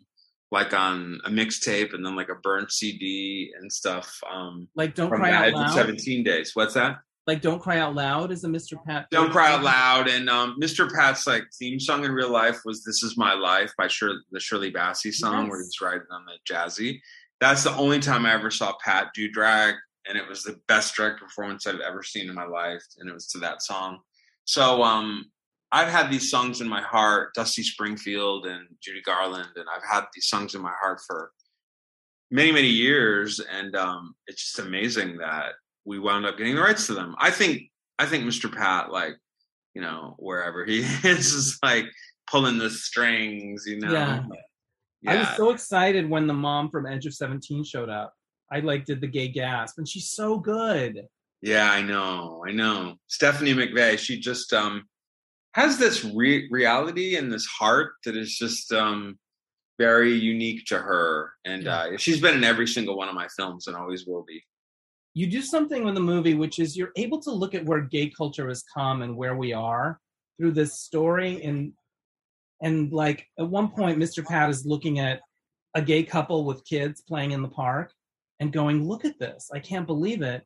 like 0.52 0.72
on 0.74 1.20
a 1.24 1.30
mixtape 1.30 1.94
and 1.94 2.04
then 2.04 2.16
like 2.16 2.28
a 2.28 2.34
burnt 2.34 2.72
CD 2.72 3.52
and 3.60 3.72
stuff. 3.72 4.18
Um, 4.32 4.68
Like, 4.74 4.94
don't 4.94 5.10
cry 5.10 5.30
out 5.32 5.52
loud. 5.54 5.74
Seventeen 5.74 6.24
Days. 6.24 6.52
What's 6.54 6.74
that? 6.74 6.98
Like, 7.26 7.42
don't 7.42 7.60
cry 7.60 7.78
out 7.78 7.94
loud 7.94 8.32
is 8.32 8.42
a 8.42 8.48
Mr. 8.48 8.82
Pat. 8.84 9.06
Don't 9.12 9.30
Cry 9.30 9.52
Out 9.52 9.62
Loud. 9.62 10.08
And 10.08 10.28
um, 10.28 10.56
Mr. 10.60 10.92
Pat's 10.92 11.26
like 11.26 11.44
theme 11.56 11.78
song 11.78 12.04
in 12.04 12.10
real 12.10 12.30
life 12.30 12.60
was 12.64 12.82
"This 12.82 13.02
Is 13.04 13.16
My 13.16 13.34
Life" 13.34 13.72
by 13.78 13.86
Shir- 13.86 14.22
the 14.32 14.40
Shirley 14.40 14.72
Bassey 14.72 15.12
song, 15.12 15.48
where 15.48 15.60
he's 15.62 15.80
riding 15.80 16.06
on 16.10 16.24
the 16.24 16.52
jazzy. 16.52 17.00
That's 17.40 17.62
the 17.62 17.74
only 17.76 18.00
time 18.00 18.26
I 18.26 18.32
ever 18.34 18.50
saw 18.50 18.72
Pat 18.84 19.08
do 19.14 19.30
drag, 19.30 19.74
and 20.08 20.16
it 20.16 20.28
was 20.28 20.42
the 20.42 20.58
best 20.68 20.94
drag 20.94 21.16
performance 21.16 21.66
I've 21.66 21.80
ever 21.80 22.02
seen 22.02 22.28
in 22.28 22.34
my 22.34 22.46
life, 22.46 22.84
and 22.98 23.08
it 23.08 23.12
was 23.12 23.26
to 23.28 23.38
that 23.38 23.62
song. 23.62 23.98
So 24.44 24.82
um, 24.82 25.26
I've 25.72 25.88
had 25.88 26.10
these 26.10 26.30
songs 26.30 26.60
in 26.60 26.68
my 26.68 26.82
heart, 26.82 27.34
Dusty 27.34 27.62
Springfield 27.62 28.46
and 28.46 28.66
Judy 28.82 29.02
Garland, 29.02 29.50
and 29.56 29.66
I've 29.74 29.84
had 29.88 30.06
these 30.14 30.26
songs 30.26 30.54
in 30.54 30.62
my 30.62 30.72
heart 30.80 31.00
for 31.06 31.30
many, 32.30 32.52
many 32.52 32.68
years, 32.68 33.40
and 33.40 33.76
um, 33.76 34.14
it's 34.26 34.42
just 34.44 34.58
amazing 34.58 35.18
that 35.18 35.52
we 35.84 35.98
wound 35.98 36.26
up 36.26 36.36
getting 36.36 36.54
the 36.54 36.62
rights 36.62 36.86
to 36.86 36.94
them. 36.94 37.14
I 37.18 37.30
think 37.30 37.62
I 37.98 38.06
think 38.06 38.24
Mr. 38.24 38.50
Pat, 38.52 38.90
like, 38.90 39.16
you 39.74 39.82
know, 39.82 40.14
wherever 40.18 40.64
he 40.64 40.78
is, 41.04 41.32
is 41.34 41.58
like 41.62 41.86
pulling 42.28 42.58
the 42.58 42.70
strings, 42.70 43.64
you 43.66 43.78
know. 43.78 43.92
Yeah. 43.92 44.22
I 45.06 45.18
was 45.18 45.36
so 45.36 45.50
excited 45.50 46.08
when 46.08 46.26
the 46.26 46.34
mom 46.34 46.70
from 46.70 46.86
Edge 46.86 47.06
of 47.06 47.14
Seventeen 47.14 47.64
showed 47.64 47.88
up. 47.88 48.12
I 48.50 48.60
like 48.60 48.84
did 48.84 49.00
the 49.00 49.06
gay 49.06 49.28
gasp, 49.28 49.78
and 49.78 49.88
she's 49.88 50.10
so 50.10 50.38
good. 50.38 51.06
Yeah, 51.42 51.70
I 51.70 51.82
know, 51.82 52.44
I 52.46 52.52
know. 52.52 52.96
Stephanie 53.06 53.54
McVay, 53.54 53.98
she 53.98 54.18
just 54.20 54.52
um 54.52 54.84
has 55.52 55.78
this 55.78 56.04
re- 56.04 56.48
reality 56.50 57.16
and 57.16 57.32
this 57.32 57.46
heart 57.46 57.92
that 58.04 58.16
is 58.16 58.36
just 58.36 58.72
um 58.72 59.18
very 59.78 60.12
unique 60.12 60.66
to 60.66 60.78
her, 60.78 61.32
and 61.44 61.66
uh, 61.66 61.96
she's 61.96 62.20
been 62.20 62.36
in 62.36 62.44
every 62.44 62.66
single 62.66 62.96
one 62.96 63.08
of 63.08 63.14
my 63.14 63.28
films 63.28 63.66
and 63.66 63.76
always 63.76 64.06
will 64.06 64.24
be. 64.24 64.42
You 65.14 65.26
do 65.26 65.40
something 65.40 65.84
with 65.84 65.94
the 65.94 66.00
movie, 66.00 66.34
which 66.34 66.58
is 66.58 66.76
you're 66.76 66.92
able 66.96 67.18
to 67.22 67.30
look 67.30 67.54
at 67.54 67.64
where 67.64 67.80
gay 67.80 68.10
culture 68.10 68.48
has 68.48 68.62
come 68.62 69.02
and 69.02 69.16
where 69.16 69.36
we 69.36 69.52
are 69.52 69.98
through 70.36 70.52
this 70.52 70.80
story, 70.80 71.42
and 71.42 71.72
and 72.60 72.92
like 72.92 73.26
at 73.38 73.48
one 73.48 73.68
point, 73.68 73.98
Mr. 73.98 74.24
Pat 74.24 74.50
is 74.50 74.66
looking 74.66 74.98
at 74.98 75.20
a 75.74 75.80
gay 75.80 76.02
couple 76.02 76.44
with 76.44 76.64
kids 76.64 77.00
playing 77.00 77.30
in 77.30 77.42
the 77.42 77.48
park 77.48 77.92
and 78.40 78.52
going, 78.52 78.86
"Look 78.86 79.04
at 79.04 79.18
this! 79.18 79.50
I 79.52 79.60
can't 79.60 79.86
believe 79.86 80.22
it." 80.22 80.44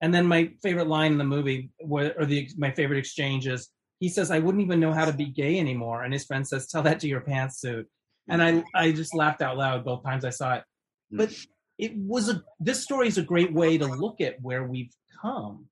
And 0.00 0.12
then 0.14 0.26
my 0.26 0.52
favorite 0.62 0.88
line 0.88 1.12
in 1.12 1.18
the 1.18 1.24
movie, 1.24 1.70
or 1.78 2.24
the 2.24 2.48
my 2.56 2.70
favorite 2.72 2.98
exchange 2.98 3.46
is, 3.46 3.68
he 4.00 4.08
says, 4.08 4.30
"I 4.30 4.38
wouldn't 4.38 4.64
even 4.64 4.80
know 4.80 4.92
how 4.92 5.04
to 5.04 5.12
be 5.12 5.26
gay 5.26 5.58
anymore," 5.60 6.04
and 6.04 6.12
his 6.12 6.24
friend 6.24 6.46
says, 6.46 6.66
"Tell 6.68 6.82
that 6.82 7.00
to 7.00 7.08
your 7.08 7.20
pantsuit." 7.20 7.86
And 8.28 8.42
I 8.42 8.64
I 8.74 8.92
just 8.92 9.14
laughed 9.14 9.42
out 9.42 9.56
loud 9.56 9.84
both 9.84 10.02
times 10.02 10.24
I 10.24 10.30
saw 10.30 10.54
it. 10.56 10.64
But 11.10 11.32
it 11.78 11.96
was 11.96 12.28
a 12.28 12.42
this 12.60 12.82
story 12.82 13.08
is 13.08 13.18
a 13.18 13.22
great 13.22 13.52
way 13.52 13.78
to 13.78 13.86
look 13.86 14.20
at 14.20 14.40
where 14.42 14.64
we've 14.64 14.92
come. 15.22 15.66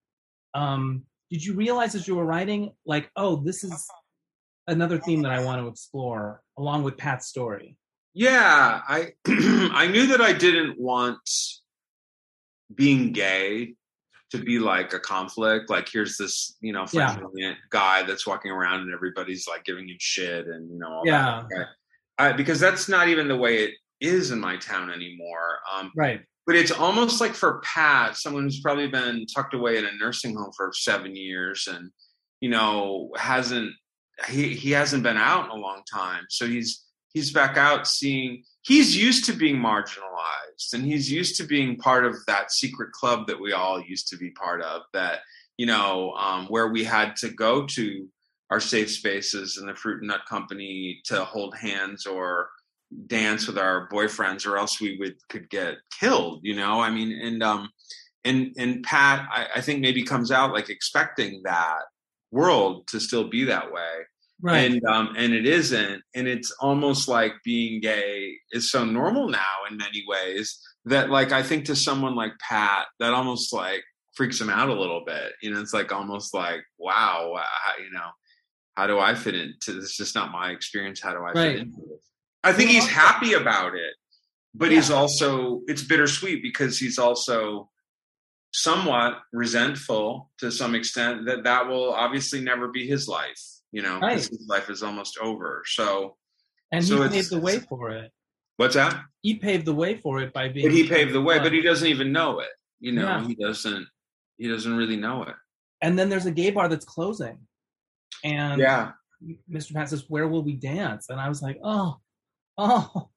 Um, 0.55 1.05
did 1.31 1.45
you 1.45 1.55
realize 1.55 1.95
as 1.95 2.07
you 2.07 2.15
were 2.15 2.25
writing, 2.25 2.73
like, 2.87 3.11
oh, 3.17 3.37
this 3.37 3.65
is 3.65 3.87
another 4.69 4.99
theme 4.99 5.23
that 5.23 5.33
I 5.33 5.45
want 5.45 5.61
to 5.61 5.69
explore 5.69 6.43
along 6.57 6.85
with 6.85 6.97
Pat's 6.97 7.27
story? 7.27 7.77
Yeah, 8.19 8.81
I 8.89 9.13
I 9.29 9.89
knew 9.89 10.07
that 10.07 10.23
I 10.23 10.33
didn't 10.33 10.81
want 10.81 11.19
being 12.75 13.13
gay 13.13 13.75
to 14.31 14.39
be 14.39 14.59
like 14.59 14.95
a 14.95 14.99
conflict. 14.99 15.69
Like 15.69 15.87
here's 15.93 16.17
this, 16.17 16.57
you 16.63 16.73
know, 16.73 16.87
Yeah. 16.93 17.13
flamboyant 17.15 17.59
guy 17.69 18.05
that's 18.05 18.27
walking 18.27 18.51
around 18.51 18.81
and 18.81 18.93
everybody's 18.95 19.47
like 19.47 19.65
giving 19.65 19.87
him 19.87 19.99
shit 20.01 20.47
and 20.47 20.71
you 20.73 20.79
know 20.79 20.89
all 20.89 21.03
Yeah. 21.05 21.43
that. 21.51 21.67
I, 22.17 22.33
because 22.33 22.59
that's 22.59 22.89
not 22.89 23.09
even 23.09 23.29
the 23.29 23.37
way 23.37 23.65
it 23.65 23.75
is 24.01 24.31
in 24.31 24.41
my 24.41 24.57
town 24.57 24.91
anymore. 24.91 25.59
Um, 25.71 25.93
Right. 25.95 26.23
but 26.47 26.57
it's 26.57 26.71
almost 26.73 27.21
like 27.21 27.35
for 27.35 27.61
Pat, 27.63 28.17
someone 28.17 28.45
who's 28.45 28.61
probably 28.61 28.89
been 28.89 29.27
tucked 29.27 29.53
away 29.53 29.77
in 29.77 29.85
a 29.85 29.93
nursing 29.93 30.35
home 30.35 30.53
for 30.57 30.73
seven 30.73 31.15
years 31.15 31.69
and 31.71 31.91
you 32.41 32.49
know 32.49 33.11
hasn't 33.19 33.73
he 34.29 34.55
he 34.55 34.71
hasn't 34.71 35.03
been 35.03 35.19
out 35.19 35.45
in 35.45 35.51
a 35.51 35.55
long 35.61 35.83
time, 35.93 36.25
so 36.31 36.47
he's 36.47 36.83
he's 37.17 37.33
back 37.33 37.57
out 37.57 37.87
seeing. 37.87 38.43
He's 38.61 38.95
used 38.95 39.25
to 39.25 39.33
being 39.33 39.57
marginalized. 39.57 40.75
and 40.75 40.85
he's 40.85 41.11
used 41.11 41.37
to 41.37 41.45
being 41.45 41.77
part 41.77 42.05
of 42.05 42.15
that 42.27 42.53
secret 42.53 42.93
club 42.93 43.27
that 43.27 43.41
we 43.41 43.53
all 43.53 43.81
used 43.81 44.09
to 44.09 44.19
be 44.19 44.31
part 44.31 44.61
of 44.61 44.83
that 44.93 45.21
you 45.57 45.67
know 45.67 46.13
um, 46.13 46.47
where 46.47 46.69
we 46.69 46.85
had 46.85 47.17
to 47.17 47.31
go 47.31 47.65
to 47.67 48.07
our 48.51 48.61
safe 48.61 48.91
spaces 48.91 49.57
in 49.59 49.67
the 49.67 49.75
fruit 49.75 50.01
and 50.01 50.09
nut 50.09 50.21
company 50.29 51.01
to 51.05 51.25
hold 51.25 51.57
hands 51.57 52.07
or 52.07 52.51
dance 53.07 53.47
with 53.47 53.59
our 53.59 53.89
boyfriends 53.89 54.47
or 54.47 54.57
else 54.59 54.81
we 54.81 54.97
would 54.99 55.17
could 55.29 55.49
get 55.51 55.75
killed 55.99 56.41
you 56.43 56.55
know 56.55 56.81
i 56.81 56.89
mean 56.89 57.11
and 57.21 57.43
um 57.43 57.69
and 58.25 58.55
and 58.57 58.85
pat 58.85 59.27
I, 59.31 59.47
I 59.57 59.61
think 59.61 59.81
maybe 59.81 60.05
comes 60.05 60.31
out 60.31 60.53
like 60.53 60.71
expecting 60.71 61.43
that 61.45 61.83
world 62.31 62.87
to 62.89 63.01
still 63.01 63.29
be 63.29 63.45
that 63.45 63.73
way 63.73 63.93
Right. 64.43 64.71
and 64.71 64.85
um 64.85 65.15
and 65.17 65.33
it 65.33 65.47
isn't 65.47 66.03
and 66.15 66.29
it's 66.29 66.51
almost 66.61 67.09
like 67.09 67.33
being 67.43 67.81
gay 67.81 68.35
is 68.53 68.71
so 68.71 68.85
normal 68.85 69.29
now 69.31 69.55
in 69.71 69.79
many 69.79 70.05
ways 70.07 70.59
that 70.85 71.09
like 71.09 71.33
i 71.33 71.43
think 71.43 71.65
to 71.67 71.75
someone 71.77 72.15
like 72.15 72.33
pat 72.39 72.87
that 73.01 73.15
almost 73.15 73.53
like 73.55 73.83
freaks 74.15 74.39
him 74.41 74.51
out 74.51 74.69
a 74.69 74.75
little 74.79 75.03
bit 75.07 75.33
you 75.43 75.51
know 75.51 75.59
it's 75.61 75.73
like 75.73 75.91
almost 75.91 76.35
like 76.35 76.61
wow 76.79 77.33
how, 77.65 77.83
you 77.83 77.91
know 77.93 78.11
how 78.77 78.87
do 78.87 78.99
i 78.99 79.15
fit 79.15 79.35
into 79.35 79.73
this? 79.73 79.85
Is 79.91 79.97
just 79.97 80.15
not 80.15 80.31
my 80.33 80.51
experience. 80.51 81.01
How 81.01 81.13
do 81.13 81.21
i 81.21 81.33
Right. 81.33 81.53
fit 81.57 81.61
into 81.61 81.79
this? 81.89 82.05
I 82.45 82.53
think 82.53 82.69
he's 82.71 82.87
happy 82.89 83.33
about 83.33 83.75
it 83.75 83.95
but 84.55 84.71
he's 84.71 84.91
also 84.91 85.63
it's 85.67 85.83
bittersweet 85.83 86.43
because 86.43 86.79
he's 86.79 86.99
also 86.99 87.71
somewhat 88.53 89.19
resentful 89.33 90.31
to 90.39 90.51
some 90.51 90.75
extent 90.75 91.27
that 91.27 91.45
that 91.45 91.69
will 91.69 91.93
obviously 91.93 92.41
never 92.41 92.69
be 92.69 92.87
his 92.87 93.07
life 93.09 93.41
you 93.73 93.83
know, 93.83 93.99
Right. 94.01 94.17
his 94.19 94.47
life 94.49 94.71
is 94.71 94.83
almost 94.83 95.19
over 95.19 95.63
so 95.67 96.17
and 96.73 96.85
so 96.85 97.03
he 97.03 97.09
paved 97.09 97.31
the 97.31 97.39
way 97.41 97.59
for 97.61 97.91
it. 97.91 98.11
what's 98.57 98.75
that 98.75 99.01
He 99.23 99.35
paved 99.37 99.67
the 99.67 99.75
way 99.75 99.97
for 99.97 100.21
it 100.21 100.33
by 100.33 100.49
being. 100.49 100.67
but 100.67 100.75
he 100.75 100.89
paved 100.89 101.13
the 101.13 101.21
way 101.23 101.39
but 101.39 101.53
he 101.53 101.61
doesn't 101.63 101.89
even 101.89 102.13
know 102.13 102.41
it 102.41 102.51
you 102.81 102.93
know 102.93 103.03
Yeah. 103.05 103.27
he 103.27 103.35
doesn't 103.35 103.87
he 104.39 104.49
doesn't 104.49 104.77
really 104.77 104.97
know 104.97 105.23
it 105.25 105.35
And 105.83 105.99
then 105.99 106.09
there's 106.09 106.27
a 106.27 106.31
gay 106.31 106.51
bar 106.51 106.69
that's 106.69 106.85
closing, 106.85 107.39
and 108.25 108.61
yeah 108.61 108.93
Mr. 109.51 109.73
Pat 109.75 109.89
says, 109.89 110.05
"Where 110.09 110.29
will 110.29 110.43
we 110.43 110.53
dance?" 110.53 111.09
And 111.09 111.19
I 111.19 111.29
was 111.31 111.41
like, 111.41 111.59
"Oh, 111.65 111.97
oh, 112.59 113.09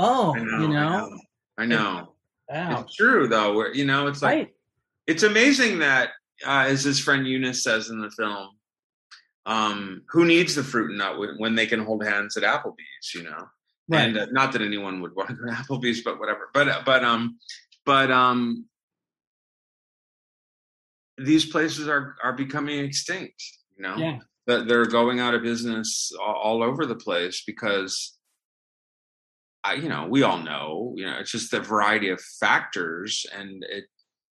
oh," 0.00 0.32
know, 0.32 0.58
you 0.58 0.66
I 0.66 0.66
know. 0.66 1.08
know. 1.08 1.18
I 1.58 1.66
know. 1.66 2.14
It's 2.80 2.96
true 2.96 3.28
though. 3.28 3.54
Where 3.54 3.72
you 3.72 3.84
know, 3.84 4.08
it's 4.08 4.20
like 4.20 4.34
right. 4.36 4.48
it's 5.06 5.22
amazing 5.22 5.78
that, 5.78 6.10
uh, 6.44 6.64
as 6.66 6.82
his 6.82 6.98
friend 6.98 7.24
Eunice 7.24 7.62
says 7.62 7.90
in 7.90 8.00
the 8.00 8.10
film, 8.10 8.48
um, 9.46 10.02
who 10.08 10.24
needs 10.24 10.54
the 10.54 10.64
fruit 10.64 10.90
and 10.90 10.98
nut 10.98 11.18
when, 11.18 11.34
when 11.38 11.54
they 11.54 11.66
can 11.66 11.80
hold 11.80 12.04
hands 12.04 12.36
at 12.36 12.42
Applebee's? 12.42 13.14
You 13.14 13.24
know, 13.24 13.48
Right. 13.88 14.00
and 14.08 14.16
uh, 14.18 14.26
not 14.32 14.52
that 14.52 14.62
anyone 14.62 15.02
would 15.02 15.14
want 15.14 15.28
to 15.30 15.34
go 15.34 15.46
to 15.46 15.52
Applebee's, 15.56 16.02
but 16.02 16.18
whatever. 16.18 16.48
But 16.54 16.68
uh, 16.68 16.82
but 16.86 17.04
um, 17.04 17.38
but 17.84 18.10
um, 18.10 18.66
these 21.18 21.44
places 21.46 21.88
are 21.88 22.16
are 22.22 22.32
becoming 22.32 22.78
extinct. 22.80 23.42
You 23.76 23.82
know, 23.82 23.96
yeah. 23.96 24.18
that 24.46 24.68
they're 24.68 24.86
going 24.86 25.20
out 25.20 25.34
of 25.34 25.42
business 25.42 26.12
all, 26.20 26.34
all 26.34 26.62
over 26.62 26.86
the 26.86 26.94
place 26.94 27.42
because 27.46 28.16
I, 29.64 29.74
you 29.74 29.88
know, 29.88 30.06
we 30.08 30.22
all 30.22 30.38
know, 30.38 30.92
you 30.96 31.04
know, 31.06 31.16
it's 31.18 31.32
just 31.32 31.52
a 31.54 31.60
variety 31.60 32.10
of 32.10 32.20
factors, 32.20 33.26
and 33.36 33.64
it, 33.68 33.84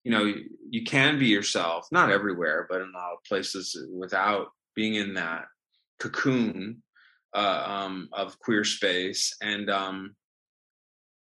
you 0.04 0.10
know, 0.10 0.24
you, 0.24 0.44
you 0.68 0.84
can 0.84 1.18
be 1.18 1.26
yourself, 1.26 1.86
not 1.90 2.10
everywhere, 2.10 2.66
but 2.68 2.80
in 2.82 2.88
a 2.94 2.98
lot 2.98 3.12
of 3.12 3.24
places 3.26 3.78
without 3.96 4.48
being 4.74 4.94
in 4.94 5.14
that 5.14 5.46
cocoon 5.98 6.82
uh, 7.34 7.64
um, 7.66 8.08
of 8.12 8.38
queer 8.38 8.64
space, 8.64 9.36
and 9.40 9.70
um, 9.70 10.14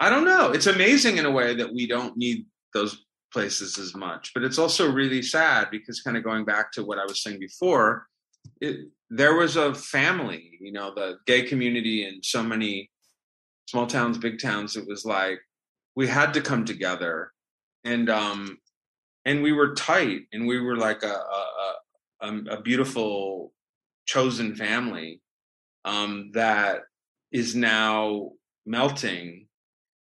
I 0.00 0.10
don't 0.10 0.24
know. 0.24 0.52
It's 0.52 0.66
amazing 0.66 1.18
in 1.18 1.26
a 1.26 1.30
way 1.30 1.54
that 1.54 1.72
we 1.72 1.86
don't 1.86 2.16
need 2.16 2.46
those 2.72 3.04
places 3.32 3.78
as 3.78 3.94
much, 3.94 4.32
but 4.34 4.44
it's 4.44 4.58
also 4.58 4.90
really 4.90 5.22
sad 5.22 5.68
because 5.70 6.00
kind 6.00 6.16
of 6.16 6.24
going 6.24 6.44
back 6.44 6.72
to 6.72 6.84
what 6.84 6.98
I 6.98 7.04
was 7.04 7.22
saying 7.22 7.40
before, 7.40 8.06
it, 8.60 8.88
there 9.10 9.34
was 9.34 9.56
a 9.56 9.74
family, 9.74 10.58
you 10.60 10.72
know, 10.72 10.92
the 10.94 11.18
gay 11.26 11.42
community 11.42 12.06
in 12.06 12.22
so 12.22 12.42
many 12.42 12.90
small 13.66 13.86
towns, 13.86 14.18
big 14.18 14.40
towns. 14.40 14.76
It 14.76 14.86
was 14.86 15.04
like 15.04 15.40
we 15.96 16.06
had 16.06 16.32
to 16.34 16.40
come 16.40 16.64
together, 16.64 17.32
and 17.84 18.08
um, 18.08 18.58
and 19.24 19.42
we 19.42 19.52
were 19.52 19.74
tight, 19.74 20.22
and 20.32 20.46
we 20.46 20.60
were 20.60 20.76
like 20.76 21.02
a 21.02 21.14
a, 21.14 21.74
a, 22.20 22.36
a 22.50 22.62
beautiful 22.62 23.52
chosen 24.06 24.54
family 24.56 25.20
um, 25.84 26.30
that 26.34 26.82
is 27.32 27.54
now 27.54 28.32
melting, 28.66 29.46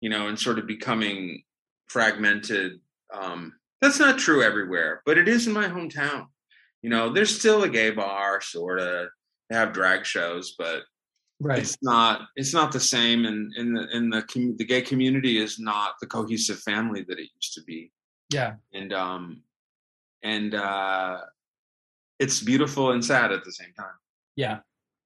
you 0.02 0.10
know, 0.10 0.28
and 0.28 0.40
sort 0.40 0.60
of 0.60 0.68
becoming 0.68 1.44
fragmented. 1.88 2.80
Um, 3.14 3.54
that's 3.82 4.00
not 4.00 4.18
true 4.20 4.44
everywhere, 4.44 5.02
but 5.06 5.18
it 5.18 5.28
is 5.28 5.48
in 5.48 5.54
my 5.54 5.68
hometown. 5.68 6.28
You 6.82 6.90
know, 6.90 7.12
there's 7.12 7.36
still 7.38 7.64
a 7.64 7.70
gay 7.70 7.92
bar, 7.92 8.42
sort 8.42 8.80
of. 8.80 9.08
They 9.50 9.56
have 9.56 9.74
drag 9.74 10.06
shows, 10.06 10.56
but 10.58 10.84
Right. 11.40 11.60
it's 11.60 11.78
not 11.84 12.22
it's 12.36 12.52
not 12.52 12.72
the 12.72 12.80
same 12.80 13.26
and 13.26 13.54
in 13.56 13.72
the 13.76 13.88
in 13.96 14.10
the 14.10 14.24
com- 14.24 14.58
the 14.58 14.66
gay 14.66 14.82
community 14.82 15.38
is 15.38 15.60
not 15.60 15.94
the 16.02 16.08
cohesive 16.08 16.58
family 16.62 17.04
that 17.08 17.20
it 17.20 17.30
used 17.36 17.54
to 17.54 17.62
be 17.62 17.92
Yeah. 18.34 18.56
and 18.74 18.92
um 18.92 19.44
and 20.24 20.56
uh 20.56 21.20
it's 22.20 22.42
beautiful 22.42 22.92
and 22.92 23.04
sad 23.04 23.32
at 23.32 23.44
the 23.44 23.52
same 23.52 23.74
time 23.78 23.96
Yeah. 24.36 24.60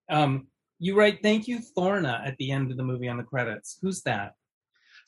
Um, 0.09 0.47
you 0.79 0.97
write, 0.97 1.21
"Thank 1.21 1.47
you, 1.47 1.59
Thorna," 1.59 2.21
at 2.25 2.37
the 2.37 2.51
end 2.51 2.71
of 2.71 2.77
the 2.77 2.83
movie 2.83 3.07
on 3.07 3.17
the 3.17 3.23
credits. 3.23 3.77
Who's 3.81 4.01
that? 4.01 4.33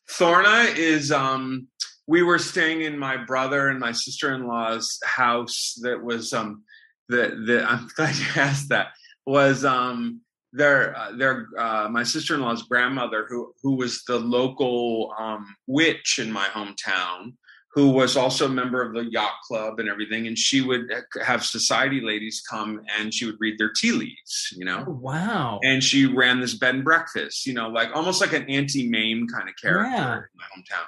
Thorna 0.08 0.66
is 0.78 1.12
um 1.12 1.68
we 2.08 2.22
were 2.22 2.40
staying 2.40 2.82
in 2.82 2.98
my 2.98 3.18
brother 3.18 3.70
and 3.70 3.80
my 3.80 3.92
sister-in-law's 3.92 5.00
house 5.06 5.76
that 5.82 6.04
was 6.04 6.34
um 6.34 6.64
the 7.10 7.42
the 7.46 7.66
I'm 7.70 7.88
glad 7.96 8.16
you 8.16 8.26
asked 8.36 8.70
that 8.70 8.88
was 9.26 9.66
um 9.66 10.22
their 10.52 10.96
uh, 10.96 11.12
their 11.14 11.48
uh, 11.58 11.88
my 11.90 12.04
sister-in-law's 12.04 12.64
grandmother 12.64 13.26
who 13.28 13.54
who 13.64 13.76
was 13.76 14.04
the 14.08 14.20
local 14.20 15.14
um 15.18 15.56
witch 15.68 16.20
in 16.20 16.32
my 16.32 16.48
hometown 16.48 17.34
who 17.76 17.90
was 17.90 18.16
also 18.16 18.46
a 18.46 18.50
member 18.50 18.82
of 18.84 18.94
the 18.94 19.10
yacht 19.12 19.34
club 19.48 19.80
and 19.80 19.90
everything 19.90 20.28
and 20.28 20.38
she 20.38 20.62
would 20.62 20.84
have 21.24 21.44
society 21.44 22.02
ladies 22.02 22.42
come 22.50 22.82
and 23.00 23.14
she 23.14 23.26
would 23.26 23.38
read 23.40 23.58
their 23.58 23.72
tea 23.76 23.92
leaves 23.92 24.54
you 24.56 24.64
know 24.66 24.84
Oh, 24.88 24.92
wow. 24.92 25.60
and 25.64 25.84
she 25.84 26.06
ran 26.06 26.40
this 26.40 26.54
bed 26.54 26.76
and 26.76 26.84
breakfast, 26.84 27.46
you 27.46 27.54
know, 27.54 27.70
like 27.70 27.90
almost 27.96 28.22
like 28.22 28.34
an 28.34 28.50
Auntie 28.50 28.88
Mame 28.90 29.28
kind 29.28 29.50
of 29.50 29.56
character 29.62 29.90
Yeah. 29.92 30.16
in 30.18 30.24
my 30.36 30.46
hometown. 30.56 30.86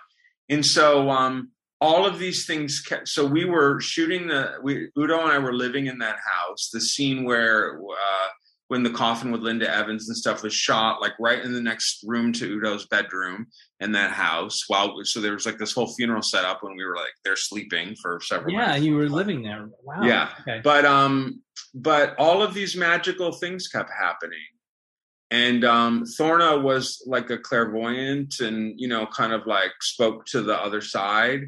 And 0.49 0.65
so 0.65 1.09
um, 1.09 1.51
all 1.81 2.05
of 2.05 2.19
these 2.19 2.45
things. 2.45 2.81
Kept, 2.81 3.07
so 3.07 3.25
we 3.25 3.45
were 3.45 3.79
shooting 3.81 4.27
the. 4.27 4.53
We 4.61 4.89
Udo 4.97 5.19
and 5.21 5.31
I 5.31 5.39
were 5.39 5.53
living 5.53 5.87
in 5.87 5.97
that 5.99 6.17
house. 6.23 6.69
The 6.71 6.79
scene 6.81 7.23
where 7.23 7.77
uh, 7.79 8.27
when 8.67 8.81
the 8.83 8.89
coffin 8.89 9.31
with 9.31 9.41
Linda 9.41 9.71
Evans 9.73 10.07
and 10.07 10.17
stuff 10.17 10.41
was 10.41 10.53
shot, 10.53 10.99
like 11.01 11.13
right 11.19 11.39
in 11.43 11.53
the 11.53 11.61
next 11.61 11.99
room 12.05 12.33
to 12.33 12.47
Udo's 12.47 12.87
bedroom 12.87 13.45
in 13.79 13.91
that 13.91 14.11
house. 14.11 14.63
While 14.67 14.95
so 15.03 15.21
there 15.21 15.33
was 15.33 15.45
like 15.45 15.59
this 15.59 15.73
whole 15.73 15.93
funeral 15.93 16.21
set 16.23 16.45
up 16.45 16.63
when 16.63 16.75
we 16.75 16.83
were 16.83 16.95
like 16.95 17.13
there 17.23 17.35
sleeping 17.35 17.95
for 18.01 18.19
several. 18.23 18.51
Yeah, 18.53 18.67
nights. 18.67 18.83
you 18.83 18.95
were 18.95 19.07
living 19.09 19.43
there. 19.43 19.69
Wow. 19.83 20.01
Yeah. 20.03 20.29
Okay. 20.41 20.61
but 20.63 20.83
um 20.85 21.41
but 21.73 22.15
all 22.17 22.41
of 22.41 22.53
these 22.53 22.75
magical 22.75 23.31
things 23.31 23.67
kept 23.67 23.89
happening 23.91 24.39
and 25.31 25.63
um 25.65 26.05
thorna 26.17 26.57
was 26.59 27.01
like 27.07 27.29
a 27.29 27.37
clairvoyant 27.37 28.39
and 28.39 28.73
you 28.79 28.87
know 28.87 29.05
kind 29.07 29.33
of 29.33 29.45
like 29.47 29.71
spoke 29.81 30.25
to 30.25 30.41
the 30.41 30.55
other 30.55 30.81
side 30.81 31.41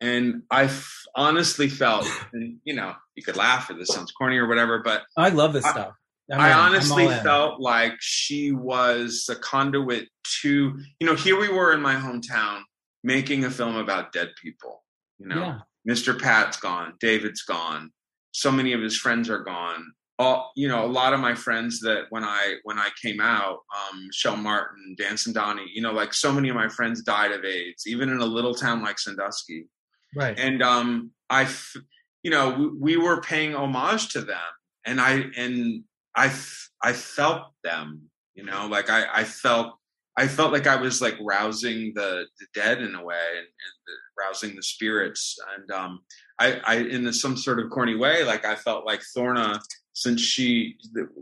and 0.00 0.42
i 0.50 0.64
f- 0.64 1.02
honestly 1.16 1.68
felt 1.68 2.06
and 2.32 2.58
you 2.64 2.72
know 2.74 2.92
you 3.16 3.22
could 3.22 3.36
laugh 3.36 3.68
or 3.68 3.74
this 3.74 3.88
sounds 3.88 4.12
corny 4.12 4.36
or 4.36 4.46
whatever 4.46 4.80
but 4.84 5.02
I 5.16 5.30
love 5.30 5.52
this 5.52 5.64
I- 5.64 5.70
stuff. 5.72 5.94
I'm 6.32 6.40
I 6.40 6.48
in. 6.48 6.54
Honestly 6.54 7.06
felt 7.08 7.60
like 7.60 7.94
she 8.00 8.52
was 8.52 9.26
a 9.30 9.36
conduit 9.36 10.08
to, 10.42 10.78
you 11.00 11.06
know, 11.06 11.14
here 11.14 11.38
we 11.38 11.48
were 11.48 11.72
in 11.72 11.80
my 11.80 11.94
hometown 11.94 12.62
making 13.04 13.44
a 13.44 13.50
film 13.50 13.76
about 13.76 14.12
dead 14.12 14.30
people. 14.42 14.82
You 15.18 15.28
know, 15.28 15.36
Yeah. 15.40 15.58
Mr. 15.94 16.20
Pat's 16.20 16.56
gone, 16.56 16.94
David's 17.00 17.42
gone, 17.42 17.90
so 18.32 18.50
many 18.50 18.72
of 18.72 18.80
his 18.82 18.96
friends 18.96 19.30
are 19.30 19.44
gone. 19.44 19.92
All 20.18 20.50
you 20.56 20.66
know, 20.66 20.84
a 20.84 20.88
lot 20.88 21.12
of 21.12 21.20
my 21.20 21.34
friends 21.34 21.80
that 21.80 22.06
when 22.10 22.24
I 22.24 22.56
when 22.64 22.78
I 22.78 22.88
came 23.02 23.20
out, 23.20 23.58
um, 23.92 24.06
Michelle 24.06 24.36
Martin, 24.36 24.94
Dan 24.98 25.14
Sandani, 25.14 25.66
you 25.74 25.82
know, 25.82 25.92
like 25.92 26.12
so 26.14 26.32
many 26.32 26.48
of 26.48 26.54
my 26.56 26.68
friends 26.68 27.02
died 27.02 27.32
of 27.32 27.44
AIDS, 27.44 27.86
even 27.86 28.08
in 28.08 28.18
a 28.20 28.24
little 28.26 28.54
town 28.54 28.82
like 28.82 28.98
Sandusky 28.98 29.66
Right. 30.14 30.38
and 30.38 30.62
um 30.62 31.10
i 31.28 31.42
f- 31.42 31.76
you 32.22 32.30
know 32.30 32.50
we, 32.50 32.94
we 32.94 32.96
were 32.96 33.20
paying 33.20 33.54
homage 33.54 34.08
to 34.10 34.22
them 34.22 34.38
and 34.86 34.98
i 35.00 35.24
and 35.36 35.82
i 36.16 36.26
f- 36.26 36.68
i 36.82 36.92
felt 36.92 37.42
them 37.64 38.02
you 38.34 38.44
know 38.44 38.66
like 38.66 38.90
i 38.90 39.04
i 39.14 39.24
felt 39.24 39.74
i 40.16 40.26
felt 40.26 40.52
like 40.52 40.66
i 40.66 40.76
was 40.76 41.00
like 41.00 41.16
rousing 41.20 41.92
the 41.94 42.24
the 42.40 42.46
dead 42.54 42.78
in 42.82 42.94
a 42.94 43.04
way 43.04 43.28
and, 43.30 43.46
and 43.46 43.74
the, 43.86 43.92
rousing 44.22 44.54
the 44.56 44.62
spirits 44.62 45.38
and 45.56 45.70
um 45.70 46.00
i 46.38 46.60
i 46.66 46.76
in 46.76 47.10
some 47.12 47.36
sort 47.36 47.58
of 47.60 47.70
corny 47.70 47.94
way 47.96 48.24
like 48.24 48.44
i 48.44 48.54
felt 48.54 48.84
like 48.86 49.00
thorna 49.14 49.60
since 49.94 50.20
she 50.20 50.76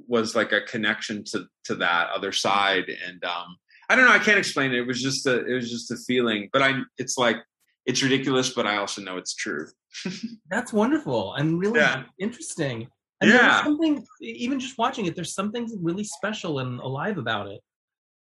was 0.09 0.35
like 0.35 0.53
a 0.53 0.61
connection 0.63 1.23
to 1.25 1.45
to 1.65 1.75
that 1.75 2.09
other 2.11 2.33
side 2.33 2.85
and 3.07 3.25
um 3.25 3.57
I 3.91 3.97
don't 3.97 4.07
know. 4.07 4.13
I 4.13 4.19
can't 4.19 4.39
explain 4.39 4.73
it. 4.73 4.79
It 4.79 4.87
was 4.87 5.03
just 5.03 5.27
a, 5.27 5.45
it 5.45 5.53
was 5.55 5.71
just 5.71 5.91
a 5.91 5.97
feeling. 6.09 6.49
But 6.55 6.63
I, 6.63 6.81
it's 6.97 7.19
like 7.19 7.37
it's 7.85 8.03
ridiculous, 8.03 8.49
but 8.49 8.67
I 8.67 8.79
also 8.79 9.03
know 9.03 9.19
it's 9.19 9.35
true. 9.35 9.67
That's 10.51 10.73
wonderful 10.73 11.35
and 11.35 11.59
really 11.61 11.81
Yeah. 11.81 12.05
interesting. 12.19 12.89
And 13.25 13.33
there's 13.33 13.43
Yeah. 13.43 13.65
something 13.65 14.07
even 14.21 14.61
just 14.61 14.79
watching 14.79 15.07
it, 15.07 15.15
there's 15.15 15.35
something 15.35 15.69
really 15.83 16.05
special 16.05 16.59
and 16.59 16.79
alive 16.81 17.19
about 17.19 17.49
it. 17.49 17.61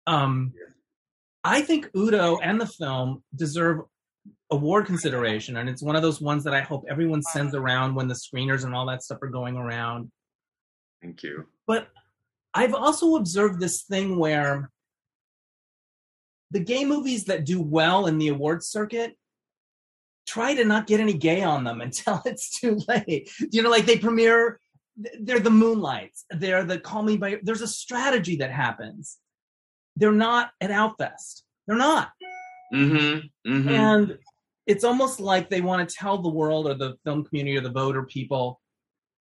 Um, 0.08 0.54
I 1.44 1.62
think 1.62 1.90
Udo 1.96 2.38
and 2.38 2.60
the 2.62 2.68
film 2.68 3.24
deserve 3.36 3.82
award 4.52 4.86
consideration, 4.86 5.58
and 5.58 5.68
it's 5.70 5.82
one 5.82 5.96
of 5.96 6.02
those 6.02 6.22
ones 6.22 6.44
that 6.44 6.54
I 6.54 6.62
hope 6.62 6.86
everyone 6.90 7.22
sends 7.24 7.56
around 7.56 7.96
when 7.96 8.08
the 8.08 8.14
screeners 8.16 8.64
and 8.64 8.76
all 8.76 8.86
that 8.88 9.02
stuff 9.04 9.20
are 9.22 9.28
going 9.30 9.58
around. 9.58 10.12
Thank 11.02 11.24
you. 11.24 11.48
But 11.66 11.88
I've 12.54 12.74
also 12.76 13.16
observed 13.16 13.60
this 13.60 13.84
thing 13.84 14.18
where 14.18 14.70
the 16.52 16.60
gay 16.60 16.86
movies 16.86 17.26
that 17.26 17.46
do 17.46 17.62
well 17.62 18.06
in 18.08 18.18
the 18.18 18.28
awards 18.28 18.68
circuit 18.68 19.18
try 20.28 20.54
to 20.54 20.64
not 20.64 20.86
get 20.86 21.00
any 21.00 21.14
gay 21.14 21.42
on 21.42 21.64
them 21.64 21.82
until 21.88 22.22
it's 22.26 22.60
too 22.60 22.80
late. 22.88 23.32
You 23.52 23.64
know, 23.64 23.70
like 23.72 23.86
they 23.88 23.98
premiere, 23.98 24.60
they're 24.98 25.40
the 25.40 25.50
Moonlights, 25.50 26.26
they're 26.32 26.64
the 26.64 26.80
Call 26.80 27.04
Me 27.04 27.18
by. 27.18 27.40
There's 27.44 27.62
a 27.62 27.68
strategy 27.68 28.38
that 28.38 28.52
happens. 28.52 29.18
They're 29.96 30.12
not 30.12 30.52
at 30.62 30.70
Outfest. 30.72 31.42
They're 31.68 31.78
not, 31.78 32.12
Mm-hmm. 32.74 33.52
Mm-hmm. 33.52 33.70
and 33.70 34.18
it's 34.66 34.86
almost 34.86 35.20
like 35.20 35.50
they 35.50 35.60
want 35.60 35.88
to 35.88 35.94
tell 35.96 36.20
the 36.22 36.30
world 36.30 36.68
or 36.68 36.74
the 36.74 36.96
film 37.04 37.26
community 37.26 37.58
or 37.58 37.62
the 37.62 37.70
voter 37.70 38.04
people, 38.04 38.62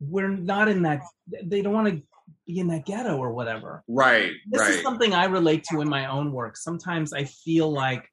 we're 0.01 0.29
not 0.29 0.69
in 0.69 0.83
that. 0.83 1.01
They 1.45 1.63
don't 1.63 1.73
want 1.73 1.89
to 1.89 2.03
be 2.47 2.59
in 2.59 2.69
that 2.69 2.85
ghetto 2.85 3.17
or 3.17 3.33
whatever. 3.33 3.83
right. 3.89 4.33
This 4.51 4.61
right. 4.61 4.71
is 4.73 4.83
something 4.83 5.15
I 5.15 5.25
relate 5.25 5.65
to 5.71 5.81
in 5.81 5.89
my 5.89 6.07
own 6.07 6.33
work. 6.33 6.57
Sometimes 6.57 7.13
I 7.15 7.25
feel 7.25 7.71
like, 7.73 8.07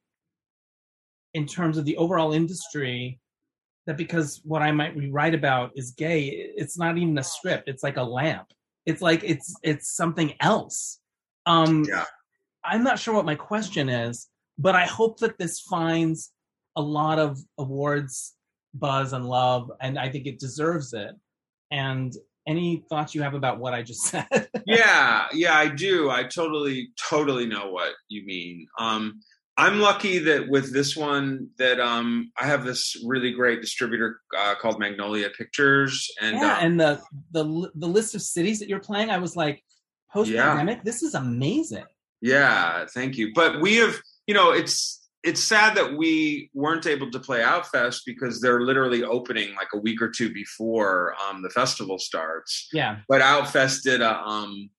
in 1.33 1.45
terms 1.45 1.77
of 1.77 1.83
the 1.85 1.97
overall 1.97 2.31
industry, 2.31 3.19
that 3.87 3.97
because 3.97 4.41
what 4.43 4.61
I 4.61 4.71
might 4.71 4.93
write 5.11 5.33
about 5.33 5.71
is 5.75 5.91
gay, 5.91 6.27
it's 6.55 6.77
not 6.77 6.97
even 6.97 7.17
a 7.17 7.23
script. 7.23 7.67
It's 7.67 7.83
like 7.83 7.97
a 7.97 8.03
lamp. 8.03 8.47
It's 8.85 9.01
like 9.01 9.23
it's 9.23 9.55
it's 9.63 9.95
something 9.95 10.33
else. 10.39 10.99
Um, 11.45 11.85
Yeah. 11.89 12.05
I'm 12.63 12.83
not 12.83 12.99
sure 12.99 13.13
what 13.13 13.25
my 13.25 13.35
question 13.35 13.87
is, 13.89 14.27
but 14.59 14.75
I 14.75 14.85
hope 14.85 15.19
that 15.19 15.37
this 15.37 15.61
finds 15.61 16.31
a 16.75 16.81
lot 16.81 17.17
of 17.17 17.39
awards 17.57 18.35
buzz 18.73 19.13
and 19.13 19.25
love, 19.25 19.71
and 19.81 19.97
I 19.97 20.09
think 20.09 20.27
it 20.27 20.39
deserves 20.39 20.93
it. 20.93 21.15
And 21.71 22.13
any 22.45 22.83
thoughts 22.89 23.15
you 23.15 23.21
have 23.21 23.33
about 23.33 23.59
what 23.59 23.73
I 23.73 23.83
just 23.83 24.01
said? 24.11 24.49
yeah, 24.65 25.27
yeah, 25.33 25.55
I 25.57 25.69
do. 25.69 26.09
I 26.09 26.23
totally, 26.23 26.89
totally 27.09 27.45
know 27.45 27.71
what 27.71 27.93
you 28.09 28.25
mean. 28.25 28.67
Um, 28.79 29.21
I'm 29.59 29.79
lucky 29.79 30.19
that 30.19 30.47
with 30.47 30.71
this 30.71 30.95
one 30.95 31.49
that 31.57 31.79
um, 31.79 32.31
I 32.39 32.45
have 32.45 32.63
this 32.63 32.95
really 33.03 33.31
great 33.31 33.59
distributor 33.59 34.21
uh, 34.37 34.53
called 34.55 34.79
Magnolia 34.79 35.29
Pictures, 35.35 36.07
and 36.21 36.37
yeah, 36.37 36.53
uh, 36.53 36.59
and 36.59 36.79
the 36.79 37.01
the 37.31 37.71
the 37.73 37.87
list 37.87 38.13
of 38.13 38.21
cities 38.21 38.59
that 38.59 38.69
you're 38.69 38.79
playing, 38.79 39.09
I 39.09 39.17
was 39.17 39.35
like, 39.35 39.63
post 40.13 40.31
pandemic, 40.31 40.83
this 40.83 41.01
is 41.01 41.15
amazing. 41.15 41.85
yeah, 42.21 42.85
thank 42.93 43.17
you. 43.17 43.31
But 43.33 43.59
we 43.59 43.77
have, 43.77 43.95
you 44.27 44.35
know, 44.35 44.51
it's 44.51 45.09
it's 45.23 45.43
sad 45.43 45.75
that 45.75 45.97
we 45.97 46.51
weren't 46.53 46.85
able 46.85 47.09
to 47.09 47.19
play 47.19 47.41
Outfest 47.41 48.01
because 48.05 48.39
they're 48.39 48.61
literally 48.61 49.03
opening 49.03 49.55
like 49.55 49.69
a 49.73 49.79
week 49.79 50.01
or 50.01 50.09
two 50.09 50.31
before 50.31 51.15
um, 51.27 51.41
the 51.41 51.49
festival 51.49 51.97
starts. 51.97 52.69
Yeah, 52.71 52.99
but 53.09 53.21
Outfest 53.21 53.81
did 53.81 54.01
a 54.01 54.19
um 54.21 54.69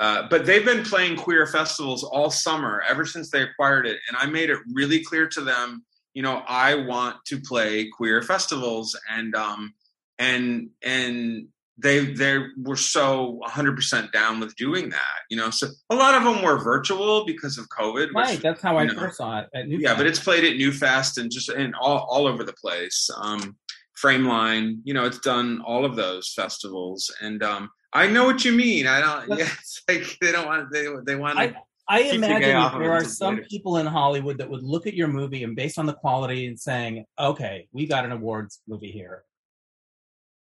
uh, 0.00 0.26
but 0.28 0.44
they've 0.44 0.64
been 0.64 0.84
playing 0.84 1.16
queer 1.16 1.46
festivals 1.46 2.02
all 2.02 2.30
summer 2.30 2.82
ever 2.88 3.04
since 3.04 3.30
they 3.30 3.42
acquired 3.42 3.86
it. 3.86 3.98
And 4.08 4.16
i 4.16 4.26
made 4.26 4.50
it 4.50 4.58
really 4.72 5.02
clear 5.02 5.28
to 5.28 5.40
them 5.40 5.84
you 6.14 6.22
know 6.22 6.42
i 6.48 6.74
want 6.74 7.16
to 7.26 7.40
play 7.40 7.88
queer 7.88 8.22
festivals. 8.22 8.98
And 9.10 9.34
um 9.34 9.74
and 10.18 10.70
and 10.82 11.48
they 11.76 12.04
they 12.04 12.38
were 12.62 12.76
so 12.76 13.40
100% 13.44 14.12
down 14.12 14.38
with 14.38 14.54
doing 14.54 14.90
that 14.90 15.18
you 15.28 15.36
know? 15.36 15.50
So 15.50 15.68
a 15.90 15.96
lot 15.96 16.14
of 16.14 16.22
them 16.22 16.42
were 16.42 16.58
virtual 16.58 17.24
because 17.24 17.58
of 17.58 17.68
covid 17.68 18.08
which- 18.08 18.14
right. 18.14 18.40
That's 18.42 18.62
how 18.62 18.78
I 18.78 18.86
know, 18.86 18.94
first 18.94 19.18
saw 19.18 19.40
it 19.40 19.48
yeah, 19.68 19.96
but 19.96 20.06
it's 20.06 20.20
played 20.20 20.44
at 20.44 20.56
new 20.56 20.70
Newfest 20.70 21.18
and 21.20 21.30
just 21.30 21.48
and 21.48 21.74
all 21.80 22.06
all 22.08 22.26
over 22.26 22.44
the 22.44 22.52
place. 22.52 23.10
Um, 23.16 23.56
Frameline, 24.02 24.78
you 24.82 24.92
know, 24.92 25.04
it's 25.04 25.20
done 25.20 25.62
all 25.64 25.84
of 25.84 25.94
those 25.94 26.32
festivals, 26.34 27.14
and 27.20 27.42
um, 27.42 27.70
I 27.94 28.08
know 28.08 28.24
what 28.24 28.44
you 28.44 28.52
mean. 28.52 28.86
I 28.86 29.00
don't. 29.00 29.38
Yeah, 29.38 29.48
it's 29.60 29.82
like 29.88 30.18
they 30.20 30.32
don't 30.32 30.46
want 30.46 30.72
they 30.72 30.86
they 31.06 31.14
want. 31.16 31.38
I, 31.38 31.54
I 31.88 32.02
the 32.02 32.14
imagine 32.16 32.40
gay 32.40 32.48
that 32.48 32.56
off 32.56 32.74
of 32.74 32.80
there 32.80 32.92
are 32.92 33.04
some 33.04 33.36
later. 33.36 33.46
people 33.48 33.76
in 33.76 33.86
Hollywood 33.86 34.38
that 34.38 34.50
would 34.50 34.62
look 34.62 34.86
at 34.86 34.94
your 34.94 35.08
movie 35.08 35.44
and 35.44 35.54
based 35.54 35.78
on 35.78 35.86
the 35.86 35.92
quality 35.92 36.46
and 36.46 36.58
saying, 36.58 37.04
okay, 37.18 37.68
we 37.72 37.86
got 37.86 38.04
an 38.04 38.12
awards 38.12 38.60
movie 38.66 38.90
here. 38.90 39.22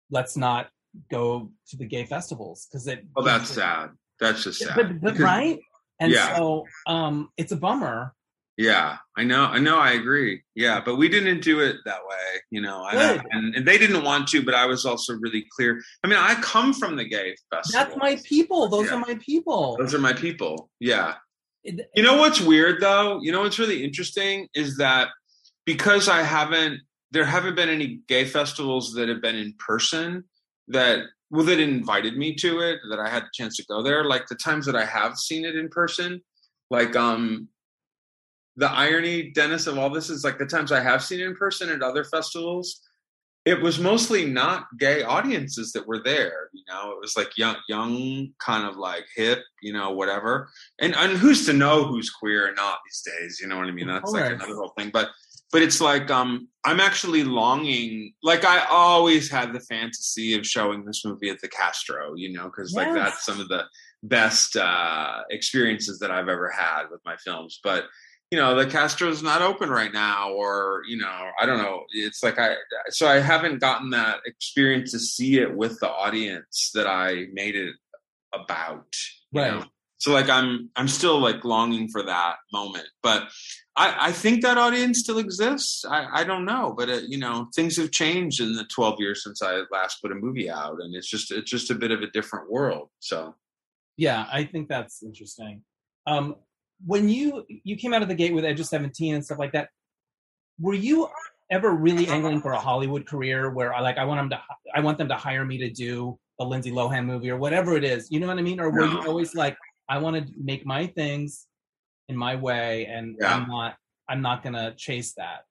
Let's 0.10 0.38
not 0.38 0.70
go 1.10 1.52
to 1.70 1.78
the 1.78 1.86
gay 1.86 2.06
festivals 2.06 2.68
because 2.70 2.86
it. 2.88 3.06
oh, 3.16 3.24
that's 3.24 3.50
sad. 3.50 3.92
That's 4.20 4.44
just 4.44 4.60
sad. 4.60 4.76
But, 4.76 5.02
but 5.02 5.20
right, 5.20 5.60
and 6.00 6.12
Yeah. 6.12 6.36
so 6.36 6.66
um, 6.86 7.30
it's 7.38 7.52
a 7.52 7.58
bummer. 7.58 8.14
Yeah, 8.62 8.98
I 9.18 9.24
know. 9.24 9.44
I 9.46 9.60
know. 9.60 9.78
I 9.80 9.92
agree. 9.94 10.42
Yeah, 10.56 10.82
but 10.84 10.96
we 10.96 11.10
didn't 11.10 11.42
do 11.42 11.60
it 11.62 11.78
that 11.86 12.00
way, 12.10 12.42
you 12.52 12.62
know. 12.62 12.86
And, 12.86 13.00
I- 13.00 13.24
and, 13.32 13.56
and 13.56 13.68
they 13.68 13.78
didn't 13.78 14.04
want 14.04 14.28
to, 14.30 14.44
but 14.44 14.54
I 14.54 14.66
was 14.66 14.86
also 14.86 15.14
really 15.16 15.46
clear. 15.56 15.82
I 16.04 16.08
mean, 16.08 16.20
I 16.20 16.36
come 16.36 16.74
from 16.74 16.96
the 16.96 17.06
gay 17.06 17.36
festival. 17.50 17.86
That's 17.86 17.98
my 17.98 18.18
people. 18.24 18.68
Those 18.70 18.88
Yeah. 18.88 18.96
are 18.96 19.00
my 19.00 19.16
people. 19.16 19.78
Those 19.80 19.94
are 19.96 20.00
my 20.00 20.14
people. 20.14 20.70
Yeah. 20.80 21.16
It- 21.64 21.90
You 21.96 22.04
know 22.04 22.18
what's 22.18 22.42
weird 22.42 22.82
though? 22.82 23.20
You 23.22 23.32
know 23.32 23.42
what's 23.42 23.60
really 23.60 23.84
interesting 23.84 24.48
is 24.54 24.78
that 24.78 25.10
because 25.66 26.08
I 26.10 26.22
haven't 26.24 26.82
there 27.14 27.26
haven't 27.26 27.56
been 27.56 27.68
any 27.70 28.00
gay 28.08 28.24
festivals 28.26 28.94
that 28.94 29.10
have 29.10 29.22
been 29.22 29.36
in 29.36 29.54
person 29.60 30.24
that 30.70 31.00
well 31.30 31.46
that 31.46 31.60
invited 31.60 32.18
me 32.18 32.34
to 32.36 32.60
it 32.62 32.80
that 32.90 33.00
I 33.00 33.10
had 33.10 33.24
the 33.24 33.30
chance 33.34 33.58
to 33.58 33.66
go 33.66 33.82
there 33.84 34.06
like 34.06 34.28
the 34.28 34.36
times 34.36 34.66
that 34.66 34.76
I 34.76 34.86
have 34.86 35.18
seen 35.18 35.44
it 35.46 35.56
in 35.56 35.68
person 35.70 36.22
like 36.70 36.96
um 36.96 37.48
the 38.58 38.70
irony 38.70 39.32
Dennis 39.32 39.68
of 39.68 39.78
all 39.78 39.90
this 39.90 40.10
is 40.10 40.24
like 40.24 40.38
the 40.38 40.46
times 40.46 40.72
I 40.72 40.82
have 40.82 41.04
seen 41.04 41.20
in 41.20 41.36
person 41.36 41.70
at 41.70 41.82
other 41.82 42.04
festivals 42.04 42.82
it 43.44 43.60
was 43.60 43.80
mostly 43.80 44.24
not 44.24 44.68
gay 44.78 45.02
audiences 45.02 45.72
that 45.72 45.88
were 45.88 46.04
there 46.04 46.50
you 46.54 46.64
know? 46.68 46.92
It 46.92 47.00
was 47.02 47.16
like 47.16 47.38
young 47.38 47.56
young 47.68 48.30
kind 48.40 48.68
of 48.68 48.78
like 48.78 49.06
hip 49.16 49.40
you 49.62 49.74
know 49.74 49.92
whatever. 49.92 50.50
And 50.80 50.96
and 50.96 51.18
who's 51.18 51.46
to 51.46 51.54
know 51.54 51.86
who's 51.86 52.10
queer 52.10 52.50
or 52.50 52.54
not 52.54 52.80
these 52.86 53.02
days 53.02 53.40
you 53.42 53.48
know 53.48 53.58
what 53.58 53.68
i 53.68 53.72
mean? 53.72 53.88
That's 53.88 54.12
like 54.12 54.32
another 54.34 54.56
whole 54.56 54.74
thing. 54.78 54.90
But 54.92 55.10
but 55.52 55.62
it's 55.62 55.82
like 55.82 56.10
um 56.10 56.48
i'm 56.64 56.80
actually 56.80 57.24
longing 57.24 58.14
like 58.24 58.46
i 58.46 58.66
always 58.70 59.30
had 59.30 59.54
the 59.54 59.60
fantasy 59.60 60.34
of 60.34 60.46
showing 60.46 60.86
this 60.86 61.04
movie 61.06 61.30
at 61.30 61.40
the 61.42 61.48
castro 61.50 62.14
you 62.16 62.32
know 62.32 62.46
because 62.46 62.74
like 62.74 62.94
that's 62.94 63.26
some 63.26 63.40
of 63.40 63.48
the 63.50 63.64
best 64.04 64.56
uh 64.56 65.20
experiences 65.30 66.00
that 66.00 66.10
i've 66.10 66.30
ever 66.30 66.50
had 66.50 66.84
with 66.90 67.02
my 67.06 67.16
films. 67.18 67.60
But 67.64 67.86
you 68.32 68.38
know 68.40 68.56
the 68.56 68.66
castro's 68.66 69.22
not 69.22 69.42
open 69.42 69.70
right 69.70 69.92
now 69.94 70.32
or 70.32 70.82
you 70.88 70.98
know 70.98 71.30
i 71.40 71.46
don't 71.46 71.58
know 71.58 71.84
it's 71.92 72.24
like 72.24 72.40
i 72.40 72.56
so 72.90 73.08
i 73.08 73.20
haven't 73.20 73.60
gotten 73.60 73.90
that 73.92 74.20
experience 74.26 74.92
to 74.92 75.00
see 75.00 75.40
it 75.40 75.56
with 75.56 75.80
the 75.80 75.90
audience 75.90 76.72
that 76.74 76.88
i 76.88 77.26
made 77.34 77.56
it 77.56 77.76
about 78.34 78.86
Right. 79.34 79.52
know? 79.52 79.66
so 79.98 80.12
like 80.14 80.30
i'm 80.30 80.70
i'm 80.76 80.88
still 80.88 81.20
like 81.20 81.44
longing 81.44 81.88
for 81.90 82.04
that 82.04 82.36
moment 82.54 82.88
but 83.04 83.24
i 83.76 84.08
i 84.08 84.12
think 84.12 84.42
that 84.42 84.58
audience 84.58 85.00
still 85.00 85.18
exists 85.20 85.84
i 85.86 86.08
i 86.14 86.24
don't 86.24 86.46
know 86.46 86.74
but 86.78 86.90
it, 86.90 87.04
you 87.10 87.18
know 87.18 87.48
things 87.56 87.76
have 87.78 87.92
changed 87.92 88.40
in 88.42 88.56
the 88.56 88.66
12 88.74 89.00
years 89.00 89.24
since 89.24 89.42
i 89.42 89.62
last 89.72 90.02
put 90.02 90.12
a 90.12 90.16
movie 90.16 90.50
out 90.50 90.78
and 90.80 90.96
it's 90.96 91.10
just 91.10 91.32
it's 91.32 91.52
just 91.52 91.70
a 91.72 91.76
bit 91.76 91.92
of 91.92 92.02
a 92.02 92.08
different 92.12 92.50
world 92.50 92.90
so 93.00 93.36
Yeah, 93.98 94.26
I 94.32 94.46
think 94.46 94.70
that's 94.70 95.04
interesting. 95.04 95.64
Um, 96.08 96.36
when 96.86 97.10
you 97.10 97.46
you 97.48 97.76
came 97.76 97.94
out 97.94 98.02
of 98.02 98.08
the 98.08 98.16
gate 98.16 98.34
with 98.34 98.46
Edge 98.46 98.60
of 98.60 98.66
Seventeen 98.66 99.16
and 99.16 99.24
stuff 99.26 99.40
like 99.40 99.52
that, 99.54 99.70
were 100.60 100.74
you 100.74 101.08
ever 101.50 101.72
really 101.72 102.08
angling 102.08 102.42
for 102.42 102.54
a 102.54 102.60
Hollywood 102.60 103.06
career 103.06 103.50
where 103.50 103.74
I 103.74 103.82
like 103.82 103.98
I 103.98 104.06
want 104.06 104.20
them 104.20 104.30
to 104.32 104.42
I 104.74 104.80
want 104.82 104.98
them 104.98 105.08
to 105.10 105.16
hire 105.16 105.46
me 105.46 105.58
to 105.60 105.70
do 105.70 106.18
a 106.40 106.46
Lindsay 106.46 106.72
Lohan 106.72 107.06
movie 107.06 107.30
or 107.30 107.38
whatever 107.38 107.76
it 107.76 107.84
is? 107.84 108.10
You 108.12 108.20
know 108.20 108.28
what 108.28 108.38
I 108.38 108.42
mean? 108.42 108.60
Or 108.60 108.70
were 108.72 108.86
you 108.86 109.02
always 109.08 109.36
like 109.36 109.58
I 109.90 109.98
want 109.98 110.16
to 110.26 110.34
make 110.42 110.66
my 110.66 110.88
things 110.88 111.48
in 112.10 112.16
my 112.16 112.36
way 112.36 112.86
and 112.88 113.16
Yeah. 113.20 113.36
I'm 113.36 113.48
not 113.48 113.76
I'm 114.10 114.22
not 114.22 114.44
gonna 114.44 114.74
chase 114.76 115.14
that. 115.16 115.42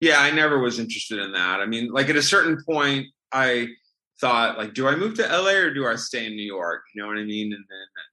yeah 0.00 0.20
i 0.20 0.30
never 0.30 0.58
was 0.58 0.78
interested 0.78 1.18
in 1.18 1.32
that 1.32 1.58
i 1.60 1.66
mean 1.66 1.90
like 1.90 2.08
at 2.10 2.16
a 2.16 2.22
certain 2.22 2.56
point 2.70 3.06
i 3.32 3.66
thought 4.20 4.58
like 4.58 4.74
do 4.74 4.86
i 4.86 4.94
move 4.94 5.14
to 5.14 5.22
la 5.22 5.50
or 5.50 5.72
do 5.72 5.86
i 5.86 5.96
stay 5.96 6.26
in 6.26 6.36
new 6.36 6.44
york 6.58 6.82
you 6.92 7.00
know 7.00 7.08
what 7.08 7.16
i 7.18 7.24
mean 7.24 7.48
and 7.56 7.64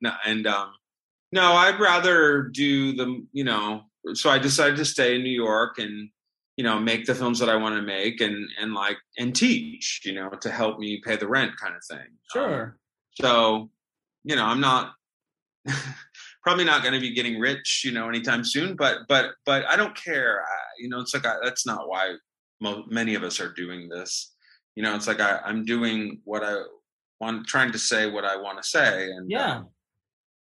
then 0.02 0.14
and 0.26 0.48
um 0.48 0.70
no 1.40 1.48
i'd 1.64 1.80
rather 1.80 2.44
do 2.64 2.94
the 3.00 3.08
you 3.32 3.44
know 3.44 3.82
so 4.14 4.30
i 4.30 4.38
decided 4.38 4.78
to 4.78 4.86
stay 4.86 5.16
in 5.16 5.24
new 5.24 5.38
york 5.48 5.74
and 5.80 6.10
you 6.58 6.64
know 6.64 6.78
make 6.80 7.06
the 7.06 7.16
films 7.16 7.40
that 7.40 7.50
i 7.50 7.56
want 7.64 7.76
to 7.76 7.82
make 7.82 8.22
and 8.22 8.38
and 8.60 8.74
like 8.74 8.98
and 9.18 9.36
teach 9.36 10.02
you 10.06 10.14
know 10.14 10.30
to 10.46 10.50
help 10.52 10.80
me 10.80 11.02
pay 11.06 11.16
the 11.16 11.28
rent 11.28 11.52
kind 11.62 11.76
of 11.76 11.84
thing 11.92 12.08
Um, 12.10 12.18
Sure. 12.34 12.78
so 13.22 13.70
you 14.30 14.36
know 14.38 14.46
i'm 14.46 14.62
not 14.72 14.94
probably 16.44 16.66
not 16.66 16.82
going 16.84 16.94
to 16.94 17.00
be 17.00 17.14
getting 17.14 17.40
rich, 17.40 17.84
you 17.86 17.92
know, 17.94 18.10
anytime 18.10 18.44
soon. 18.44 18.76
But 18.76 18.98
but 19.08 19.32
but 19.46 19.66
I 19.66 19.78
don't 19.78 19.96
care. 19.96 20.42
I, 20.42 20.56
you 20.78 20.90
know, 20.90 21.00
it's 21.00 21.14
like 21.14 21.26
I, 21.26 21.36
that's 21.42 21.66
not 21.66 21.88
why 21.88 22.16
mo- 22.60 22.84
many 22.90 23.16
of 23.16 23.24
us 23.24 23.40
are 23.40 23.54
doing 23.54 23.88
this. 23.88 24.34
You 24.76 24.84
know, 24.84 24.94
it's 24.94 25.08
like 25.08 25.22
I, 25.22 25.40
I'm 25.46 25.64
doing 25.64 26.20
what 26.26 26.44
I 26.44 26.56
want, 27.22 27.48
trying 27.48 27.72
to 27.72 27.80
say 27.80 28.12
what 28.12 28.26
I 28.26 28.36
want 28.36 28.62
to 28.62 28.68
say, 28.68 29.10
and 29.12 29.32
Yeah. 29.32 29.60
um, 29.60 29.70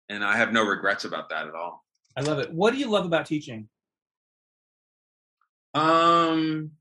and 0.09 0.25
I 0.25 0.37
have 0.37 0.53
no 0.53 0.65
regrets 0.65 1.05
about 1.05 1.31
that 1.31 1.47
at 1.47 1.55
all. 1.55 1.85
I 2.17 2.21
love 2.21 2.39
it. 2.39 2.53
What 2.53 2.73
do 2.73 2.79
you 2.79 2.89
love 2.89 3.07
about 3.07 3.27
teaching? 3.27 3.69
Um, 5.75 6.73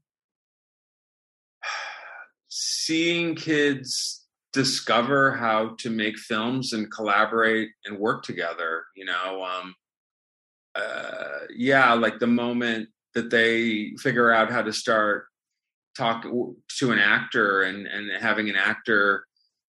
seeing 2.50 3.36
kids 3.36 4.26
discover 4.52 5.32
how 5.32 5.76
to 5.80 5.90
make 5.90 6.18
films 6.18 6.74
and 6.74 6.92
collaborate 6.92 7.70
and 7.86 7.98
work 7.98 8.24
together. 8.24 8.84
You 8.96 9.06
know, 9.06 9.44
um, 9.44 9.76
uh, 10.76 11.40
yeah, 11.56 11.94
like 11.94 12.20
the 12.20 12.28
moment 12.28 12.90
that 13.16 13.30
they 13.30 13.94
figure 13.98 14.32
out 14.32 14.52
how 14.52 14.62
to 14.62 14.74
start 14.74 15.26
talk 15.98 16.24
to 16.24 16.92
an 16.92 17.00
actor 17.00 17.64
and 17.64 17.86
and 17.88 18.10
having 18.22 18.50
an 18.50 18.56
actor 18.56 19.26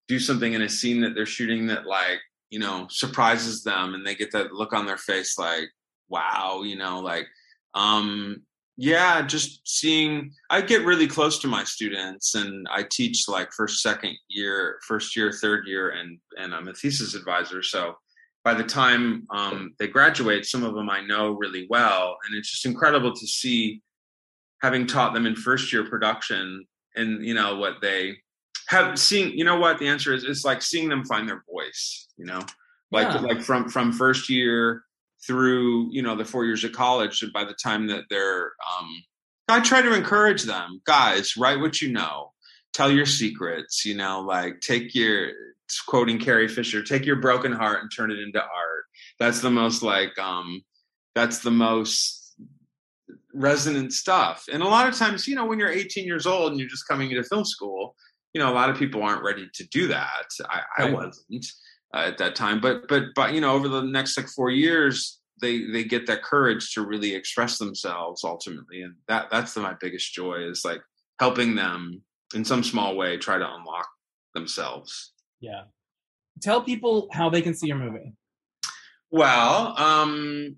do 0.07 0.19
something 0.19 0.53
in 0.53 0.61
a 0.61 0.69
scene 0.69 1.01
that 1.01 1.15
they're 1.15 1.25
shooting 1.25 1.67
that 1.67 1.85
like 1.85 2.19
you 2.49 2.59
know 2.59 2.87
surprises 2.89 3.63
them 3.63 3.93
and 3.93 4.05
they 4.05 4.15
get 4.15 4.31
that 4.31 4.53
look 4.53 4.73
on 4.73 4.85
their 4.85 4.97
face 4.97 5.37
like 5.37 5.69
wow 6.09 6.61
you 6.63 6.75
know 6.75 6.99
like 6.99 7.27
um 7.73 8.41
yeah 8.77 9.21
just 9.21 9.61
seeing 9.67 10.31
i 10.49 10.61
get 10.61 10.85
really 10.85 11.07
close 11.07 11.39
to 11.39 11.47
my 11.47 11.63
students 11.63 12.35
and 12.35 12.67
i 12.69 12.83
teach 12.91 13.27
like 13.27 13.51
first 13.51 13.81
second 13.81 14.15
year 14.27 14.77
first 14.87 15.15
year 15.15 15.31
third 15.31 15.65
year 15.67 15.89
and 15.91 16.17
and 16.37 16.53
i'm 16.53 16.67
a 16.67 16.73
thesis 16.73 17.15
advisor 17.15 17.63
so 17.63 17.95
by 18.43 18.53
the 18.53 18.63
time 18.63 19.25
um, 19.31 19.73
they 19.79 19.87
graduate 19.87 20.45
some 20.45 20.63
of 20.63 20.75
them 20.75 20.89
i 20.89 21.01
know 21.01 21.31
really 21.31 21.65
well 21.69 22.17
and 22.25 22.37
it's 22.37 22.51
just 22.51 22.65
incredible 22.65 23.13
to 23.13 23.27
see 23.27 23.81
having 24.61 24.85
taught 24.85 25.13
them 25.13 25.25
in 25.25 25.35
first 25.35 25.71
year 25.73 25.85
production 25.89 26.65
and 26.95 27.25
you 27.25 27.33
know 27.33 27.55
what 27.55 27.75
they 27.81 28.15
have 28.67 28.97
seen 28.97 29.37
you 29.37 29.43
know 29.43 29.57
what 29.57 29.79
the 29.79 29.87
answer 29.87 30.13
is? 30.13 30.23
It's 30.23 30.45
like 30.45 30.61
seeing 30.61 30.89
them 30.89 31.05
find 31.05 31.27
their 31.29 31.43
voice 31.51 32.07
you 32.17 32.25
know? 32.25 32.41
Like 32.91 33.07
Yeah. 33.07 33.19
like 33.21 33.41
from 33.41 33.69
from 33.69 33.91
first 33.91 34.29
year 34.29 34.83
through 35.25 35.89
you 35.91 36.01
know 36.01 36.15
the 36.15 36.25
four 36.25 36.45
years 36.45 36.63
of 36.63 36.71
college 36.71 37.21
and 37.23 37.33
by 37.33 37.43
the 37.43 37.55
time 37.55 37.87
that 37.87 38.03
they're 38.09 38.51
um 38.77 39.03
i 39.49 39.59
try 39.59 39.81
to 39.81 39.93
encourage 39.93 40.43
them 40.43 40.81
guys 40.85 41.35
write 41.37 41.59
what 41.59 41.81
you 41.81 41.91
know. 41.91 42.31
Tell 42.73 42.91
your 42.91 43.05
secrets 43.05 43.85
you 43.85 43.95
know 43.95 44.21
like 44.21 44.59
take 44.61 44.93
your 44.93 45.31
quoting 45.87 46.19
carrie 46.19 46.47
fisher 46.47 46.83
take 46.83 47.05
your 47.05 47.15
broken 47.17 47.51
heart 47.51 47.81
and 47.81 47.89
turn 47.95 48.11
it 48.11 48.19
into 48.19 48.39
art. 48.41 48.83
That's 49.19 49.41
the 49.41 49.49
most 49.51 49.81
like 49.81 50.17
um 50.19 50.61
that's 51.15 51.39
the 51.39 51.51
most 51.51 52.35
resonant 53.33 53.93
stuff. 53.93 54.45
And 54.51 54.61
a 54.61 54.67
lot 54.67 54.87
of 54.87 54.95
times 54.95 55.27
you 55.27 55.35
know 55.35 55.45
when 55.45 55.59
you're 55.59 55.71
18 55.71 56.05
years 56.05 56.25
old 56.25 56.51
and 56.51 56.59
you're 56.59 56.69
just 56.69 56.87
coming 56.87 57.09
into 57.11 57.23
film 57.23 57.45
school 57.45 57.95
you 58.35 58.39
know 58.39 58.51
a 58.51 58.53
lot 58.53 58.69
of 58.69 58.77
people 58.77 59.01
aren't 59.01 59.23
ready 59.23 59.49
to 59.55 59.67
do 59.69 59.87
that 59.87 60.27
i, 60.49 60.61
I 60.77 60.91
wasn't 60.91 61.45
uh, 61.95 62.03
at 62.05 62.19
that 62.19 62.35
time 62.35 62.61
but 62.61 62.87
but 62.87 63.05
but 63.15 63.33
you 63.33 63.41
know 63.41 63.53
over 63.53 63.67
the 63.67 63.81
next 63.81 64.15
like 64.17 64.27
four 64.27 64.51
years 64.51 65.19
they 65.41 65.65
they 65.71 65.83
get 65.83 66.05
that 66.05 66.21
courage 66.21 66.73
to 66.73 66.85
really 66.85 67.15
express 67.15 67.57
themselves 67.57 68.23
ultimately 68.23 68.83
and 68.83 68.93
that 69.07 69.31
that's 69.31 69.55
the, 69.55 69.61
my 69.61 69.73
biggest 69.81 70.13
joy 70.13 70.35
is 70.35 70.63
like 70.63 70.81
helping 71.19 71.55
them 71.55 72.03
in 72.35 72.45
some 72.45 72.63
small 72.63 72.95
way 72.95 73.17
try 73.17 73.39
to 73.39 73.55
unlock 73.55 73.87
themselves 74.35 75.13
Yeah. 75.45 75.63
Tell 76.41 76.61
people 76.61 77.07
how 77.11 77.29
they 77.29 77.41
can 77.41 77.53
see 77.53 77.67
your 77.67 77.77
movie. 77.77 78.13
Well, 79.11 79.77
um, 79.77 80.57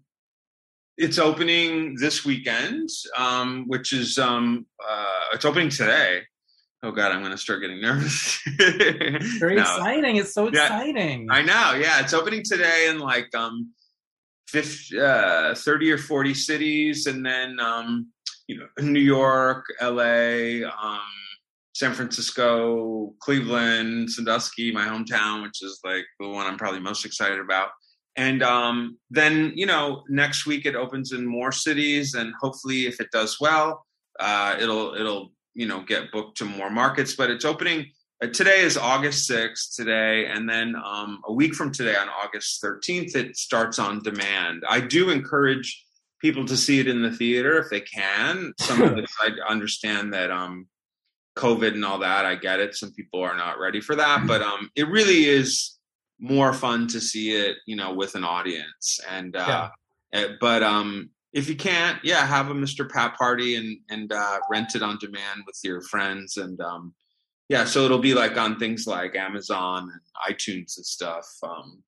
it's 0.97 1.19
opening 1.19 1.95
this 1.99 2.25
weekend, 2.25 2.89
um, 3.17 3.65
which 3.67 3.93
is 3.93 4.17
um, 4.17 4.65
uh, 4.83 5.25
it's 5.33 5.45
opening 5.45 5.69
today. 5.69 6.21
Oh 6.83 6.91
God, 6.91 7.11
I'm 7.11 7.19
going 7.21 7.31
to 7.31 7.37
start 7.37 7.61
getting 7.61 7.81
nervous. 7.81 8.39
Very 9.39 9.55
No, 9.55 9.61
exciting. 9.61 10.17
It's 10.17 10.33
so 10.33 10.45
Yeah. 10.51 10.65
exciting. 10.65 11.27
I 11.31 11.41
know. 11.41 11.73
Yeah, 11.79 12.01
it's 12.01 12.13
opening 12.13 12.43
today 12.43 12.87
in 12.89 12.99
like 12.99 13.33
um, 13.35 13.73
50, 14.49 14.99
uh, 14.99 15.55
30 15.55 15.91
or 15.91 15.97
40 15.97 16.33
cities, 16.33 17.07
and 17.07 17.25
then 17.25 17.59
um, 17.59 18.11
you 18.47 18.57
know 18.59 18.67
New 18.79 18.99
York, 18.99 19.65
L.A., 19.79 20.63
um, 20.63 20.99
San 21.73 21.93
Francisco, 21.93 23.13
Cleveland, 23.19 24.09
Sandusky, 24.11 24.71
my 24.71 24.85
hometown, 24.87 25.43
which 25.43 25.61
is 25.63 25.79
like 25.83 26.05
the 26.19 26.27
one 26.27 26.45
I'm 26.47 26.57
probably 26.57 26.79
most 26.79 27.05
excited 27.05 27.39
about. 27.39 27.69
And 28.15 28.41
um, 28.41 28.97
then 29.11 29.51
you 29.55 29.65
know 29.65 30.03
next 30.09 30.45
week 30.45 30.65
it 30.65 30.75
opens 30.75 31.11
in 31.11 31.25
more 31.25 31.51
cities, 31.51 32.13
and 32.13 32.33
hopefully, 32.39 32.85
if 32.87 32.99
it 33.01 33.09
does 33.11 33.37
well, 33.41 33.85
uh, 34.19 34.55
it'll 34.59 34.93
it'll 34.95 35.31
you 35.57 35.67
know 35.67 35.81
get 35.81 36.11
booked 36.11 36.37
to 36.37 36.45
more 36.45 36.69
markets. 36.69 37.15
But 37.15 37.29
it's 37.31 37.43
opening 37.43 37.87
uh, 38.23 38.27
today 38.27 38.61
is 38.61 38.77
August 38.77 39.29
6th 39.29 39.75
today, 39.75 40.25
and 40.27 40.49
then 40.49 40.75
um, 40.75 41.21
a 41.25 41.33
week 41.33 41.53
from 41.53 41.71
today 41.71 41.95
on 41.95 42.07
August 42.09 42.63
13th, 42.63 43.15
it 43.15 43.37
starts 43.37 43.77
on 43.77 44.01
demand. 44.01 44.63
I 44.67 44.79
do 44.79 45.09
encourage 45.09 45.83
people 46.19 46.45
to 46.45 46.57
see 46.57 46.79
it 46.79 46.87
in 46.87 47.03
the 47.03 47.11
theater 47.11 47.59
if 47.59 47.69
they 47.69 47.81
can. 47.81 48.53
Some 48.59 48.81
of 48.81 48.95
this, 48.95 49.11
I 49.21 49.31
understand 49.47 50.13
that 50.13 50.31
um, 50.31 50.67
COVID 51.37 51.73
and 51.73 51.85
all 51.85 51.99
that, 51.99 52.25
I 52.25 52.35
get 52.35 52.59
it. 52.59 52.75
Some 52.75 52.91
people 52.93 53.21
are 53.21 53.37
not 53.37 53.59
ready 53.59 53.81
for 53.81 53.95
that, 53.95 54.25
but 54.25 54.41
um, 54.41 54.71
it 54.75 54.87
really 54.87 55.25
is 55.25 55.77
more 56.19 56.53
fun 56.53 56.87
to 56.87 56.99
see 56.99 57.35
it, 57.35 57.57
you 57.67 57.75
know, 57.75 57.93
with 57.93 58.15
an 58.15 58.23
audience. 58.23 58.99
And 59.07 59.35
uh, 59.35 59.69
uh, 60.11 60.23
but 60.39 60.63
um, 60.63 61.11
if 61.33 61.49
you 61.49 61.55
can't, 61.55 61.99
yeah, 62.03 62.25
have 62.25 62.49
a 62.49 62.53
Mr. 62.53 62.89
Pat 62.89 63.17
party 63.17 63.55
and 63.55 63.77
and 63.89 64.11
uh, 64.11 64.39
rent 64.49 64.75
it 64.75 64.81
on 64.81 64.97
demand 64.99 65.43
with 65.45 65.59
your 65.63 65.81
friends 65.81 66.37
and 66.37 66.59
um, 66.61 66.93
yeah, 67.49 67.63
so 67.63 67.85
it'll 67.85 67.99
be 67.99 68.13
like 68.13 68.37
on 68.37 68.59
things 68.59 68.87
like 68.87 69.15
Amazon 69.15 69.89
and 69.91 70.35
iTunes 70.35 70.75
and 70.77 70.85
stuff, 70.85 71.25
um, 71.43 71.81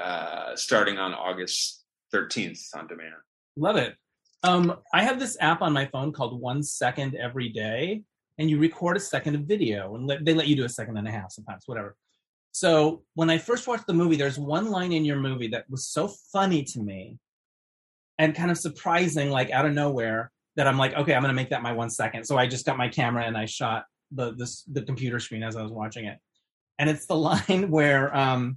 uh, 0.00 0.56
starting 0.56 0.96
on 0.98 1.12
August 1.12 1.84
13th 2.14 2.60
on 2.74 2.86
demand. 2.86 3.14
Love 3.56 3.76
it. 3.76 3.94
Um, 4.42 4.78
I 4.94 5.02
have 5.02 5.18
this 5.18 5.36
app 5.40 5.60
on 5.60 5.72
my 5.72 5.86
phone 5.86 6.12
called 6.12 6.40
One 6.40 6.62
Second 6.62 7.14
Every 7.14 7.50
Day, 7.50 8.02
and 8.38 8.48
you 8.48 8.58
record 8.58 8.96
a 8.96 9.00
second 9.00 9.34
of 9.34 9.42
video, 9.42 9.96
and 9.96 10.10
they 10.26 10.32
let 10.32 10.46
you 10.46 10.56
do 10.56 10.64
a 10.64 10.68
second 10.68 10.96
and 10.96 11.08
a 11.08 11.10
half 11.10 11.32
sometimes, 11.32 11.64
whatever. 11.66 11.96
So 12.52 13.02
when 13.14 13.28
I 13.28 13.36
first 13.36 13.66
watched 13.66 13.86
the 13.86 13.92
movie, 13.92 14.16
there's 14.16 14.38
one 14.38 14.70
line 14.70 14.92
in 14.92 15.04
your 15.04 15.18
movie 15.18 15.48
that 15.48 15.68
was 15.68 15.86
so 15.86 16.08
funny 16.32 16.62
to 16.64 16.80
me, 16.80 17.18
and 18.18 18.34
kind 18.34 18.50
of 18.50 18.58
surprising, 18.58 19.30
like 19.30 19.50
out 19.50 19.66
of 19.66 19.72
nowhere, 19.72 20.30
that 20.56 20.66
I'm 20.66 20.78
like, 20.78 20.94
okay, 20.94 21.14
I'm 21.14 21.22
gonna 21.22 21.34
make 21.34 21.50
that 21.50 21.62
my 21.62 21.72
one 21.72 21.90
second. 21.90 22.24
So 22.24 22.36
I 22.38 22.46
just 22.46 22.64
got 22.66 22.76
my 22.78 22.88
camera 22.88 23.24
and 23.24 23.36
I 23.36 23.46
shot 23.46 23.84
the 24.10 24.34
this 24.34 24.62
the 24.64 24.82
computer 24.82 25.20
screen 25.20 25.42
as 25.42 25.56
I 25.56 25.62
was 25.62 25.72
watching 25.72 26.06
it, 26.06 26.18
and 26.78 26.88
it's 26.88 27.06
the 27.06 27.16
line 27.48 27.70
where 27.70 28.14
um, 28.16 28.56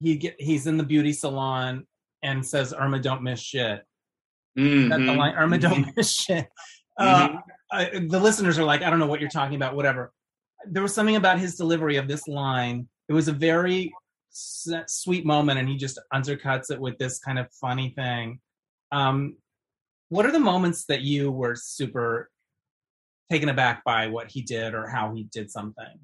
he 0.00 0.16
get 0.16 0.36
he's 0.38 0.66
in 0.66 0.76
the 0.76 0.84
beauty 0.84 1.12
salon 1.12 1.86
and 2.22 2.44
says, 2.46 2.72
"Irma, 2.72 3.00
don't 3.00 3.22
miss 3.22 3.40
shit." 3.40 3.82
That's 4.88 5.02
the 5.02 5.14
line. 5.14 5.34
Irma, 5.34 5.58
don't 5.58 5.96
miss 5.96 6.12
shit. 6.12 6.46
Uh, 6.96 7.38
I, 7.72 7.84
the 8.06 8.20
listeners 8.20 8.56
are 8.56 8.64
like, 8.64 8.82
I 8.82 8.90
don't 8.90 9.00
know 9.00 9.06
what 9.08 9.20
you're 9.20 9.28
talking 9.28 9.56
about. 9.56 9.74
Whatever. 9.74 10.12
There 10.66 10.82
was 10.82 10.94
something 10.94 11.16
about 11.16 11.40
his 11.40 11.56
delivery 11.56 11.96
of 11.96 12.06
this 12.06 12.28
line. 12.28 12.88
It 13.08 13.14
was 13.14 13.26
a 13.26 13.32
very 13.32 13.92
s- 14.32 14.68
sweet 14.86 15.26
moment, 15.26 15.58
and 15.58 15.68
he 15.68 15.76
just 15.76 15.98
undercuts 16.12 16.70
it 16.70 16.80
with 16.80 16.96
this 16.98 17.18
kind 17.18 17.38
of 17.40 17.48
funny 17.60 17.92
thing. 17.96 18.38
Um, 18.94 19.36
what 20.08 20.24
are 20.24 20.30
the 20.30 20.38
moments 20.38 20.84
that 20.84 21.00
you 21.00 21.32
were 21.32 21.56
super 21.56 22.30
taken 23.30 23.48
aback 23.48 23.82
by 23.82 24.06
what 24.06 24.30
he 24.30 24.42
did 24.42 24.72
or 24.72 24.86
how 24.86 25.12
he 25.14 25.24
did 25.24 25.50
something? 25.50 25.98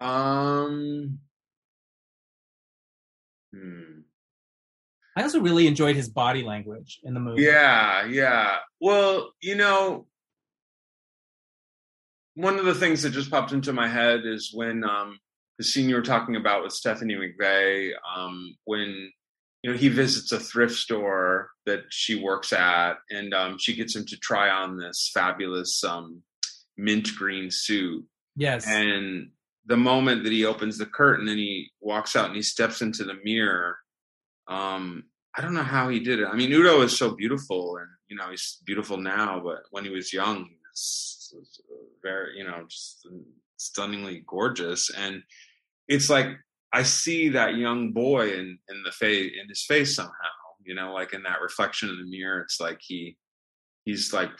Um. 0.00 1.20
Hmm. 3.54 4.00
I 5.16 5.22
also 5.22 5.40
really 5.40 5.66
enjoyed 5.66 5.96
his 5.96 6.10
body 6.10 6.42
language 6.42 7.00
in 7.04 7.14
the 7.14 7.20
movie. 7.20 7.42
Yeah, 7.42 8.04
yeah. 8.04 8.56
Well, 8.80 9.32
you 9.40 9.54
know, 9.54 10.06
one 12.34 12.58
of 12.58 12.66
the 12.66 12.74
things 12.74 13.02
that 13.02 13.10
just 13.10 13.30
popped 13.30 13.52
into 13.52 13.72
my 13.72 13.88
head 13.88 14.26
is 14.26 14.50
when 14.52 14.84
um, 14.84 15.18
the 15.56 15.64
scene 15.64 15.88
you 15.88 15.94
were 15.94 16.02
talking 16.02 16.36
about 16.36 16.64
with 16.64 16.72
Stephanie 16.72 17.14
McVay, 17.14 17.92
um, 18.14 18.56
when 18.64 19.10
you 19.64 19.70
know 19.72 19.76
he 19.78 19.88
visits 19.88 20.30
a 20.30 20.38
thrift 20.38 20.74
store 20.74 21.48
that 21.66 21.80
she 21.90 22.14
works 22.22 22.52
at, 22.52 22.94
and 23.10 23.32
um, 23.32 23.56
she 23.58 23.74
gets 23.74 23.96
him 23.96 24.04
to 24.06 24.16
try 24.18 24.50
on 24.50 24.76
this 24.76 25.10
fabulous 25.14 25.82
um, 25.82 26.22
mint 26.76 27.08
green 27.16 27.48
suit, 27.50 28.04
Yes. 28.36 28.66
and 28.66 29.30
the 29.66 29.76
moment 29.78 30.24
that 30.24 30.32
he 30.32 30.44
opens 30.44 30.76
the 30.76 30.84
curtain 30.86 31.26
and 31.28 31.38
he 31.38 31.70
walks 31.80 32.14
out 32.14 32.26
and 32.26 32.36
he 32.36 32.42
steps 32.42 32.82
into 32.82 33.02
the 33.04 33.14
mirror 33.24 33.78
um 34.46 35.04
i 35.34 35.40
don't 35.40 35.54
know 35.54 35.62
how 35.62 35.88
he 35.88 36.00
did 36.00 36.20
it. 36.20 36.28
I 36.30 36.36
mean 36.36 36.52
udo 36.52 36.82
is 36.82 36.98
so 36.98 37.14
beautiful 37.16 37.78
and 37.78 37.88
you 38.08 38.16
know 38.16 38.28
he's 38.30 38.58
beautiful 38.66 38.98
now 38.98 39.40
but 39.42 39.60
when 39.70 39.82
he 39.84 39.90
was 39.90 40.12
young 40.12 40.44
he 40.44 40.56
was, 40.70 41.32
was 41.34 41.60
very 42.02 42.36
you 42.36 42.44
know 42.44 42.64
just 42.68 43.06
stunningly 43.56 44.22
gorgeous. 44.26 44.90
And 44.94 45.22
it's 45.88 46.10
like 46.10 46.26
I 46.74 46.82
see 46.82 47.28
that 47.30 47.54
young 47.54 47.92
boy 47.92 48.32
in 48.32 48.58
in 48.68 48.82
the 48.84 48.90
face 48.90 49.32
in 49.40 49.48
his 49.48 49.64
face 49.64 49.94
somehow. 49.94 50.12
You 50.64 50.74
know, 50.74 50.92
like 50.92 51.12
in 51.12 51.22
that 51.22 51.40
reflection 51.40 51.88
in 51.88 51.98
the 51.98 52.10
mirror, 52.10 52.40
it's 52.40 52.60
like 52.60 52.80
he 52.80 53.16
he's 53.84 54.12
like 54.12 54.30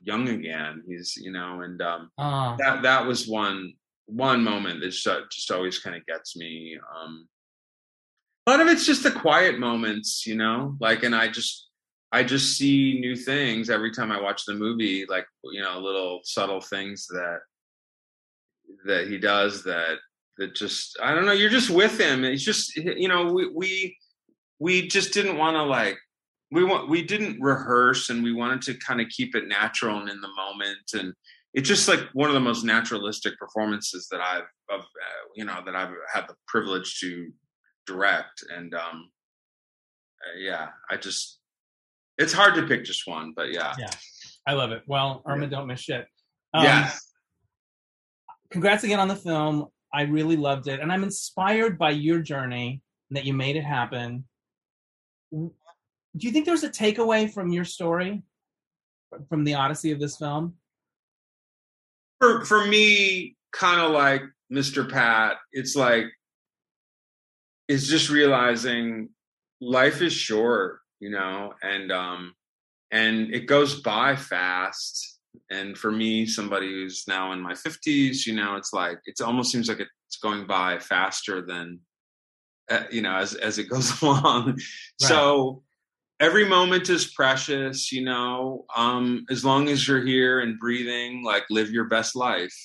young 0.00 0.28
again. 0.28 0.82
He's 0.88 1.16
you 1.16 1.30
know, 1.30 1.60
and 1.60 1.80
um, 1.80 2.10
Uh, 2.18 2.56
that 2.56 2.82
that 2.82 3.06
was 3.06 3.28
one 3.28 3.74
one 4.06 4.42
moment 4.42 4.80
that 4.80 4.90
just, 4.90 5.08
just 5.30 5.50
always 5.50 5.78
kind 5.78 5.96
of 5.96 6.04
gets 6.06 6.36
me. 6.36 6.78
Um, 6.96 7.28
a 8.46 8.50
lot 8.50 8.60
of 8.60 8.68
it's 8.68 8.84
just 8.84 9.02
the 9.02 9.10
quiet 9.10 9.58
moments, 9.58 10.26
you 10.26 10.36
know, 10.36 10.76
like, 10.80 11.02
and 11.04 11.14
I 11.14 11.28
just 11.28 11.68
I 12.12 12.22
just 12.22 12.56
see 12.58 12.98
new 13.00 13.16
things 13.16 13.70
every 13.70 13.92
time 13.92 14.12
I 14.12 14.20
watch 14.20 14.44
the 14.44 14.54
movie, 14.54 15.06
like 15.08 15.26
you 15.44 15.62
know, 15.62 15.78
little 15.80 16.20
subtle 16.24 16.60
things 16.60 17.06
that 17.08 17.40
that 18.86 19.08
he 19.08 19.18
does 19.18 19.64
that 19.64 19.98
that 20.38 20.54
just 20.54 20.98
I 21.02 21.14
don't 21.14 21.26
know. 21.26 21.32
You're 21.32 21.50
just 21.50 21.70
with 21.70 21.98
him. 21.98 22.24
It's 22.24 22.42
just 22.42 22.76
you 22.76 23.08
know 23.08 23.32
we 23.32 23.48
we 23.48 23.96
we 24.58 24.88
just 24.88 25.12
didn't 25.12 25.36
want 25.36 25.56
to 25.56 25.62
like 25.62 25.98
we 26.50 26.64
want 26.64 26.88
we 26.88 27.02
didn't 27.02 27.40
rehearse 27.40 28.10
and 28.10 28.22
we 28.22 28.32
wanted 28.32 28.62
to 28.62 28.74
kind 28.74 29.00
of 29.00 29.08
keep 29.08 29.34
it 29.34 29.48
natural 29.48 29.98
and 29.98 30.08
in 30.08 30.20
the 30.20 30.28
moment 30.28 30.92
and 30.94 31.12
it's 31.52 31.68
just 31.68 31.88
like 31.88 32.00
one 32.12 32.28
of 32.28 32.34
the 32.34 32.40
most 32.40 32.64
naturalistic 32.64 33.38
performances 33.38 34.08
that 34.10 34.20
I've 34.20 34.44
of 34.70 34.80
uh, 34.80 35.24
you 35.34 35.44
know 35.44 35.60
that 35.64 35.74
I've 35.74 35.94
had 36.12 36.26
the 36.28 36.34
privilege 36.46 37.00
to 37.00 37.30
direct 37.86 38.44
and 38.54 38.74
um 38.74 39.10
uh, 40.24 40.38
yeah 40.38 40.68
I 40.90 40.96
just 40.96 41.40
it's 42.18 42.32
hard 42.32 42.54
to 42.54 42.66
pick 42.66 42.84
just 42.84 43.06
one 43.06 43.32
but 43.34 43.52
yeah 43.52 43.74
Yeah. 43.78 43.90
I 44.46 44.52
love 44.52 44.72
it. 44.72 44.82
Well, 44.86 45.22
Irma, 45.26 45.46
don't 45.46 45.66
miss 45.66 45.80
shit. 45.80 46.06
Um, 46.52 46.64
yes 46.64 47.00
Congrats 48.50 48.84
again 48.84 49.00
on 49.00 49.08
the 49.08 49.16
film. 49.16 49.66
I 49.94 50.02
really 50.02 50.36
loved 50.36 50.68
it, 50.68 50.80
and 50.80 50.92
I'm 50.92 51.04
inspired 51.04 51.78
by 51.78 51.90
your 51.90 52.18
journey 52.18 52.82
that 53.10 53.24
you 53.24 53.32
made 53.32 53.56
it 53.56 53.64
happen. 53.64 54.24
Do 55.32 55.50
you 56.18 56.32
think 56.32 56.46
there's 56.46 56.64
a 56.64 56.68
takeaway 56.68 57.32
from 57.32 57.50
your 57.50 57.64
story, 57.64 58.22
from 59.28 59.44
the 59.44 59.54
odyssey 59.54 59.92
of 59.92 60.00
this 60.00 60.16
film? 60.16 60.54
for 62.24 62.44
for 62.44 62.66
me 62.66 63.36
kind 63.52 63.80
of 63.80 63.90
like 63.90 64.22
Mr. 64.52 64.90
Pat 64.90 65.36
it's 65.52 65.76
like 65.76 66.06
it's 67.68 67.86
just 67.86 68.10
realizing 68.10 69.10
life 69.60 70.00
is 70.02 70.12
short 70.12 70.80
you 71.00 71.10
know 71.10 71.52
and 71.62 71.92
um 71.92 72.34
and 72.90 73.34
it 73.34 73.46
goes 73.46 73.80
by 73.80 74.16
fast 74.16 75.13
and 75.50 75.76
for 75.76 75.90
me 75.90 76.26
somebody 76.26 76.68
who's 76.68 77.04
now 77.06 77.32
in 77.32 77.40
my 77.40 77.52
50s 77.52 78.26
you 78.26 78.34
know 78.34 78.56
it's 78.56 78.72
like 78.72 78.98
it 79.06 79.20
almost 79.20 79.52
seems 79.52 79.68
like 79.68 79.80
it's 79.80 80.16
going 80.18 80.46
by 80.46 80.78
faster 80.78 81.44
than 81.44 81.80
uh, 82.70 82.84
you 82.90 83.02
know 83.02 83.16
as 83.16 83.34
as 83.34 83.58
it 83.58 83.64
goes 83.68 84.00
along. 84.02 84.58
So 85.00 85.62
every 86.20 86.48
moment 86.48 86.88
is 86.88 87.12
precious 87.12 87.90
you 87.90 88.04
know 88.04 88.64
um 88.76 89.24
as 89.30 89.44
long 89.44 89.68
as 89.68 89.86
you're 89.86 90.04
here 90.04 90.40
and 90.40 90.58
breathing 90.58 91.24
like 91.24 91.44
live 91.50 91.70
your 91.70 91.84
best 91.84 92.16
life. 92.16 92.56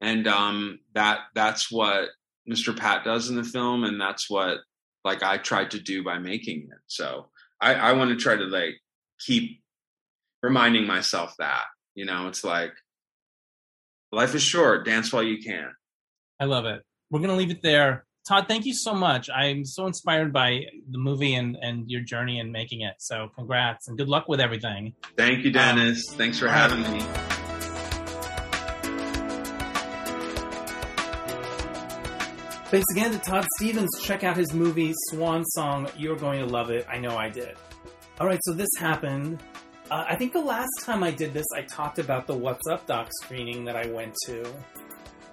And 0.00 0.26
um 0.26 0.78
that 0.94 1.20
that's 1.34 1.70
what 1.70 2.10
mr 2.48 2.74
pat 2.74 3.04
does 3.04 3.28
in 3.28 3.36
the 3.36 3.44
film 3.44 3.84
and 3.84 4.00
that's 4.00 4.30
what 4.30 4.58
like 5.04 5.22
i 5.22 5.36
tried 5.36 5.70
to 5.70 5.78
do 5.78 6.02
by 6.02 6.18
making 6.18 6.68
it. 6.70 6.78
So 6.86 7.28
i 7.60 7.74
i 7.74 7.92
want 7.92 8.10
to 8.10 8.16
try 8.16 8.36
to 8.36 8.44
like 8.44 8.76
keep 9.20 9.60
reminding 10.42 10.86
myself 10.86 11.34
that 11.38 11.64
you 11.98 12.04
know 12.04 12.28
it's 12.28 12.44
like 12.44 12.72
life 14.12 14.32
is 14.36 14.42
short 14.42 14.84
dance 14.84 15.12
while 15.12 15.22
you 15.22 15.38
can 15.42 15.70
I 16.40 16.44
love 16.44 16.66
it. 16.66 16.82
We're 17.10 17.18
gonna 17.18 17.34
leave 17.34 17.50
it 17.50 17.62
there. 17.64 18.04
Todd, 18.28 18.44
thank 18.46 18.64
you 18.64 18.72
so 18.72 18.94
much. 18.94 19.28
I'm 19.34 19.64
so 19.64 19.86
inspired 19.86 20.32
by 20.32 20.66
the 20.88 20.98
movie 20.98 21.34
and 21.34 21.56
and 21.60 21.90
your 21.90 22.02
journey 22.02 22.38
in 22.38 22.52
making 22.52 22.82
it. 22.82 22.94
So 22.98 23.30
congrats 23.34 23.88
and 23.88 23.98
good 23.98 24.08
luck 24.08 24.28
with 24.28 24.40
everything. 24.40 24.94
thank 25.16 25.44
you 25.44 25.50
dennis 25.50 26.04
thanks 26.14 26.38
for 26.38 26.48
having 26.48 26.82
me 26.82 27.00
Thanks 32.70 32.92
again 32.92 33.12
to 33.12 33.18
Todd 33.18 33.46
Stephens. 33.56 33.88
Check 34.02 34.24
out 34.24 34.36
his 34.36 34.52
movie 34.52 34.92
Swan 35.08 35.42
Song. 35.56 35.88
You're 35.96 36.16
going 36.16 36.38
to 36.40 36.44
love 36.44 36.68
it. 36.68 36.86
I 36.86 36.98
know 36.98 37.16
I 37.16 37.30
did. 37.30 37.56
All 38.20 38.26
right, 38.26 38.38
so 38.42 38.52
this 38.52 38.68
happened. 38.78 39.42
Uh, 39.90 40.04
I 40.06 40.16
think 40.16 40.34
the 40.34 40.40
last 40.40 40.68
time 40.82 41.02
I 41.02 41.10
did 41.10 41.32
this, 41.32 41.46
I 41.56 41.62
talked 41.62 41.98
about 41.98 42.26
the 42.26 42.34
What's 42.34 42.66
Up 42.68 42.86
Doc 42.86 43.08
screening 43.22 43.64
that 43.64 43.74
I 43.74 43.86
went 43.86 44.14
to, 44.26 44.52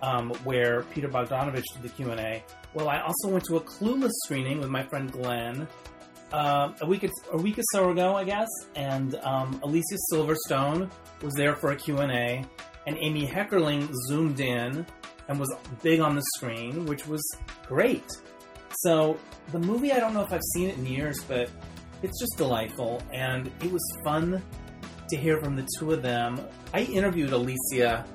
um, 0.01 0.29
where 0.45 0.83
Peter 0.93 1.09
Bogdanovich 1.09 1.65
did 1.73 1.83
the 1.83 1.89
Q 1.89 2.11
and 2.11 2.21
A. 2.21 2.41
Well, 2.73 2.87
I 2.87 3.01
also 3.01 3.27
went 3.27 3.43
to 3.45 3.57
a 3.57 3.61
Clueless 3.61 4.13
screening 4.23 4.61
with 4.61 4.69
my 4.69 4.83
friend 4.83 5.11
Glenn 5.11 5.67
uh, 6.31 6.71
a 6.79 6.85
week 6.85 7.09
a 7.33 7.37
week 7.37 7.59
or 7.59 7.63
so 7.73 7.89
ago, 7.89 8.15
I 8.15 8.23
guess, 8.23 8.47
and 8.75 9.15
um, 9.15 9.59
Alicia 9.61 9.97
Silverstone 10.11 10.89
was 11.21 11.33
there 11.33 11.55
for 11.55 11.71
a 11.71 11.75
Q 11.75 11.97
and 11.97 12.11
A, 12.11 12.45
and 12.87 12.97
Amy 13.01 13.27
Heckerling 13.27 13.91
zoomed 14.07 14.39
in 14.39 14.85
and 15.27 15.39
was 15.39 15.53
big 15.83 15.99
on 15.99 16.15
the 16.15 16.23
screen, 16.37 16.85
which 16.85 17.05
was 17.07 17.21
great. 17.67 18.05
So 18.79 19.17
the 19.51 19.59
movie, 19.59 19.91
I 19.91 19.99
don't 19.99 20.13
know 20.13 20.21
if 20.21 20.31
I've 20.31 20.43
seen 20.53 20.69
it 20.69 20.77
in 20.77 20.85
years, 20.85 21.21
but 21.27 21.49
it's 22.01 22.19
just 22.19 22.37
delightful, 22.37 23.01
and 23.13 23.51
it 23.61 23.71
was 23.71 23.83
fun 24.03 24.41
to 25.09 25.17
hear 25.17 25.39
from 25.39 25.55
the 25.55 25.67
two 25.79 25.93
of 25.93 26.01
them. 26.01 26.39
I 26.73 26.81
interviewed 26.81 27.31
Alicia 27.31 28.05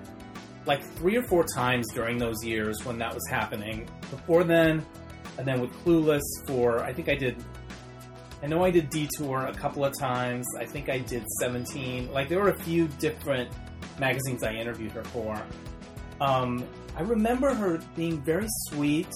like 0.67 0.83
three 0.83 1.17
or 1.17 1.23
four 1.23 1.45
times 1.45 1.87
during 1.95 2.19
those 2.19 2.45
years 2.45 2.85
when 2.85 2.99
that 2.99 3.13
was 3.15 3.27
happening. 3.29 3.89
Before 4.11 4.45
then, 4.45 4.85
and 5.39 5.47
then 5.47 5.61
with 5.61 5.73
Clueless 5.85 6.23
for 6.47 6.81
I 6.81 6.93
think 6.93 7.09
I 7.09 7.15
did. 7.15 7.37
I 8.43 8.47
know 8.47 8.65
I 8.65 8.71
did 8.71 8.89
Detour 8.89 9.47
a 9.47 9.55
couple 9.55 9.85
of 9.85 9.99
times. 9.99 10.47
I 10.59 10.65
think 10.65 10.89
I 10.89 10.99
did 10.99 11.27
17. 11.41 12.11
Like 12.13 12.29
there 12.29 12.41
were 12.41 12.49
a 12.51 12.59
few 12.59 12.89
different 12.99 13.51
magazines 13.99 14.43
I 14.43 14.55
interviewed 14.55 14.93
her 14.93 15.05
for. 15.05 15.41
Um, 16.21 16.67
I 16.97 17.03
remember 17.03 17.55
her 17.55 17.81
being 17.97 18.23
very 18.23 18.47
sweet 18.69 19.09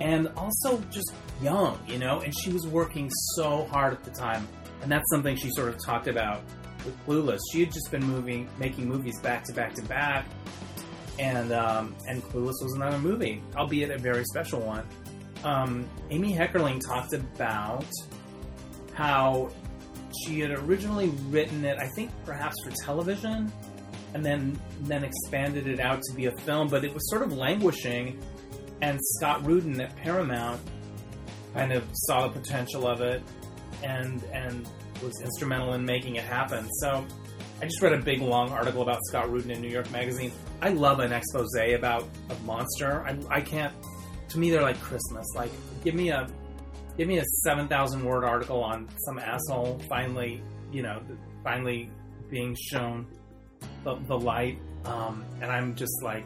and 0.00 0.28
also 0.36 0.80
just 0.90 1.12
young, 1.42 1.78
you 1.86 1.98
know, 1.98 2.20
and 2.20 2.34
she 2.38 2.50
was 2.50 2.66
working 2.66 3.10
so 3.34 3.66
hard 3.66 3.92
at 3.92 4.04
the 4.04 4.10
time. 4.10 4.46
And 4.82 4.90
that's 4.90 5.08
something 5.10 5.36
she 5.36 5.50
sort 5.50 5.68
of 5.68 5.84
talked 5.84 6.08
about 6.08 6.42
with 6.84 7.06
Clueless. 7.06 7.40
She 7.52 7.60
had 7.60 7.72
just 7.72 7.90
been 7.90 8.04
moving, 8.04 8.48
making 8.58 8.88
movies 8.88 9.18
back 9.20 9.44
to 9.44 9.52
back 9.52 9.74
to 9.74 9.82
back, 9.82 10.26
and 11.18 11.52
um, 11.52 11.94
and 12.06 12.22
Clueless 12.24 12.62
was 12.62 12.72
another 12.76 12.98
movie, 12.98 13.42
albeit 13.56 13.90
a 13.90 13.98
very 13.98 14.24
special 14.24 14.60
one. 14.60 14.86
Um, 15.44 15.88
Amy 16.10 16.34
Heckerling 16.34 16.80
talked 16.86 17.12
about 17.12 17.86
how 18.94 19.50
she 20.24 20.40
had 20.40 20.50
originally 20.50 21.08
written 21.28 21.64
it, 21.64 21.78
I 21.78 21.88
think 21.94 22.10
perhaps 22.24 22.56
for 22.64 22.70
television, 22.84 23.52
and 24.14 24.24
then 24.24 24.58
then 24.82 25.04
expanded 25.04 25.66
it 25.66 25.80
out 25.80 26.00
to 26.02 26.14
be 26.14 26.26
a 26.26 26.36
film, 26.38 26.68
but 26.68 26.84
it 26.84 26.92
was 26.92 27.08
sort 27.10 27.22
of 27.22 27.32
languishing. 27.32 28.20
And 28.82 28.98
Scott 29.18 29.44
Rudin 29.44 29.78
at 29.82 29.94
Paramount 29.96 30.58
kind 31.54 31.72
of 31.72 31.84
saw 31.92 32.28
the 32.28 32.38
potential 32.38 32.86
of 32.86 33.00
it, 33.00 33.22
and 33.82 34.22
and 34.32 34.68
was 35.02 35.20
instrumental 35.22 35.72
in 35.74 35.84
making 35.84 36.16
it 36.16 36.24
happen. 36.24 36.68
So 36.80 37.06
I 37.60 37.64
just 37.64 37.80
read 37.82 37.92
a 37.92 37.98
big 38.02 38.20
long 38.20 38.50
article 38.50 38.82
about 38.82 39.00
Scott 39.08 39.30
Rudin 39.30 39.50
in 39.50 39.60
New 39.60 39.68
York 39.68 39.90
Magazine. 39.90 40.32
I 40.62 40.70
love 40.70 41.00
an 41.00 41.12
expose 41.12 41.54
about 41.54 42.08
a 42.30 42.34
monster. 42.44 43.04
I, 43.06 43.18
I 43.28 43.40
can't. 43.40 43.74
To 44.30 44.38
me, 44.38 44.50
they're 44.50 44.62
like 44.62 44.80
Christmas. 44.80 45.26
Like, 45.34 45.50
give 45.84 45.94
me 45.94 46.10
a 46.10 46.26
give 46.96 47.08
me 47.08 47.18
a 47.18 47.24
seven 47.44 47.68
thousand 47.68 48.04
word 48.04 48.24
article 48.24 48.62
on 48.62 48.88
some 49.06 49.18
asshole 49.18 49.80
finally, 49.88 50.42
you 50.72 50.82
know, 50.82 51.02
finally 51.42 51.90
being 52.30 52.56
shown 52.58 53.06
the, 53.84 53.96
the 54.06 54.16
light, 54.16 54.58
um, 54.84 55.24
and 55.40 55.50
I'm 55.50 55.74
just 55.74 56.02
like 56.02 56.24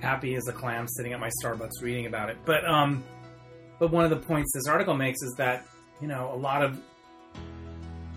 happy 0.00 0.34
as 0.34 0.46
a 0.48 0.52
clam 0.52 0.86
sitting 0.88 1.12
at 1.12 1.20
my 1.20 1.30
Starbucks 1.42 1.82
reading 1.82 2.06
about 2.06 2.30
it. 2.30 2.38
But 2.44 2.64
um, 2.68 3.02
but 3.80 3.90
one 3.90 4.04
of 4.04 4.10
the 4.10 4.24
points 4.24 4.52
this 4.54 4.68
article 4.68 4.94
makes 4.94 5.20
is 5.22 5.34
that 5.38 5.66
you 6.00 6.06
know 6.06 6.30
a 6.32 6.36
lot 6.36 6.62
of 6.62 6.80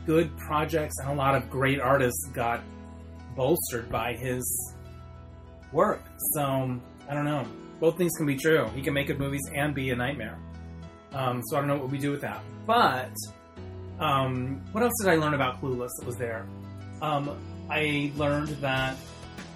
good 0.05 0.37
projects 0.37 0.93
and 0.99 1.09
a 1.09 1.15
lot 1.15 1.33
of 1.33 1.49
great 1.49 1.79
artists 1.79 2.27
got 2.33 2.61
bolstered 3.35 3.89
by 3.89 4.13
his 4.13 4.75
work. 5.71 6.03
So 6.33 6.79
I 7.09 7.13
don't 7.13 7.25
know. 7.25 7.45
Both 7.79 7.97
things 7.97 8.11
can 8.15 8.25
be 8.25 8.35
true. 8.35 8.69
He 8.75 8.81
can 8.81 8.93
make 8.93 9.07
good 9.07 9.19
movies 9.19 9.41
and 9.53 9.73
be 9.73 9.89
a 9.89 9.95
nightmare. 9.95 10.37
Um, 11.13 11.41
so 11.45 11.57
I 11.57 11.59
don't 11.59 11.67
know 11.67 11.77
what 11.77 11.89
we 11.89 11.97
do 11.97 12.11
with 12.11 12.21
that. 12.21 12.41
But 12.65 13.13
um, 13.99 14.61
what 14.71 14.83
else 14.83 14.93
did 15.01 15.09
I 15.09 15.15
learn 15.15 15.33
about 15.33 15.61
Clueless 15.61 15.89
that 15.99 16.05
was 16.05 16.15
there? 16.17 16.45
Um, 17.01 17.37
I 17.69 18.11
learned 18.15 18.49
that 18.61 18.95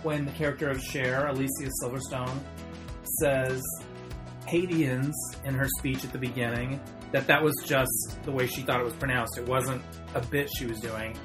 when 0.04 0.26
the 0.26 0.32
character 0.32 0.70
of 0.70 0.82
Cher, 0.82 1.28
Alicia 1.28 1.70
Silverstone, 1.82 2.40
says 3.20 3.62
Haitians 4.48 5.16
in 5.46 5.54
her 5.54 5.68
speech 5.78 6.04
at 6.04 6.12
the 6.12 6.18
beginning, 6.18 6.80
that 7.12 7.28
that 7.28 7.44
was 7.44 7.54
just 7.66 8.20
the 8.24 8.32
way 8.32 8.48
she 8.48 8.62
thought 8.62 8.80
it 8.80 8.86
was 8.86 8.94
pronounced. 8.94 9.38
It 9.38 9.48
wasn't 9.48 9.82
a 10.16 10.22
bit 10.22 10.50
she 10.58 10.66
was 10.66 10.80
doing. 10.80 11.16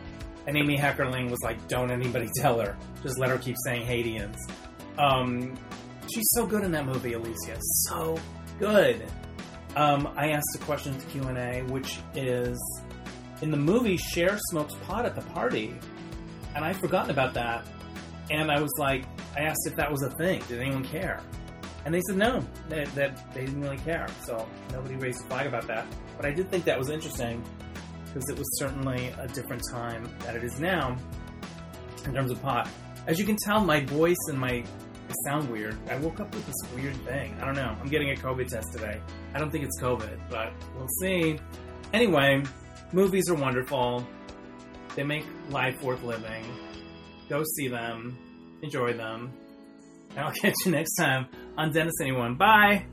And 0.46 0.56
Amy 0.56 0.76
Heckerling 0.76 1.30
was 1.30 1.38
like, 1.42 1.68
"Don't 1.68 1.90
anybody 1.90 2.28
tell 2.36 2.60
her. 2.60 2.76
Just 3.02 3.18
let 3.18 3.30
her 3.30 3.38
keep 3.38 3.56
saying 3.64 3.86
Haitians." 3.86 4.36
Um, 4.98 5.54
she's 6.12 6.28
so 6.32 6.46
good 6.46 6.64
in 6.64 6.72
that 6.72 6.86
movie, 6.86 7.12
Alicia. 7.14 7.56
So 7.88 8.18
good. 8.58 9.06
Um, 9.76 10.12
I 10.16 10.30
asked 10.30 10.54
a 10.54 10.58
question 10.58 10.94
at 10.94 11.08
Q 11.08 11.22
and 11.22 11.38
A, 11.38 11.62
which 11.72 11.98
is, 12.14 12.58
in 13.40 13.50
the 13.50 13.56
movie, 13.56 13.96
Cher 13.96 14.36
smokes 14.50 14.74
pot 14.86 15.06
at 15.06 15.14
the 15.14 15.22
party, 15.32 15.74
and 16.54 16.64
I'd 16.64 16.76
forgotten 16.76 17.10
about 17.10 17.34
that. 17.34 17.66
And 18.30 18.50
I 18.50 18.60
was 18.60 18.72
like, 18.78 19.04
I 19.36 19.40
asked 19.40 19.66
if 19.66 19.76
that 19.76 19.90
was 19.90 20.02
a 20.02 20.10
thing. 20.10 20.42
Did 20.48 20.60
anyone 20.60 20.84
care? 20.84 21.20
And 21.84 21.94
they 21.94 22.00
said 22.06 22.16
no, 22.16 22.44
that, 22.68 22.94
that 22.94 23.34
they 23.34 23.44
didn't 23.44 23.60
really 23.60 23.78
care. 23.78 24.06
So 24.24 24.48
nobody 24.72 24.96
raised 24.96 25.24
a 25.24 25.28
flag 25.28 25.46
about 25.46 25.66
that. 25.66 25.86
But 26.16 26.26
I 26.26 26.32
did 26.32 26.50
think 26.50 26.64
that 26.64 26.78
was 26.78 26.90
interesting 26.90 27.42
because 28.06 28.28
it 28.28 28.38
was 28.38 28.58
certainly 28.58 29.08
a 29.18 29.26
different 29.28 29.62
time 29.70 30.08
than 30.20 30.36
it 30.36 30.44
is 30.44 30.60
now 30.60 30.96
in 32.04 32.14
terms 32.14 32.30
of 32.30 32.40
pot. 32.42 32.68
As 33.06 33.18
you 33.18 33.24
can 33.24 33.36
tell, 33.44 33.60
my 33.60 33.80
voice 33.84 34.18
and 34.28 34.38
my 34.38 34.64
sound 35.24 35.50
weird. 35.50 35.76
I 35.90 35.96
woke 35.96 36.20
up 36.20 36.34
with 36.34 36.46
this 36.46 36.54
weird 36.74 36.96
thing. 37.04 37.36
I 37.40 37.44
don't 37.44 37.54
know. 37.54 37.76
I'm 37.80 37.88
getting 37.88 38.10
a 38.10 38.14
COVID 38.14 38.48
test 38.48 38.72
today. 38.72 39.00
I 39.34 39.38
don't 39.38 39.50
think 39.50 39.64
it's 39.64 39.80
COVID, 39.80 40.18
but 40.30 40.52
we'll 40.76 40.88
see. 41.00 41.38
Anyway, 41.92 42.42
movies 42.92 43.28
are 43.28 43.34
wonderful. 43.34 44.06
They 44.94 45.02
make 45.02 45.24
life 45.50 45.82
worth 45.82 46.02
living. 46.02 46.44
Go 47.28 47.42
see 47.56 47.68
them. 47.68 48.16
Enjoy 48.62 48.92
them. 48.92 49.32
And 50.10 50.20
I'll 50.20 50.32
catch 50.40 50.54
you 50.64 50.72
next 50.72 50.94
time 50.96 51.26
on 51.56 51.72
Dennis 51.72 52.00
Anyone. 52.00 52.34
Bye! 52.36 52.86